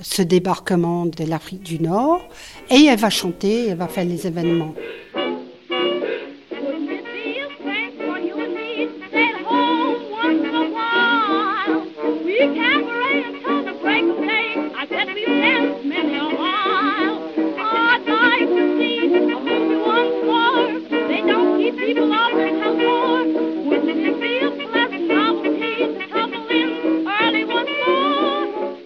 ce 0.00 0.22
débarquement 0.22 1.04
de 1.06 1.24
l'Afrique 1.24 1.62
du 1.62 1.80
Nord 1.80 2.22
et 2.70 2.86
elle 2.86 2.98
va 2.98 3.10
chanter, 3.10 3.68
elle 3.68 3.76
va 3.76 3.88
faire 3.88 4.04
les 4.04 4.26
événements. 4.26 4.74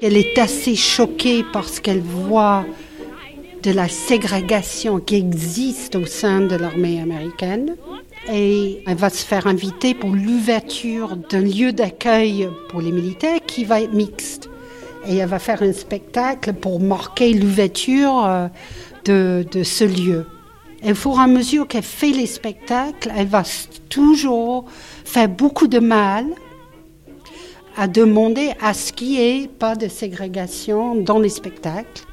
Elle 0.07 0.18
est 0.18 0.36
assez 0.38 0.76
choquée 0.76 1.46
parce 1.50 1.80
qu'elle 1.80 2.02
voit 2.02 2.66
de 3.62 3.70
la 3.70 3.88
ségrégation 3.88 5.00
qui 5.00 5.14
existe 5.14 5.96
au 5.96 6.05
sein 6.05 6.42
de 6.42 6.57
l'armée 6.57 7.00
américaine. 7.00 7.74
Et 8.30 8.82
elle 8.86 8.98
va 8.98 9.09
se 9.09 9.24
faire 9.24 9.46
inviter 9.46 9.94
pour 9.94 10.11
l'ouverture 10.11 11.16
d'un 11.16 11.40
lieu 11.40 11.72
d'accueil 11.72 12.50
pour 12.68 12.82
les 12.82 12.92
militaires 12.92 13.40
qui 13.46 13.64
va 13.64 13.80
être 13.80 13.94
mixte. 13.94 14.50
Et 15.09 15.16
elle 15.16 15.28
va 15.30 15.38
faire 15.38 15.62
un 15.62 15.72
spectacle 15.72 16.52
pour 16.52 16.80
marquer 16.80 17.32
l'ouverture 17.32 18.26
euh, 18.26 18.48
de, 19.07 19.62
ce 19.62 19.84
lieu. 19.84 20.26
Et 20.82 20.92
au 20.92 20.94
fur 20.94 21.12
et 21.18 21.22
à 21.22 21.26
mesure 21.26 21.66
qu'elle 21.66 21.82
fait 21.82 22.12
les 22.12 22.26
spectacles, 22.26 23.11
elle 23.16 23.28
va 23.28 23.44
toujours 23.88 24.66
faire 25.07 25.30
beaucoup 25.30 25.66
de 25.66 25.78
mal 25.78 26.26
à 27.76 27.88
demander 27.88 28.52
à 28.60 28.74
ce 28.74 28.92
qu'il 28.92 29.08
n'y 29.08 29.20
ait 29.20 29.48
pas 29.48 29.74
de 29.74 29.88
ségrégation 29.88 30.94
dans 30.94 31.18
les 31.18 31.28
spectacles. 31.28 32.04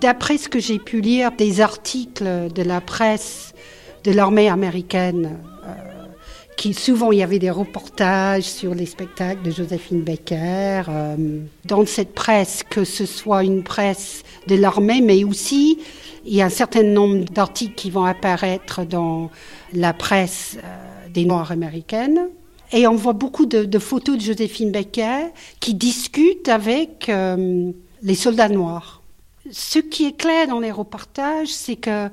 D'après 0.00 0.38
ce 0.38 0.48
que 0.48 0.58
j'ai 0.58 0.78
pu 0.78 1.00
lire 1.00 1.32
des 1.32 1.60
articles 1.60 2.24
de 2.52 2.62
la 2.62 2.80
presse 2.80 3.54
de 4.04 4.12
l'armée 4.12 4.48
américaine, 4.48 5.38
euh, 5.64 5.72
qui 6.56 6.74
souvent 6.74 7.12
il 7.12 7.18
y 7.18 7.22
avait 7.22 7.38
des 7.38 7.50
reportages 7.50 8.44
sur 8.44 8.74
les 8.74 8.86
spectacles 8.86 9.42
de 9.42 9.50
Joséphine 9.50 10.02
Baker, 10.02 10.82
euh, 10.88 11.40
dans 11.64 11.86
cette 11.86 12.14
presse, 12.14 12.62
que 12.68 12.84
ce 12.84 13.06
soit 13.06 13.44
une 13.44 13.62
presse 13.62 14.22
de 14.48 14.56
l'armée, 14.56 15.00
mais 15.00 15.24
aussi 15.24 15.78
il 16.24 16.34
y 16.34 16.42
a 16.42 16.46
un 16.46 16.50
certain 16.50 16.82
nombre 16.82 17.24
d'articles 17.24 17.74
qui 17.74 17.90
vont 17.90 18.04
apparaître 18.04 18.84
dans 18.84 19.30
la 19.72 19.92
presse 19.92 20.56
euh, 20.58 21.08
des 21.12 21.24
Noirs 21.24 21.52
américaines. 21.52 22.28
Et 22.72 22.86
on 22.86 22.94
voit 22.94 23.12
beaucoup 23.12 23.46
de, 23.46 23.78
photos 23.78 24.16
de 24.16 24.22
Joséphine 24.22 24.72
Becker 24.72 25.26
qui 25.60 25.74
discute 25.74 26.48
avec 26.48 27.08
euh, 27.08 27.70
les 28.02 28.14
soldats 28.14 28.48
noirs. 28.48 29.02
Ce 29.50 29.78
qui 29.78 30.06
est 30.06 30.16
clair 30.16 30.48
dans 30.48 30.60
les 30.60 30.70
reportages, 30.70 31.48
c'est 31.48 31.76
que 31.76 32.08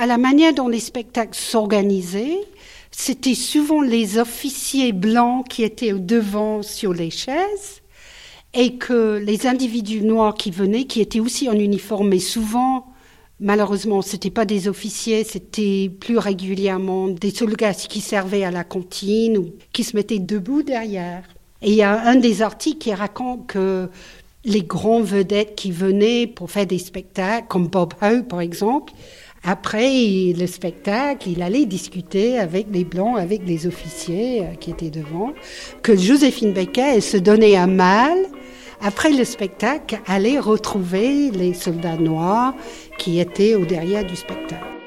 à 0.00 0.06
la 0.06 0.18
manière 0.18 0.54
dont 0.54 0.68
les 0.68 0.80
spectacles 0.80 1.36
s'organisaient, 1.36 2.38
c'était 2.90 3.34
souvent 3.34 3.80
les 3.80 4.18
officiers 4.18 4.92
blancs 4.92 5.46
qui 5.48 5.62
étaient 5.62 5.92
au 5.92 5.98
devant 5.98 6.62
sur 6.62 6.92
les 6.92 7.10
chaises 7.10 7.82
et 8.54 8.76
que 8.76 9.18
les 9.18 9.46
individus 9.46 10.02
noirs 10.02 10.34
qui 10.34 10.50
venaient, 10.50 10.84
qui 10.84 11.00
étaient 11.00 11.20
aussi 11.20 11.48
en 11.48 11.58
uniforme, 11.58 12.08
mais 12.08 12.18
souvent 12.18 12.86
Malheureusement, 13.40 14.02
ce 14.02 14.14
n'était 14.14 14.30
pas 14.30 14.44
des 14.44 14.66
officiers, 14.66 15.22
c'était 15.22 15.90
plus 16.00 16.18
régulièrement 16.18 17.06
des 17.06 17.30
soldats 17.30 17.72
qui 17.72 18.00
servaient 18.00 18.42
à 18.42 18.50
la 18.50 18.64
cantine 18.64 19.38
ou 19.38 19.52
qui 19.72 19.84
se 19.84 19.94
mettaient 19.94 20.18
debout 20.18 20.62
derrière. 20.62 21.22
Et 21.62 21.70
il 21.70 21.76
y 21.76 21.82
a 21.82 22.00
un 22.08 22.16
des 22.16 22.42
articles 22.42 22.78
qui 22.78 22.92
raconte 22.92 23.46
que 23.46 23.88
les 24.44 24.62
grands 24.62 25.02
vedettes 25.02 25.54
qui 25.54 25.70
venaient 25.70 26.26
pour 26.26 26.50
faire 26.50 26.66
des 26.66 26.78
spectacles, 26.78 27.46
comme 27.48 27.68
Bob 27.68 27.94
Howe 28.00 28.24
par 28.24 28.40
exemple, 28.40 28.92
après 29.44 30.34
le 30.36 30.46
spectacle, 30.46 31.28
il 31.28 31.42
allait 31.42 31.64
discuter 31.64 32.38
avec 32.38 32.66
les 32.72 32.84
blancs, 32.84 33.18
avec 33.18 33.42
les 33.46 33.66
officiers 33.66 34.42
euh, 34.42 34.54
qui 34.58 34.70
étaient 34.70 34.90
devant, 34.90 35.32
que 35.82 35.96
Joséphine 35.96 36.52
Becker, 36.52 36.94
elle 36.96 37.02
se 37.02 37.16
donnait 37.16 37.56
un 37.56 37.68
mal 37.68 38.18
après 38.80 39.12
le 39.12 39.24
spectacle, 39.24 40.00
aller 40.06 40.38
retrouver 40.38 41.30
les 41.30 41.54
soldats 41.54 41.96
noirs 41.96 42.54
qui 42.98 43.20
étaient 43.20 43.54
au 43.54 43.64
derrière 43.64 44.04
du 44.04 44.16
spectacle. 44.16 44.77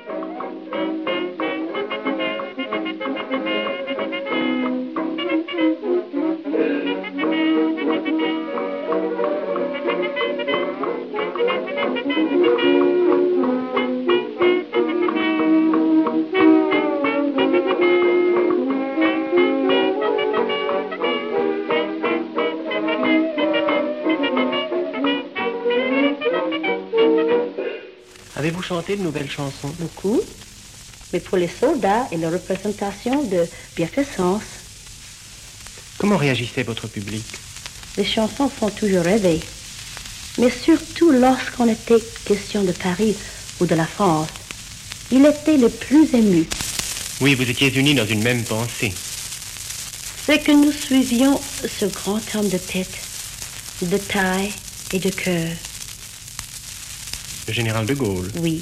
De 28.87 28.95
nouvelles 28.95 29.29
chansons 29.29 29.69
Beaucoup, 29.79 30.21
mais 31.13 31.19
pour 31.19 31.37
les 31.37 31.47
soldats 31.47 32.07
et 32.11 32.17
la 32.17 32.29
représentation 32.29 33.23
de 33.23 33.45
bienfaisance. 33.75 34.41
Comment 35.97 36.17
réagissait 36.17 36.63
votre 36.63 36.87
public? 36.87 37.23
Les 37.97 38.05
chansons 38.05 38.49
font 38.49 38.69
toujours 38.69 39.03
rêver, 39.03 39.39
mais 40.39 40.49
surtout 40.49 41.11
lorsqu'on 41.11 41.69
était 41.69 42.03
question 42.25 42.63
de 42.63 42.71
Paris 42.71 43.15
ou 43.59 43.65
de 43.65 43.75
la 43.75 43.85
France. 43.85 44.29
Il 45.11 45.25
était 45.25 45.57
le 45.57 45.69
plus 45.69 46.13
ému. 46.15 46.47
Oui, 47.21 47.35
vous 47.35 47.49
étiez 47.49 47.71
unis 47.77 47.93
dans 47.93 48.07
une 48.07 48.23
même 48.23 48.43
pensée. 48.43 48.93
C'est 50.25 50.39
que 50.39 50.51
nous 50.51 50.71
suivions 50.71 51.39
ce 51.79 51.85
grand 51.85 52.19
homme 52.35 52.49
de 52.49 52.57
tête, 52.57 52.97
de 53.83 53.97
taille 53.97 54.51
et 54.91 54.99
de 54.99 55.09
cœur. 55.09 55.49
Le 57.47 57.53
général 57.53 57.85
de 57.85 57.93
Gaulle 57.93 58.31
Oui. 58.37 58.59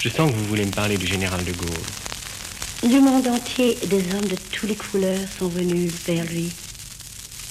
Je 0.00 0.08
sens 0.08 0.30
que 0.30 0.36
vous 0.36 0.46
voulez 0.46 0.64
me 0.64 0.70
parler 0.70 0.96
du 0.96 1.06
général 1.06 1.44
de 1.44 1.52
Gaulle. 1.52 2.88
Du 2.90 3.00
monde 3.00 3.28
entier, 3.28 3.76
des 3.84 3.98
hommes 4.14 4.28
de 4.28 4.36
toutes 4.50 4.70
les 4.70 4.74
couleurs 4.74 5.28
sont 5.38 5.48
venus 5.48 5.92
vers 6.06 6.24
lui. 6.24 6.50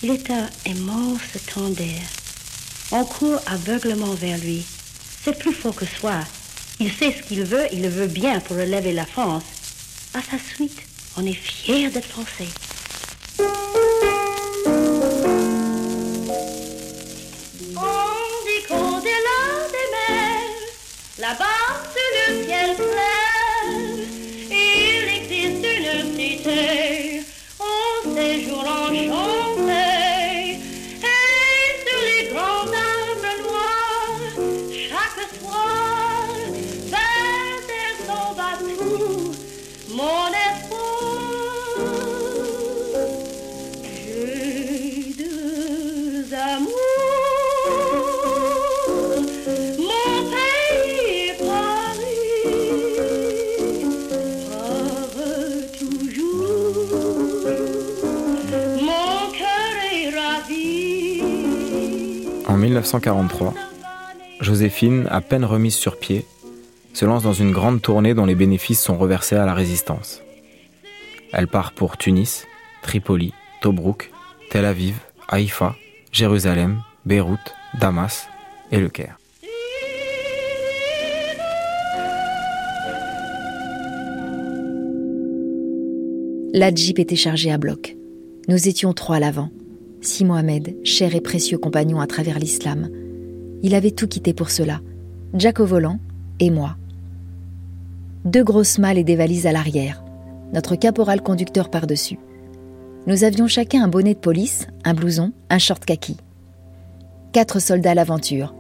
Il 0.02 0.10
est 0.10 0.32
un 0.32 0.50
immense 0.66 1.22
d'air. 1.76 2.02
On 2.92 3.06
court 3.06 3.40
aveuglement 3.46 4.16
vers 4.16 4.40
lui. 4.40 4.66
C'est 5.24 5.38
plus 5.38 5.54
fort 5.54 5.76
que 5.76 5.86
soi. 5.86 6.24
Il 6.80 6.92
sait 6.92 7.14
ce 7.16 7.22
qu'il 7.22 7.44
veut, 7.44 7.68
il 7.72 7.84
le 7.84 7.90
veut 7.90 8.08
bien 8.08 8.40
pour 8.40 8.58
relever 8.58 8.94
la 8.94 9.06
France. 9.06 9.44
À 10.16 10.22
sa 10.24 10.40
suite, 10.56 10.82
on 11.18 11.26
est 11.28 11.34
fier 11.34 11.92
d'être 11.92 12.08
français. 12.08 12.50
Là-bas, 21.20 21.44
sur 21.92 22.34
le 22.34 22.46
ciel 22.46 22.89
1943, 62.80 63.54
Joséphine, 64.40 65.06
à 65.12 65.20
peine 65.20 65.44
remise 65.44 65.76
sur 65.76 66.00
pied, 66.00 66.26
se 66.94 67.06
lance 67.06 67.24
dans 67.24 67.34
une 67.34 67.52
grande 67.52 67.82
tournée 67.82 68.14
dont 68.14 68.26
les 68.26 68.36
bénéfices 68.36 68.82
sont 68.82 68.98
reversés 68.98 69.36
à 69.36 69.46
la 69.46 69.54
résistance. 69.54 70.22
Elle 71.34 71.48
part 71.48 71.74
pour 71.74 71.98
Tunis, 71.98 72.46
Tripoli, 72.82 73.34
Tobrouk, 73.62 74.12
Tel 74.50 74.64
Aviv, 74.64 74.96
Haïfa, 75.28 75.76
Jérusalem, 76.14 76.82
Beyrouth, 77.06 77.54
Damas 77.80 78.28
et 78.72 78.80
le 78.80 78.88
Caire. 78.88 79.18
La 86.54 86.74
Jeep 86.74 86.98
était 86.98 87.16
chargée 87.16 87.52
à 87.52 87.58
bloc. 87.58 87.96
Nous 88.48 88.68
étions 88.68 88.94
trois 88.94 89.18
à 89.18 89.20
l'avant. 89.20 89.50
Si 90.02 90.24
Mohamed, 90.24 90.78
cher 90.84 91.14
et 91.14 91.22
précieux 91.22 91.58
compagnon 91.58 92.00
à 92.00 92.08
travers 92.08 92.40
l'islam. 92.40 92.90
Il 93.62 93.76
avait 93.76 93.92
tout 93.92 94.08
quitté 94.08 94.34
pour 94.34 94.50
cela. 94.50 94.80
Jack 95.34 95.60
au 95.60 95.66
volant 95.66 96.00
et 96.40 96.50
moi. 96.50 96.78
Deux 98.24 98.44
grosses 98.44 98.78
malles 98.78 98.98
et 98.98 99.04
des 99.04 99.18
valises 99.18 99.46
à 99.46 99.52
l'arrière. 99.52 100.04
Notre 100.54 100.76
caporal 100.76 101.22
conducteur 101.22 101.70
par-dessus. 101.70 102.18
Nous 103.08 103.24
avions 103.26 103.48
chacun 103.48 103.84
un 103.84 103.88
bonnet 103.90 104.14
de 104.14 104.20
police, 104.20 104.68
un 104.86 104.94
blouson, 104.94 105.34
un 105.50 105.60
short 105.60 105.84
kaki. 105.84 106.16
Quatre 107.34 107.60
soldats 107.60 107.92
à 107.92 107.96
l'aventure. 107.96 108.56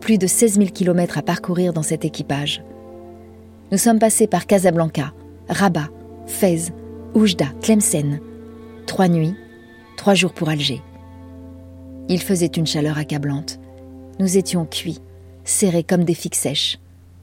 Plus 0.00 0.16
de 0.16 0.26
16 0.26 0.54
000 0.54 0.66
kilomètres 0.70 1.18
à 1.18 1.22
parcourir 1.22 1.72
dans 1.74 1.82
cet 1.82 2.04
équipage. 2.04 2.62
Nous 3.72 3.78
sommes 3.78 3.98
passés 3.98 4.26
par 4.26 4.46
Casablanca, 4.46 5.12
Rabat, 5.48 5.88
Fès, 6.26 6.72
Oujda, 7.14 7.46
Tlemcen. 7.60 8.20
Trois 8.86 9.08
nuits, 9.08 9.34
trois 9.98 10.14
jours 10.14 10.32
pour 10.32 10.48
Alger. 10.48 10.80
Il 12.08 12.22
faisait 12.22 12.46
une 12.46 12.66
chaleur 12.66 12.96
accablante. 12.96 13.58
Nous 14.18 14.38
étions 14.38 14.64
cuits, 14.64 15.00
serrés 15.44 15.82
comme 15.82 16.04
des 16.04 16.14
figues 16.14 16.36
sèches. 16.36 16.78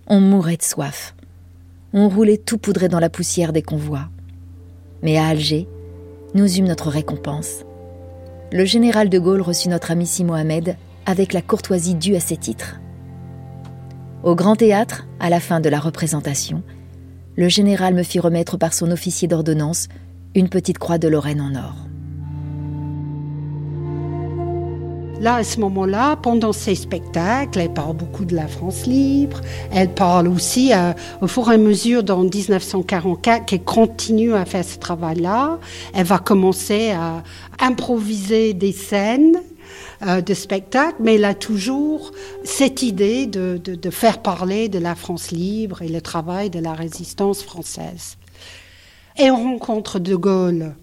On 0.06 0.20
mourait 0.20 0.58
de 0.58 0.62
soif. 0.62 1.16
On 1.94 2.10
roulait 2.10 2.38
tout 2.38 2.60
poudré 2.60 2.88
dans 2.88 3.00
la 3.00 3.10
poussière 3.10 3.54
des 3.54 3.64
convois. 3.64 4.10
Mais 5.02 5.18
à 5.18 5.28
Alger, 5.28 5.68
nous 6.36 6.58
eûmes 6.58 6.68
notre 6.68 6.90
récompense. 6.90 7.64
Le 8.52 8.66
général 8.66 9.10
de 9.10 9.18
Gaulle 9.18 9.42
reçut 9.42 9.70
notre 9.70 9.90
ami 9.90 10.06
Si 10.06 10.24
Mohamed 10.24 10.76
avec 11.06 11.34
la 11.34 11.42
courtoisie 11.42 11.96
due 11.96 12.16
à 12.16 12.20
ses 12.20 12.38
titres. 12.38 12.80
Au 14.24 14.36
Grand 14.36 14.56
Théâtre, 14.56 15.08
à 15.20 15.30
la 15.30 15.40
fin 15.40 15.60
de 15.60 15.70
la 15.70 15.80
représentation, 15.80 16.62
le 17.38 17.48
général 17.48 17.94
me 17.94 18.04
fit 18.04 18.20
remettre 18.20 18.58
par 18.58 18.74
son 18.74 18.92
officier 18.92 19.28
d'ordonnance 19.28 19.88
une 20.36 20.50
petite 20.50 20.78
croix 20.78 20.98
de 20.98 21.08
Lorraine 21.08 21.42
en 21.42 21.56
or. 21.56 21.85
Là, 25.22 25.36
à 25.36 25.44
ce 25.44 25.60
moment-là, 25.62 26.18
pendant 26.18 26.52
ces 26.52 26.76
spectacles, 26.76 27.60
elle 27.60 27.74
parle 27.74 27.96
beaucoup 27.96 28.26
de 28.26 28.36
la 28.36 28.48
France 28.48 28.86
libre. 28.86 29.40
Elle 29.72 29.90
parle 29.90 30.28
aussi, 30.28 30.74
euh, 30.74 30.92
au 31.22 31.28
fur 31.28 31.50
et 31.50 31.56
à 31.56 31.58
mesure, 31.58 32.04
dans 32.04 32.24
1944, 32.24 33.46
qu'elle 33.46 33.64
continue 33.64 34.34
à 34.34 34.44
faire 34.46 34.66
ce 34.66 34.78
travail-là. 34.78 35.60
Elle 35.94 36.06
va 36.06 36.20
commencer 36.20 36.92
à 36.92 37.24
improviser 37.60 38.54
des 38.54 38.74
scènes 38.74 39.42
euh, 40.06 40.20
de 40.20 40.34
spectacle, 40.34 40.98
mais 41.00 41.16
elle 41.16 41.26
a 41.26 41.34
toujours 41.34 42.12
cette 42.44 42.84
idée 42.84 43.26
de, 43.26 43.58
de 43.58 43.90
faire 43.90 44.22
parler 44.22 44.68
de 44.68 44.80
la 44.80 44.96
France 44.96 45.32
libre 45.32 45.82
et 45.82 45.88
le 45.88 46.02
travail 46.02 46.50
de 46.50 46.60
la 46.60 46.74
résistance 46.74 47.42
française. 47.42 48.18
Et 49.18 49.32
on 49.32 49.38
rencontre 49.38 50.00
De 50.00 50.16
Gaulle 50.16 50.76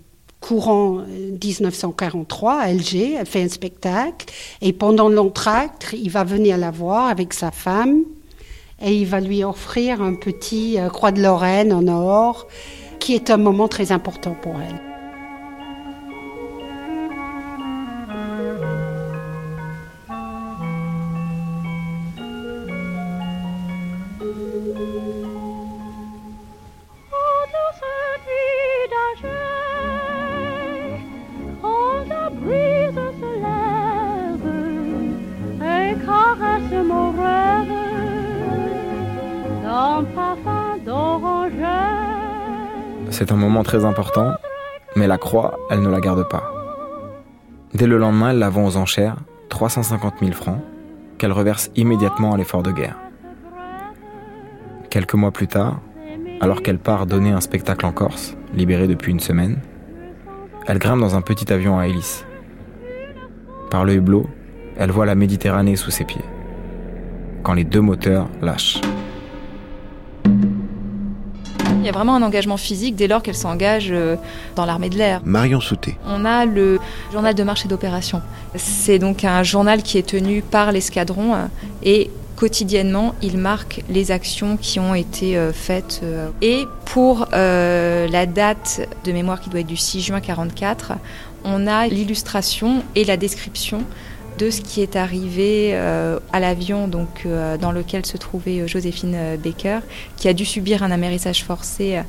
courant 0.42 0.98
1943 1.42 2.54
à 2.54 2.64
Alger, 2.64 3.14
elle 3.18 3.26
fait 3.26 3.42
un 3.42 3.48
spectacle, 3.48 4.26
et 4.60 4.72
pendant 4.72 5.08
l'entracte, 5.08 5.94
il 5.94 6.10
va 6.10 6.24
venir 6.24 6.58
la 6.58 6.70
voir 6.70 7.08
avec 7.08 7.32
sa 7.32 7.50
femme, 7.50 8.02
et 8.82 8.94
il 8.94 9.06
va 9.06 9.20
lui 9.20 9.44
offrir 9.44 10.02
un 10.02 10.14
petit 10.14 10.78
euh, 10.78 10.88
croix 10.88 11.12
de 11.12 11.22
Lorraine 11.22 11.72
en 11.72 11.86
or, 11.86 12.48
qui 12.98 13.14
est 13.14 13.30
un 13.30 13.36
moment 13.36 13.68
très 13.68 13.92
important 13.92 14.36
pour 14.42 14.54
elle. 14.60 14.91
Moment 43.42 43.62
très 43.62 43.84
important, 43.84 44.32
mais 44.96 45.06
la 45.06 45.18
croix, 45.18 45.58
elle 45.70 45.82
ne 45.82 45.88
la 45.90 46.00
garde 46.00 46.28
pas. 46.28 46.50
Dès 47.74 47.86
le 47.86 47.98
lendemain, 47.98 48.30
elle 48.30 48.38
la 48.38 48.50
vend 48.50 48.66
aux 48.66 48.76
enchères, 48.76 49.16
350 49.48 50.14
000 50.20 50.32
francs, 50.32 50.60
qu'elle 51.18 51.32
reverse 51.32 51.70
immédiatement 51.76 52.32
à 52.32 52.36
l'effort 52.36 52.62
de 52.62 52.70
guerre. 52.70 52.96
Quelques 54.90 55.14
mois 55.14 55.30
plus 55.30 55.48
tard, 55.48 55.80
alors 56.40 56.62
qu'elle 56.62 56.78
part 56.78 57.06
donner 57.06 57.30
un 57.30 57.40
spectacle 57.40 57.86
en 57.86 57.92
Corse, 57.92 58.36
libérée 58.54 58.88
depuis 58.88 59.12
une 59.12 59.20
semaine, 59.20 59.58
elle 60.66 60.78
grimpe 60.78 61.00
dans 61.00 61.16
un 61.16 61.22
petit 61.22 61.52
avion 61.52 61.78
à 61.78 61.86
hélice. 61.86 62.24
Par 63.70 63.84
le 63.84 63.94
hublot, 63.94 64.28
elle 64.76 64.90
voit 64.90 65.06
la 65.06 65.14
Méditerranée 65.14 65.76
sous 65.76 65.90
ses 65.90 66.04
pieds. 66.04 66.24
Quand 67.42 67.54
les 67.54 67.64
deux 67.64 67.80
moteurs 67.80 68.28
lâchent. 68.40 68.80
Il 71.82 71.86
y 71.86 71.88
a 71.88 71.92
vraiment 71.92 72.14
un 72.14 72.22
engagement 72.22 72.56
physique 72.56 72.94
dès 72.94 73.08
lors 73.08 73.24
qu'elle 73.24 73.34
s'engage 73.34 73.88
euh, 73.90 74.14
dans 74.54 74.66
l'armée 74.66 74.88
de 74.88 74.96
l'air. 74.96 75.20
Marion 75.24 75.60
Souté. 75.60 75.96
On 76.06 76.24
a 76.24 76.46
le 76.46 76.78
journal 77.12 77.34
de 77.34 77.42
marche 77.42 77.64
et 77.64 77.68
d'opération. 77.68 78.22
C'est 78.54 79.00
donc 79.00 79.24
un 79.24 79.42
journal 79.42 79.82
qui 79.82 79.98
est 79.98 80.06
tenu 80.06 80.42
par 80.42 80.70
l'escadron 80.70 81.34
euh, 81.34 81.46
et 81.82 82.08
quotidiennement, 82.36 83.16
il 83.20 83.36
marque 83.36 83.82
les 83.88 84.12
actions 84.12 84.56
qui 84.56 84.78
ont 84.78 84.94
été 84.94 85.36
euh, 85.36 85.52
faites. 85.52 86.02
Et 86.40 86.66
pour 86.84 87.26
la 87.32 88.26
date 88.26 88.88
de 89.04 89.10
mémoire 89.10 89.40
qui 89.40 89.50
doit 89.50 89.60
être 89.60 89.66
du 89.66 89.76
6 89.76 90.02
juin 90.02 90.20
44, 90.20 90.92
on 91.44 91.66
a 91.66 91.88
l'illustration 91.88 92.84
et 92.94 93.04
la 93.04 93.16
description 93.16 93.84
de 94.38 94.50
ce 94.50 94.60
qui 94.60 94.80
est 94.80 94.96
arrivé 94.96 95.70
euh, 95.72 96.18
à 96.32 96.40
l'avion 96.40 96.88
donc 96.88 97.22
euh, 97.26 97.56
dans 97.58 97.72
lequel 97.72 98.06
se 98.06 98.16
trouvait 98.16 98.60
euh, 98.60 98.66
Joséphine 98.66 99.36
Baker, 99.42 99.80
qui 100.16 100.28
a 100.28 100.32
dû 100.32 100.44
subir 100.44 100.82
un 100.82 100.90
amérissage 100.90 101.44
forcé 101.44 102.00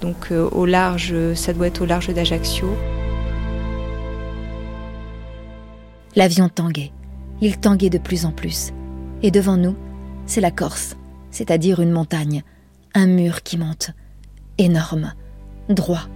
donc 0.00 0.32
au 0.32 0.66
large, 0.66 1.14
ça 1.34 1.54
doit 1.54 1.68
être 1.68 1.80
au 1.80 1.86
large 1.86 2.12
d'Ajaccio. 2.12 2.68
L'avion 6.14 6.50
tanguait. 6.50 6.92
Il 7.40 7.56
tanguait 7.56 7.90
de 7.90 7.96
plus 7.98 8.26
en 8.26 8.30
plus. 8.30 8.72
Et 9.22 9.30
devant 9.30 9.56
nous, 9.56 9.76
c'est 10.26 10.42
la 10.42 10.50
Corse, 10.50 10.96
c'est-à-dire 11.30 11.80
une 11.80 11.90
montagne, 11.90 12.42
un 12.92 13.06
mur 13.06 13.42
qui 13.42 13.56
monte, 13.56 13.92
énorme, 14.58 15.14
droit. 15.70 16.08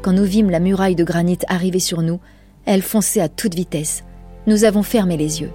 Quand 0.00 0.12
nous 0.12 0.24
vîmes 0.24 0.50
la 0.50 0.60
muraille 0.60 0.96
de 0.96 1.04
granit 1.04 1.38
arriver 1.48 1.80
sur 1.80 2.00
nous, 2.00 2.20
elle 2.64 2.82
fonçait 2.82 3.20
à 3.20 3.28
toute 3.28 3.54
vitesse, 3.54 4.04
nous 4.46 4.64
avons 4.64 4.82
fermé 4.82 5.16
les 5.16 5.40
yeux. 5.40 5.52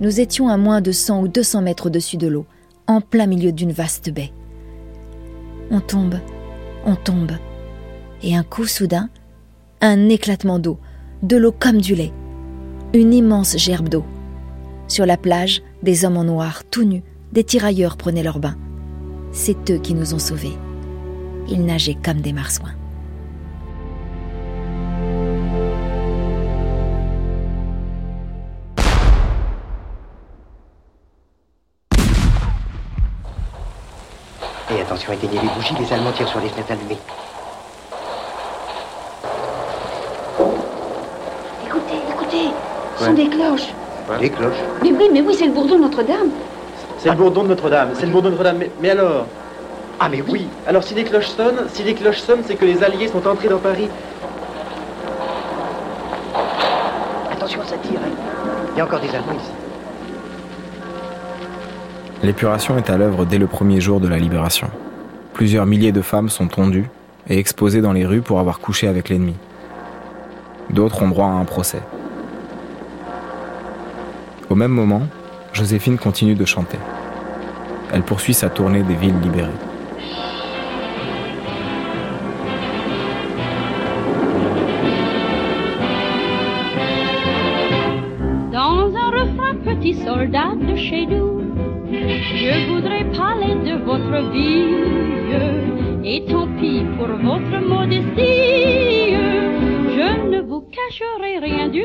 Nous 0.00 0.20
étions 0.20 0.48
à 0.48 0.56
moins 0.56 0.80
de 0.80 0.92
100 0.92 1.22
ou 1.22 1.28
200 1.28 1.62
mètres 1.62 1.86
au-dessus 1.86 2.16
de 2.16 2.26
l'eau, 2.26 2.46
en 2.86 3.00
plein 3.00 3.26
milieu 3.26 3.52
d'une 3.52 3.72
vaste 3.72 4.10
baie. 4.10 4.32
On 5.70 5.80
tombe, 5.80 6.16
on 6.84 6.96
tombe. 6.96 7.32
Et 8.22 8.36
un 8.36 8.42
coup 8.42 8.66
soudain, 8.66 9.08
un 9.80 10.08
éclatement 10.08 10.58
d'eau, 10.58 10.78
de 11.22 11.36
l'eau 11.36 11.52
comme 11.52 11.80
du 11.80 11.94
lait. 11.94 12.12
Une 12.92 13.14
immense 13.14 13.56
gerbe 13.56 13.88
d'eau. 13.88 14.04
Sur 14.88 15.06
la 15.06 15.16
plage, 15.16 15.62
des 15.82 16.04
hommes 16.04 16.16
en 16.16 16.24
noir, 16.24 16.64
tout 16.70 16.84
nus, 16.84 17.04
des 17.32 17.44
tirailleurs 17.44 17.96
prenaient 17.96 18.24
leur 18.24 18.40
bain. 18.40 18.56
C'est 19.32 19.70
eux 19.70 19.78
qui 19.78 19.94
nous 19.94 20.14
ont 20.14 20.18
sauvés. 20.18 20.56
Ils 21.48 21.64
nageaient 21.64 21.98
comme 22.02 22.20
des 22.20 22.32
marsouins. 22.32 22.74
Attention, 34.90 35.12
éteignez 35.12 35.38
les 35.40 35.48
bougies, 35.54 35.74
les 35.78 35.92
Allemands 35.92 36.10
tirent 36.10 36.28
sur 36.28 36.40
les 36.40 36.48
fenêtres 36.48 36.72
allumées. 36.72 36.98
Écoutez, 41.64 41.94
écoutez, 42.10 42.50
ce 42.98 43.04
sont 43.04 43.12
des 43.12 43.28
cloches. 43.28 43.68
Des 44.18 44.30
cloches 44.30 44.56
Mais 44.82 44.90
oui, 44.90 45.08
mais 45.12 45.20
oui, 45.20 45.34
c'est 45.38 45.46
le 45.46 45.52
bourdon 45.52 45.76
de 45.76 45.82
Notre-Dame. 45.82 46.30
C'est 46.98 47.10
le 47.10 47.14
bourdon 47.14 47.44
de 47.44 47.48
Notre-Dame, 47.48 47.90
c'est 47.94 48.06
le 48.06 48.12
bourdon 48.12 48.30
de 48.30 48.32
Notre-Dame. 48.32 48.56
Mais, 48.58 48.70
mais 48.80 48.90
alors 48.90 49.26
Ah, 50.00 50.08
mais 50.08 50.22
oui. 50.26 50.48
Alors 50.66 50.82
si 50.82 50.94
les 50.94 51.04
cloches 51.04 51.28
sonnent, 51.28 51.68
si 51.72 51.84
les 51.84 51.94
cloches 51.94 52.18
sonnent, 52.20 52.42
c'est 52.44 52.56
que 52.56 52.64
les 52.64 52.82
Alliés 52.82 53.06
sont 53.08 53.24
entrés 53.28 53.48
dans 53.48 53.58
Paris. 53.58 53.88
Attention, 57.30 57.60
ça 57.64 57.76
tire. 57.78 58.00
hein. 58.04 58.10
Il 58.74 58.78
y 58.78 58.80
a 58.80 58.84
encore 58.84 59.00
des 59.00 59.08
Allemands 59.10 59.34
ici. 59.38 59.50
L'épuration 62.22 62.76
est 62.76 62.90
à 62.90 62.98
l'œuvre 62.98 63.24
dès 63.24 63.38
le 63.38 63.46
premier 63.46 63.80
jour 63.80 63.98
de 63.98 64.06
la 64.06 64.18
libération. 64.18 64.68
Plusieurs 65.32 65.64
milliers 65.64 65.92
de 65.92 66.02
femmes 66.02 66.28
sont 66.28 66.48
tondues, 66.48 66.90
et 67.28 67.38
exposés 67.38 67.80
dans 67.80 67.92
les 67.92 68.04
rues 68.04 68.20
pour 68.20 68.40
avoir 68.40 68.58
couché 68.58 68.88
avec 68.88 69.08
l'ennemi. 69.08 69.36
D'autres 70.68 71.02
ont 71.02 71.08
droit 71.08 71.28
à 71.28 71.30
un 71.30 71.44
procès. 71.44 71.80
Au 74.50 74.54
même 74.54 74.72
moment, 74.72 75.02
Joséphine 75.52 75.96
continue 75.96 76.34
de 76.34 76.44
chanter. 76.44 76.78
Elle 77.92 78.02
poursuit 78.02 78.34
sa 78.34 78.50
tournée 78.50 78.82
des 78.82 78.94
villes 78.94 79.18
libérées. 79.22 79.50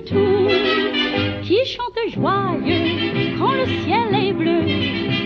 Qui 0.03 1.65
chante 1.65 1.97
joyeux 2.13 3.35
quand 3.39 3.53
le 3.53 3.65
ciel 3.65 4.13
est 4.13 4.33
bleu, 4.33 4.61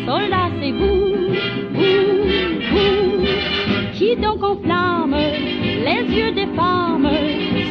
soldat 0.06 0.50
c'est 0.60 0.72
vous, 0.72 1.34
vous, 1.74 1.98
vous. 2.70 3.26
Qui 3.94 4.16
donc 4.16 4.44
enflamme 4.44 5.16
les 5.16 6.16
yeux 6.16 6.32
des 6.32 6.48
femmes, 6.56 7.10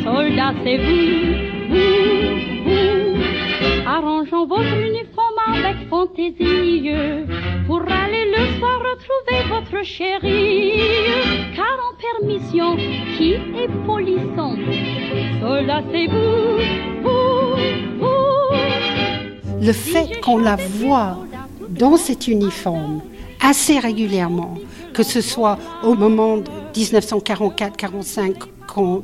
soldat 0.02 0.54
c'est 0.64 0.78
vous, 0.78 1.34
vous, 1.70 2.64
vous. 2.64 3.18
Arrangeons 3.86 4.46
votre 4.46 4.76
uniforme 4.76 5.38
avec 5.54 5.88
fantaisie 5.88 6.90
pour 7.66 7.82
aller 7.82 8.24
le 8.36 8.58
soir 8.58 8.80
retrouver 8.80 9.48
votre 9.48 9.84
chérie. 9.84 11.17
Permission, 12.16 12.76
qui 13.16 13.32
est 13.32 13.68
polissant, 13.86 14.54
soldat 15.40 15.82
c'est 15.90 16.06
vous, 16.06 16.58
vous, 17.02 17.56
vous. 17.98 19.64
Le 19.64 19.72
fait 19.72 20.20
qu'on 20.20 20.38
la 20.38 20.56
voit 20.56 21.18
dans 21.68 21.96
cet 21.96 22.28
uniforme 22.28 23.02
assez 23.40 23.78
régulièrement, 23.78 24.54
que 24.94 25.02
ce 25.02 25.20
soit 25.20 25.58
au 25.82 25.94
moment 25.94 26.38
de 26.38 26.50
1944-45 26.74 28.34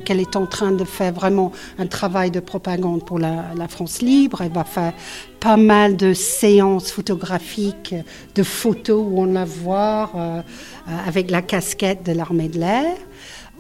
qu'elle 0.05 0.21
est 0.21 0.37
en 0.37 0.47
train 0.47 0.73
de 0.73 0.85
faire 0.85 1.13
vraiment 1.13 1.53
un 1.79 1.87
travail 1.87 2.31
de 2.31 2.41
propagande 2.41 3.05
pour 3.05 3.19
la, 3.19 3.69
France 3.69 4.03
libre. 4.03 4.43
Elle 4.43 4.53
va 4.53 4.65
faire 4.65 4.93
pas 5.41 5.57
mal 5.57 5.97
de 5.97 6.13
séances 6.13 6.91
photographiques, 6.91 7.95
de 8.35 8.43
photos 8.43 9.05
où 9.07 9.21
on 9.21 9.27
la 9.27 9.45
voit 9.45 10.11
euh, 10.15 10.41
avec 11.07 11.31
la 11.31 11.43
casquette 11.43 12.05
de 12.05 12.13
l'armée 12.13 12.49
de 12.49 12.59
l'air. 12.59 12.97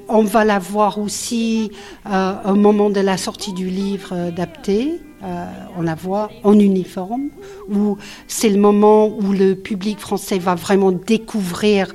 On 0.09 0.23
va 0.23 0.45
la 0.45 0.59
voir 0.59 0.99
aussi 0.99 1.71
euh, 2.07 2.35
au 2.45 2.55
moment 2.55 2.91
de 2.91 3.01
la 3.01 3.17
sortie 3.17 3.55
du 3.55 3.69
livre 3.69 4.11
euh, 4.12 4.31
d'Apté. 4.31 5.01
Euh, 5.23 5.47
on 5.79 5.83
la 5.83 5.95
voit 5.95 6.31
en 6.43 6.59
uniforme, 6.59 7.31
où 7.71 7.97
c'est 8.29 8.51
le 8.51 8.61
moment 8.61 9.09
où 9.09 9.33
le 9.33 9.55
public 9.55 9.99
français 9.99 10.39
va 10.39 10.55
vraiment 10.55 10.93
découvrir 10.93 11.91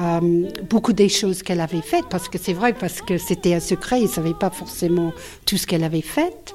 euh, 0.00 0.48
beaucoup 0.70 0.92
des 0.92 1.08
choses 1.08 1.42
qu'elle 1.42 1.60
avait 1.60 1.82
faites, 1.82 2.08
parce 2.08 2.28
que 2.28 2.38
c'est 2.38 2.52
vrai, 2.52 2.72
parce 2.72 3.02
que 3.02 3.18
c'était 3.18 3.54
un 3.54 3.60
secret, 3.60 4.00
ils 4.00 4.04
ne 4.04 4.08
savaient 4.08 4.34
pas 4.34 4.50
forcément 4.50 5.12
tout 5.44 5.56
ce 5.56 5.66
qu'elle 5.66 5.84
avait 5.84 6.00
fait. 6.00 6.54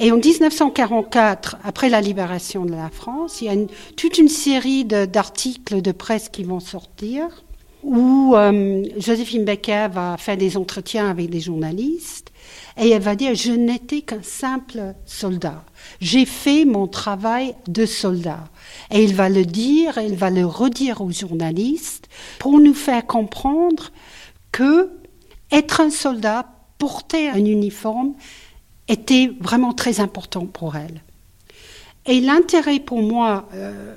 Et 0.00 0.12
en 0.12 0.16
1944, 0.16 1.56
après 1.64 1.88
la 1.88 2.00
libération 2.00 2.64
de 2.64 2.70
la 2.70 2.88
France, 2.88 3.42
il 3.42 3.44
y 3.46 3.48
a 3.50 3.66
toute 3.96 4.18
une 4.18 4.28
série 4.28 4.84
d'articles 4.84 5.82
de, 5.82 5.92
presse 5.92 6.28
qui 6.28 6.44
vont 6.44 6.60
sortir, 6.60 7.44
où 7.82 8.34
euh, 8.34 8.84
Joséphine 8.98 9.44
Becker 9.44 9.88
va 9.92 10.16
faire 10.16 10.36
des 10.36 10.56
entretiens 10.56 11.10
avec 11.10 11.30
des 11.30 11.40
journalistes, 11.40 12.32
et 12.80 12.90
elle 12.90 13.02
va 13.02 13.16
dire, 13.16 13.34
je 13.34 13.52
n'étais 13.52 14.02
qu'un 14.02 14.22
simple 14.22 14.94
soldat. 15.04 15.64
J'ai 16.00 16.24
fait 16.24 16.64
mon 16.64 16.86
travail 16.86 17.54
de 17.66 17.84
soldat. 17.84 18.44
Et 18.90 19.04
il 19.04 19.14
va 19.14 19.28
le 19.28 19.44
dire, 19.44 19.98
il 19.98 20.16
va 20.16 20.30
le 20.30 20.46
redire 20.46 21.00
aux 21.00 21.10
journalistes 21.10 22.08
pour 22.38 22.58
nous 22.58 22.74
faire 22.74 23.06
comprendre 23.06 23.90
que 24.52 24.90
être 25.50 25.80
un 25.80 25.90
soldat, 25.90 26.46
porter 26.78 27.28
un 27.28 27.44
uniforme, 27.44 28.14
était 28.88 29.30
vraiment 29.40 29.72
très 29.72 30.00
important 30.00 30.46
pour 30.46 30.76
elle. 30.76 31.02
Et 32.06 32.20
l'intérêt 32.20 32.80
pour 32.80 33.02
moi 33.02 33.48
euh, 33.54 33.94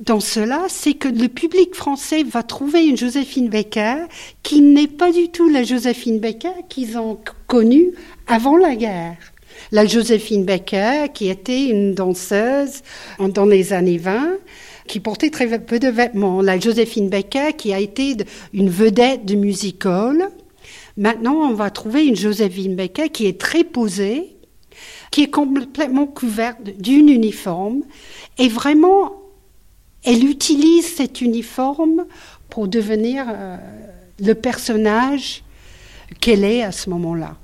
dans 0.00 0.20
cela, 0.20 0.64
c'est 0.68 0.94
que 0.94 1.08
le 1.08 1.28
public 1.28 1.74
français 1.74 2.24
va 2.24 2.42
trouver 2.42 2.86
une 2.86 2.96
Joséphine 2.96 3.48
Becker 3.48 4.06
qui 4.42 4.62
n'est 4.62 4.88
pas 4.88 5.12
du 5.12 5.28
tout 5.28 5.48
la 5.48 5.62
Joséphine 5.62 6.18
Becker 6.18 6.64
qu'ils 6.68 6.98
ont 6.98 7.18
connue 7.46 7.92
avant 8.26 8.56
la 8.56 8.74
guerre. 8.74 9.29
La 9.72 9.86
Joséphine 9.86 10.44
Becker, 10.44 11.12
qui 11.12 11.28
était 11.28 11.66
une 11.66 11.94
danseuse 11.94 12.82
dans 13.18 13.46
les 13.46 13.72
années 13.72 13.98
20, 13.98 14.38
qui 14.86 15.00
portait 15.00 15.30
très 15.30 15.58
peu 15.58 15.78
de 15.78 15.88
vêtements. 15.88 16.42
La 16.42 16.58
Joséphine 16.58 17.08
Becker, 17.08 17.52
qui 17.56 17.72
a 17.72 17.78
été 17.78 18.16
une 18.52 18.68
vedette 18.68 19.24
de 19.24 19.36
musical. 19.36 20.30
Maintenant, 20.96 21.36
on 21.36 21.54
va 21.54 21.70
trouver 21.70 22.06
une 22.06 22.16
Joséphine 22.16 22.74
Becker 22.74 23.08
qui 23.08 23.26
est 23.26 23.40
très 23.40 23.64
posée, 23.64 24.36
qui 25.10 25.22
est 25.22 25.30
complètement 25.30 26.06
couverte 26.06 26.62
d'une 26.78 27.08
uniforme. 27.08 27.82
Et 28.38 28.48
vraiment, 28.48 29.12
elle 30.04 30.24
utilise 30.24 30.94
cet 30.94 31.20
uniforme 31.20 32.06
pour 32.48 32.68
devenir 32.68 33.26
euh, 33.28 33.56
le 34.18 34.34
personnage 34.34 35.44
qu'elle 36.20 36.44
est 36.44 36.62
à 36.62 36.72
ce 36.72 36.90
moment-là. 36.90 37.36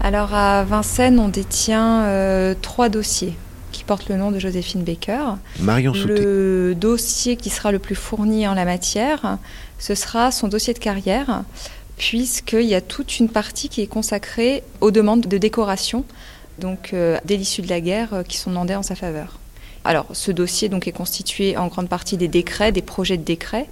Alors 0.00 0.34
à 0.34 0.64
Vincennes, 0.64 1.18
on 1.18 1.28
détient 1.28 2.04
euh, 2.04 2.54
trois 2.60 2.88
dossiers 2.88 3.34
qui 3.72 3.84
portent 3.84 4.08
le 4.08 4.16
nom 4.16 4.30
de 4.30 4.38
Joséphine 4.38 4.84
Baker. 4.84 5.36
Marion 5.60 5.94
Souté. 5.94 6.22
Le 6.22 6.74
dossier 6.76 7.36
qui 7.36 7.50
sera 7.50 7.72
le 7.72 7.78
plus 7.78 7.94
fourni 7.94 8.46
en 8.46 8.54
la 8.54 8.64
matière, 8.64 9.38
ce 9.78 9.94
sera 9.94 10.30
son 10.30 10.48
dossier 10.48 10.74
de 10.74 10.78
carrière, 10.78 11.42
puisqu'il 11.96 12.66
y 12.66 12.74
a 12.74 12.80
toute 12.80 13.18
une 13.18 13.28
partie 13.28 13.68
qui 13.68 13.80
est 13.82 13.86
consacrée 13.86 14.62
aux 14.80 14.90
demandes 14.90 15.22
de 15.22 15.38
décoration, 15.38 16.04
donc 16.60 16.90
euh, 16.92 17.18
dès 17.24 17.36
l'issue 17.36 17.62
de 17.62 17.68
la 17.68 17.80
guerre, 17.80 18.14
euh, 18.14 18.22
qui 18.22 18.36
sont 18.36 18.50
demandées 18.50 18.76
en 18.76 18.82
sa 18.84 18.94
faveur. 18.94 19.40
Alors, 19.84 20.06
ce 20.12 20.32
dossier 20.32 20.70
donc 20.70 20.88
est 20.88 20.92
constitué 20.92 21.56
en 21.58 21.66
grande 21.66 21.88
partie 21.88 22.16
des 22.16 22.28
décrets, 22.28 22.72
des 22.72 22.82
projets 22.82 23.18
de 23.18 23.22
décrets, 23.22 23.68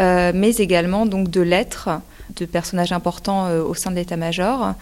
euh, 0.00 0.32
mais 0.34 0.56
également 0.56 1.06
donc 1.06 1.30
de 1.30 1.40
lettres 1.40 1.90
de 2.36 2.44
personnages 2.44 2.92
importants 2.92 3.46
euh, 3.46 3.62
au 3.62 3.74
sein 3.74 3.92
de 3.92 3.96
l'état-major 3.96 4.74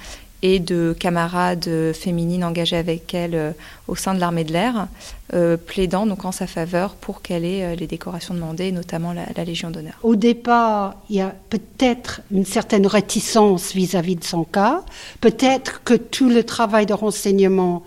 et 0.43 0.59
de 0.59 0.95
camarades 0.99 1.93
féminines 1.95 2.45
engagées 2.45 2.77
avec 2.77 3.15
elle 3.15 3.35
euh, 3.35 3.53
au 3.87 3.95
sein 3.95 4.13
de 4.15 4.21
l'armée 4.21 4.43
de 4.43 4.53
l'air, 4.53 4.89
euh, 5.35 5.57
plaidant 5.57 6.05
donc 6.05 6.25
en 6.25 6.33
sa 6.33 6.49
faveur 6.49 6.95
pour 6.97 7.23
qu'elle 7.23 7.45
ait 7.45 7.65
euh, 7.65 7.75
les 7.77 7.87
décorations 7.87 8.35
demandées, 8.35 8.73
notamment 8.73 9.13
la, 9.13 9.27
la 9.37 9.45
Légion 9.45 9.71
d'honneur. 9.71 9.95
Au 10.03 10.17
départ, 10.17 10.97
il 11.09 11.17
y 11.17 11.21
a 11.21 11.33
peut-être 11.49 12.23
une 12.33 12.45
certaine 12.45 12.87
réticence 12.87 13.73
vis-à-vis 13.73 14.17
de 14.17 14.25
son 14.25 14.43
cas, 14.43 14.83
peut-être 15.21 15.83
que 15.85 15.95
tout 15.95 16.29
le 16.29 16.43
travail 16.43 16.87
de 16.87 16.95
renseignement 16.95 17.85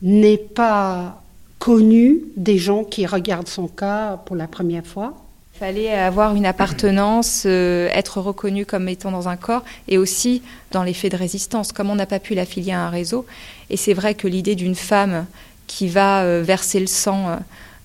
n'est 0.00 0.38
pas 0.38 1.22
connu 1.58 2.22
des 2.36 2.58
gens 2.58 2.84
qui 2.84 3.06
regardent 3.06 3.48
son 3.48 3.66
cas 3.66 4.16
pour 4.24 4.36
la 4.36 4.46
première 4.46 4.86
fois. 4.86 5.14
Il 5.58 5.66
fallait 5.66 5.92
avoir 5.92 6.36
une 6.36 6.46
appartenance, 6.46 7.42
euh, 7.44 7.88
être 7.92 8.20
reconnu 8.20 8.64
comme 8.64 8.88
étant 8.88 9.10
dans 9.10 9.28
un 9.28 9.36
corps 9.36 9.64
et 9.88 9.98
aussi 9.98 10.40
dans 10.70 10.84
les 10.84 10.94
faits 10.94 11.10
de 11.10 11.16
résistance. 11.16 11.72
Comme 11.72 11.90
on 11.90 11.96
n'a 11.96 12.06
pas 12.06 12.20
pu 12.20 12.36
l'affilier 12.36 12.70
à 12.70 12.82
un 12.82 12.90
réseau, 12.90 13.26
et 13.68 13.76
c'est 13.76 13.92
vrai 13.92 14.14
que 14.14 14.28
l'idée 14.28 14.54
d'une 14.54 14.76
femme 14.76 15.26
qui 15.66 15.88
va 15.88 16.22
euh, 16.22 16.44
verser 16.44 16.78
le 16.78 16.86
sang, 16.86 17.30
euh, 17.30 17.36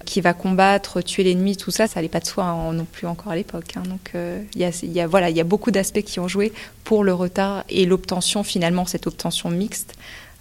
qui 0.06 0.22
va 0.22 0.34
combattre, 0.34 1.02
tuer 1.02 1.24
l'ennemi, 1.24 1.58
tout 1.58 1.72
ça, 1.72 1.88
ça 1.88 1.94
n'allait 1.96 2.10
pas 2.10 2.20
de 2.20 2.28
soi 2.28 2.44
hein, 2.44 2.74
non 2.74 2.86
plus 2.86 3.08
encore 3.08 3.32
à 3.32 3.36
l'époque. 3.36 3.74
Hein. 3.76 3.82
Donc 3.90 4.12
il 4.14 4.62
y, 4.62 4.66
a, 4.66 4.70
y, 4.84 5.02
a, 5.02 5.30
y 5.32 5.42
a 5.42 5.44
beaucoup 5.44 5.72
d'aspects 5.72 6.04
qui 6.04 6.20
ont 6.20 6.28
joué 6.28 6.54
pour 6.84 7.04
le 7.04 7.16
retard 7.16 7.64
et 7.70 7.88
l'obtention, 7.88 8.44
finalement, 8.44 8.86
cette 8.86 9.08
obtention 9.08 9.50
mixte 9.50 9.96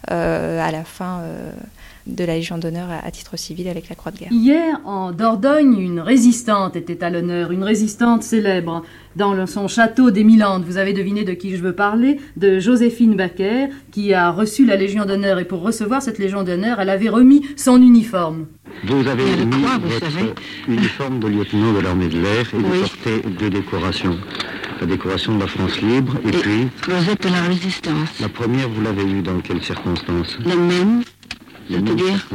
à 0.07 0.69
la 0.71 0.83
fin 0.83 1.23
de 2.05 2.23
la 2.23 2.35
Légion 2.35 2.57
d'honneur 2.57 2.89
à, 2.89 3.05
à, 3.05 3.11
titre 3.11 3.37
civil 3.37 3.67
avec 3.67 3.89
la 3.89 3.95
Croix 3.95 4.11
de 4.11 4.17
guerre. 4.17 4.31
Hier, 4.31 4.79
en 4.85 5.11
Dordogne, 5.11 5.79
une 5.79 5.99
résistante 5.99 6.75
était 6.75 7.03
à 7.03 7.09
l'honneur, 7.09 7.51
une 7.51 7.63
résistante 7.63 8.23
célèbre. 8.23 8.83
Dans 9.15 9.33
le, 9.33 9.45
son 9.45 9.67
château 9.67 10.09
des 10.09 10.23
Milandes, 10.23 10.63
vous 10.65 10.77
avez 10.77 10.93
deviné 10.93 11.23
de 11.23 11.33
qui 11.33 11.55
je 11.55 11.61
veux 11.61 11.73
parler, 11.73 12.19
de 12.35 12.59
Joséphine 12.59 13.15
Baker, 13.15 13.67
qui 13.91 14.13
a 14.13 14.31
reçu 14.31 14.65
la 14.65 14.75
Légion 14.75 15.05
d'honneur. 15.05 15.39
Et 15.39 15.45
pour 15.45 15.61
recevoir 15.61 16.01
cette 16.01 16.17
Légion 16.17 16.43
d'honneur, 16.43 16.79
elle 16.79 16.89
avait 16.89 17.09
remis 17.09 17.45
son 17.55 17.81
uniforme. 17.81 18.47
Vous 18.85 19.07
avez 19.07 19.45
mis 19.45 19.61
quoi, 19.61 19.77
vous 19.77 19.87
votre 19.87 20.11
savez 20.11 20.33
uniforme 20.67 21.19
de 21.19 21.27
lieutenant 21.27 21.73
de 21.73 21.79
l'armée 21.79 22.07
de 22.07 22.19
l'air 22.19 22.41
et 22.53 22.57
oui. 22.57 22.63
vous 22.63 22.79
portez 22.81 23.21
deux 23.39 23.49
décorations. 23.51 24.17
La 24.81 24.87
décoration 24.87 25.35
de 25.35 25.41
la 25.41 25.47
France 25.47 25.79
libre 25.81 26.15
et, 26.25 26.29
et 26.29 26.31
puis... 26.31 26.67
Closette 26.81 27.21
de 27.23 27.29
la 27.29 27.41
résistance. 27.43 28.19
La 28.19 28.29
première, 28.29 28.67
vous 28.67 28.81
l'avez 28.81 29.03
eue 29.03 29.21
dans 29.21 29.39
quelles 29.39 29.63
circonstances? 29.63 30.39
La 30.43 30.55
même 30.55 31.03
c'est-à-dire 31.69 32.27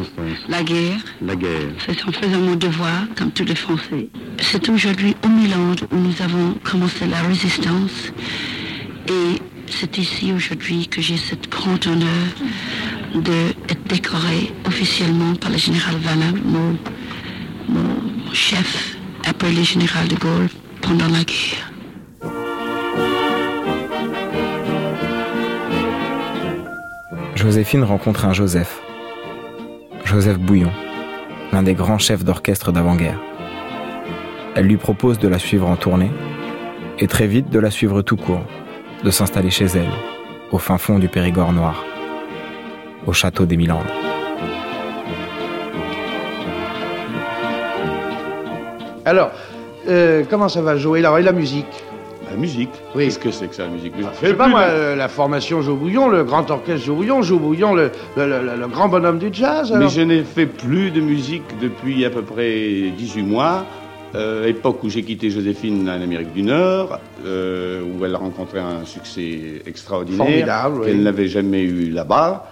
la 0.49 0.63
guerre. 0.63 1.01
La 1.23 1.37
guerre. 1.37 1.69
C'est 1.87 2.05
en 2.09 2.13
faisant 2.13 2.39
mon 2.39 2.57
devoir, 2.57 3.07
comme 3.17 3.31
tous 3.31 3.45
les 3.45 3.55
Français. 3.55 4.09
C'est 4.41 4.69
aujourd'hui 4.69 5.15
au 5.25 5.29
Milan 5.29 5.75
où 5.93 5.97
nous 5.97 6.23
avons 6.23 6.55
commencé 6.65 7.07
la 7.07 7.21
résistance. 7.23 8.13
Et 9.09 9.41
c'est 9.67 9.99
ici 9.99 10.33
aujourd'hui 10.35 10.89
que 10.89 11.01
j'ai 11.01 11.17
cette 11.17 11.51
grand 11.51 11.87
honneur 11.87 12.27
d'être 13.15 13.87
décoré 13.89 14.53
officiellement 14.67 15.35
par 15.35 15.51
le 15.51 15.59
général 15.59 15.97
Vanna, 15.97 16.33
mon, 16.45 16.77
mon 17.69 18.33
chef 18.33 18.97
appelé 19.27 19.65
général 19.65 20.09
de 20.09 20.17
Gaulle 20.17 20.49
pendant 20.81 21.09
la 21.09 21.25
guerre. 21.25 21.73
Joséphine 27.35 27.85
rencontre 27.85 28.25
un 28.25 28.33
Joseph. 28.33 28.81
Joseph 30.09 30.39
Bouillon, 30.39 30.73
l'un 31.53 31.63
des 31.63 31.75
grands 31.75 31.99
chefs 31.99 32.25
d'orchestre 32.25 32.73
d'avant-guerre. 32.73 33.21
Elle 34.55 34.65
lui 34.65 34.79
propose 34.79 35.19
de 35.19 35.29
la 35.29 35.39
suivre 35.39 35.69
en 35.69 35.77
tournée 35.77 36.11
et 36.99 37.07
très 37.07 37.27
vite 37.27 37.51
de 37.51 37.59
la 37.59 37.71
suivre 37.71 38.01
tout 38.01 38.17
court, 38.17 38.47
de 39.05 39.11
s'installer 39.11 39.51
chez 39.51 39.67
elle, 39.67 39.93
au 40.51 40.57
fin 40.57 40.79
fond 40.79 40.99
du 40.99 41.09
Périgord 41.09 41.53
noir, 41.53 41.85
au 43.05 43.13
château 43.13 43.45
des 43.45 43.59
Milandes. 43.59 43.85
Alors, 49.05 49.33
euh, 49.89 50.25
comment 50.31 50.49
ça 50.49 50.63
va 50.63 50.79
jouer 50.79 51.01
Et 51.01 51.03
la 51.03 51.33
musique? 51.33 51.85
La 52.31 52.37
musique 52.37 52.71
Oui. 52.95 53.05
Qu'est-ce 53.05 53.19
que 53.19 53.31
c'est 53.31 53.49
que 53.49 53.55
ça, 53.55 53.65
la 53.65 53.71
musique? 53.71 53.93
Je 53.99 54.27
sais 54.27 54.35
pas 54.35 54.49
moi, 54.49 54.61
euh, 54.63 54.95
la 54.97 55.09
formation 55.09 55.63
Joe 55.63 55.79
Bouillon, 55.79 56.09
le 56.09 56.25
grand 56.25 56.51
orchestre 56.51 56.85
Joe 56.87 56.97
Bouillon, 56.97 57.23
Joe 57.23 57.41
Bouillon, 57.41 57.75
le, 57.75 57.91
le- 58.17 58.27
le- 58.27 58.57
le 58.61 58.69
grand 58.69 58.89
bonhomme 58.89 59.19
du 59.19 59.29
jazz. 59.33 59.73
Mais 59.77 59.89
je 59.89 60.01
n'ai 60.03 60.23
fait 60.23 60.47
plus 60.47 60.91
de 60.91 61.01
musique 61.01 61.43
depuis 61.61 62.05
à 62.05 62.11
peu 62.11 62.23
près 62.23 62.91
18 62.97 63.23
mois. 63.23 63.65
Euh, 64.15 64.47
époque 64.47 64.83
où 64.85 64.89
j'ai 64.89 65.03
quitté 65.03 65.29
Joséphine 65.31 65.87
en 65.89 66.01
Amérique 66.01 66.33
du 66.33 66.43
Nord, 66.43 66.99
euh, 67.27 67.83
où 67.83 68.05
elle 68.07 68.15
a 68.15 68.19
rencontré 68.19 68.59
un 68.59 68.87
succès 68.87 69.63
extraordinaire 69.67 70.71
oui. 70.73 70.87
qu'elle 70.87 71.03
n'avait 71.03 71.29
jamais 71.29 71.63
eu 71.63 71.91
là-bas. 71.91 72.51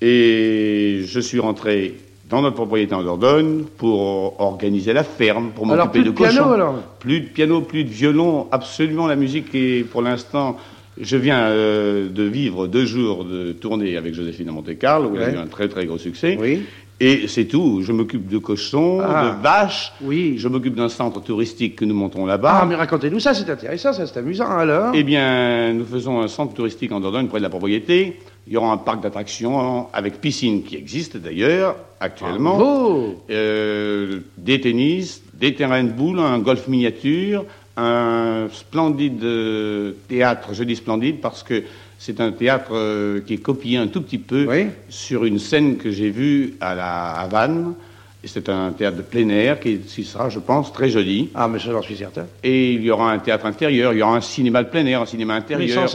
Et 0.00 1.02
je 1.06 1.20
suis 1.20 1.38
rentré 1.40 1.94
dans 2.32 2.40
notre 2.40 2.56
propriété 2.56 2.94
en 2.94 3.02
Dordogne 3.02 3.64
pour 3.76 4.40
organiser 4.40 4.94
la 4.94 5.04
ferme, 5.04 5.50
pour 5.54 5.66
m'occuper 5.66 5.88
plus 5.90 6.04
de 6.04 6.08
de 6.10 6.14
piano, 6.14 6.38
cochons. 6.38 6.52
alors 6.52 6.74
Plus 6.98 7.20
de 7.20 7.26
piano, 7.26 7.60
plus 7.60 7.84
de 7.84 7.90
violon, 7.90 8.46
absolument 8.50 9.06
la 9.06 9.16
musique 9.16 9.54
est 9.54 9.84
pour 9.84 10.00
l'instant. 10.00 10.56
Je 10.98 11.16
viens 11.18 11.40
euh, 11.40 12.08
de 12.08 12.22
vivre 12.22 12.66
deux 12.68 12.86
jours 12.86 13.24
de 13.26 13.52
tournée 13.52 13.98
avec 13.98 14.14
Joséphine 14.14 14.48
à 14.48 14.52
Monte-Carlo, 14.52 15.10
où 15.10 15.14
il 15.14 15.20
y 15.20 15.24
a 15.24 15.26
Ouais. 15.28 15.34
eu 15.34 15.38
un 15.38 15.46
très 15.46 15.68
très 15.68 15.84
gros 15.84 15.98
succès. 15.98 16.38
Et 17.00 17.26
c'est 17.26 17.46
tout. 17.46 17.80
Je 17.82 17.90
m'occupe 17.92 18.28
de 18.28 18.38
cochons, 18.38 19.00
Ah. 19.02 19.34
de 19.36 19.42
vaches. 19.42 19.92
Oui. 20.02 20.34
Je 20.38 20.48
m'occupe 20.48 20.74
d'un 20.76 20.88
centre 20.88 21.20
touristique 21.20 21.76
que 21.76 21.84
nous 21.84 21.94
montons 21.94 22.24
là-bas. 22.24 22.60
Ah, 22.62 22.66
mais 22.66 22.76
racontez-nous 22.76 23.18
ça, 23.20 23.34
c'est 23.34 23.50
intéressant, 23.50 23.92
ça 23.92 24.06
c'est 24.06 24.18
amusant 24.18 24.48
alors. 24.56 24.92
Eh 24.94 25.02
bien, 25.02 25.72
nous 25.74 25.84
faisons 25.84 26.20
un 26.22 26.28
centre 26.28 26.54
touristique 26.54 26.92
en 26.92 27.00
Dordogne 27.00 27.26
près 27.26 27.38
de 27.40 27.42
la 27.42 27.50
propriété. 27.50 28.18
Il 28.46 28.52
y 28.52 28.56
aura 28.56 28.72
un 28.72 28.76
parc 28.76 29.02
d'attractions 29.02 29.86
avec 29.92 30.20
piscine 30.20 30.64
qui 30.64 30.76
existe 30.76 31.16
d'ailleurs 31.16 31.76
actuellement. 32.00 32.58
Euh, 33.30 34.20
des 34.36 34.60
tennis, 34.60 35.22
des 35.34 35.54
terrains 35.54 35.84
de 35.84 35.92
boules, 35.92 36.18
un 36.18 36.40
golf 36.40 36.66
miniature, 36.66 37.44
un 37.76 38.48
splendide 38.52 39.22
euh, 39.22 39.92
théâtre. 40.08 40.54
Je 40.54 40.64
dis 40.64 40.76
splendide 40.76 41.20
parce 41.20 41.42
que 41.42 41.62
c'est 41.98 42.20
un 42.20 42.32
théâtre 42.32 42.72
euh, 42.72 43.20
qui 43.20 43.34
est 43.34 43.42
copié 43.42 43.76
un 43.76 43.86
tout 43.86 44.02
petit 44.02 44.18
peu 44.18 44.48
sur 44.88 45.24
une 45.24 45.38
scène 45.38 45.76
que 45.76 45.90
j'ai 45.90 46.10
vue 46.10 46.54
à 46.60 46.74
la 46.74 47.10
Havane. 47.12 47.74
C'est 48.24 48.48
un 48.48 48.70
théâtre 48.70 48.98
de 48.98 49.02
plein 49.02 49.28
air 49.30 49.58
qui, 49.58 49.78
qui 49.78 50.04
sera, 50.04 50.28
je 50.28 50.38
pense, 50.38 50.72
très 50.72 50.88
joli. 50.88 51.30
Ah, 51.34 51.48
mais 51.48 51.58
ça, 51.58 51.72
j'en 51.72 51.82
suis 51.82 51.96
certain. 51.96 52.26
Et 52.44 52.72
il 52.74 52.82
y 52.82 52.90
aura 52.90 53.10
un 53.10 53.18
théâtre 53.18 53.46
intérieur, 53.46 53.92
il 53.92 53.98
y 53.98 54.02
aura 54.02 54.16
un 54.16 54.20
cinéma 54.20 54.62
de 54.62 54.68
plein 54.68 54.86
air, 54.86 55.02
un 55.02 55.06
cinéma 55.06 55.34
intérieur, 55.34 55.88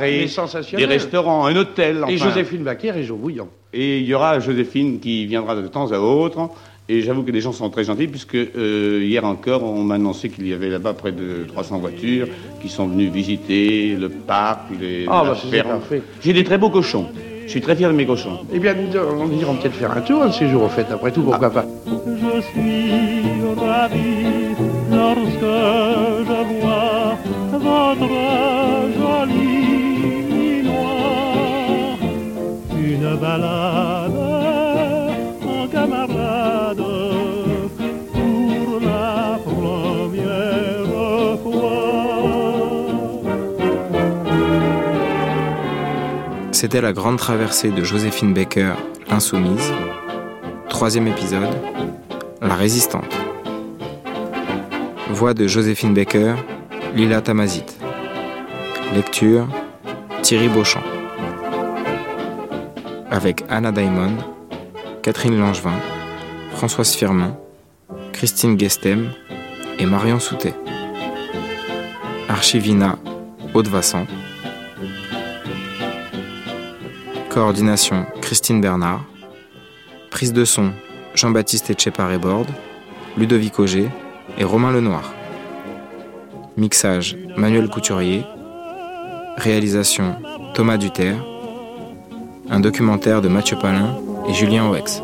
mais 0.00 0.26
sensationnel. 0.26 0.86
des 0.88 0.94
restaurants, 0.94 1.46
un 1.46 1.56
hôtel. 1.56 2.04
Et. 2.08 2.16
Joséphine 2.16 2.62
Baquer 2.62 2.92
et 2.96 3.04
Joe 3.04 3.18
Bouillon. 3.18 3.48
Et 3.72 3.98
il 3.98 4.06
y 4.06 4.14
aura 4.14 4.40
Joséphine 4.40 4.98
qui 4.98 5.26
viendra 5.26 5.54
de 5.56 5.66
temps 5.68 5.92
à 5.92 5.98
autre. 5.98 6.50
Et 6.90 7.02
j'avoue 7.02 7.22
que 7.22 7.30
les 7.30 7.42
gens 7.42 7.52
sont 7.52 7.68
très 7.68 7.84
gentils, 7.84 8.08
puisque 8.08 8.34
euh, 8.34 9.04
hier 9.04 9.22
encore, 9.26 9.62
on 9.62 9.84
m'a 9.84 9.96
annoncé 9.96 10.30
qu'il 10.30 10.48
y 10.48 10.54
avait 10.54 10.70
là-bas 10.70 10.94
près 10.94 11.12
de 11.12 11.44
300 11.46 11.78
voitures 11.80 12.28
qui 12.62 12.70
sont 12.70 12.88
venues 12.88 13.10
visiter 13.10 13.94
le 13.94 14.08
parc, 14.08 14.70
les, 14.80 15.04
bah, 15.04 15.36
parfait. 15.62 16.02
J'ai 16.22 16.32
des 16.32 16.44
très 16.44 16.56
beaux 16.56 16.70
cochons. 16.70 17.08
Je 17.48 17.52
suis 17.52 17.62
très 17.62 17.74
fier 17.74 17.88
de 17.90 17.94
mes 17.94 18.04
cochons. 18.04 18.40
Eh 18.52 18.58
bien, 18.58 18.74
nous, 18.74 18.94
on 18.98 19.30
ira 19.32 19.54
peut-être 19.54 19.74
faire 19.74 19.92
un 19.96 20.02
tour 20.02 20.22
un 20.22 20.26
de 20.26 20.32
ces 20.32 20.50
jours, 20.50 20.64
au 20.64 20.68
fait, 20.68 20.84
après 20.92 21.10
tout, 21.10 21.22
pourquoi 21.22 21.48
pas 21.48 21.64
Je 21.86 22.42
suis 22.42 23.22
ravi 23.56 24.26
lorsque 24.92 25.54
je 26.28 26.60
vois 26.60 27.16
votre 27.52 28.16
joli 28.98 29.64
minois. 30.28 31.96
Une 32.76 33.16
balade 33.16 34.07
C'était 46.60 46.80
la 46.80 46.92
grande 46.92 47.18
traversée 47.18 47.70
de 47.70 47.84
Joséphine 47.84 48.34
Baker, 48.34 48.72
l'insoumise. 49.08 49.72
Troisième 50.68 51.06
épisode, 51.06 51.56
la 52.42 52.56
résistante. 52.56 53.14
Voix 55.08 55.34
de 55.34 55.46
Joséphine 55.46 55.94
Baker, 55.94 56.34
Lila 56.96 57.20
Tamazit. 57.20 57.78
Lecture, 58.92 59.46
Thierry 60.22 60.48
Beauchamp. 60.48 60.82
Avec 63.08 63.44
Anna 63.48 63.70
Daimon, 63.70 64.16
Catherine 65.02 65.38
Langevin, 65.38 65.78
Françoise 66.56 66.92
Firmin, 66.92 67.36
Christine 68.12 68.56
Guestem 68.56 69.12
et 69.78 69.86
Marion 69.86 70.18
Soutet. 70.18 70.54
Archivina, 72.28 72.98
Haute-Vassan. 73.54 74.06
Coordination 77.38 78.04
Christine 78.20 78.60
Bernard. 78.60 79.04
Prise 80.10 80.32
de 80.32 80.44
son 80.44 80.72
Jean-Baptiste 81.14 81.70
Etcheparé 81.70 82.18
Borde, 82.18 82.48
Ludovic 83.16 83.60
Auger 83.60 83.88
et 84.38 84.42
Romain 84.42 84.72
Lenoir. 84.72 85.14
Mixage 86.56 87.16
Manuel 87.36 87.68
Couturier. 87.68 88.24
Réalisation 89.36 90.16
Thomas 90.54 90.78
Duterre. 90.78 91.24
Un 92.50 92.58
documentaire 92.58 93.22
de 93.22 93.28
Mathieu 93.28 93.56
Palin 93.56 93.94
et 94.28 94.34
Julien 94.34 94.68
Oex. 94.70 95.00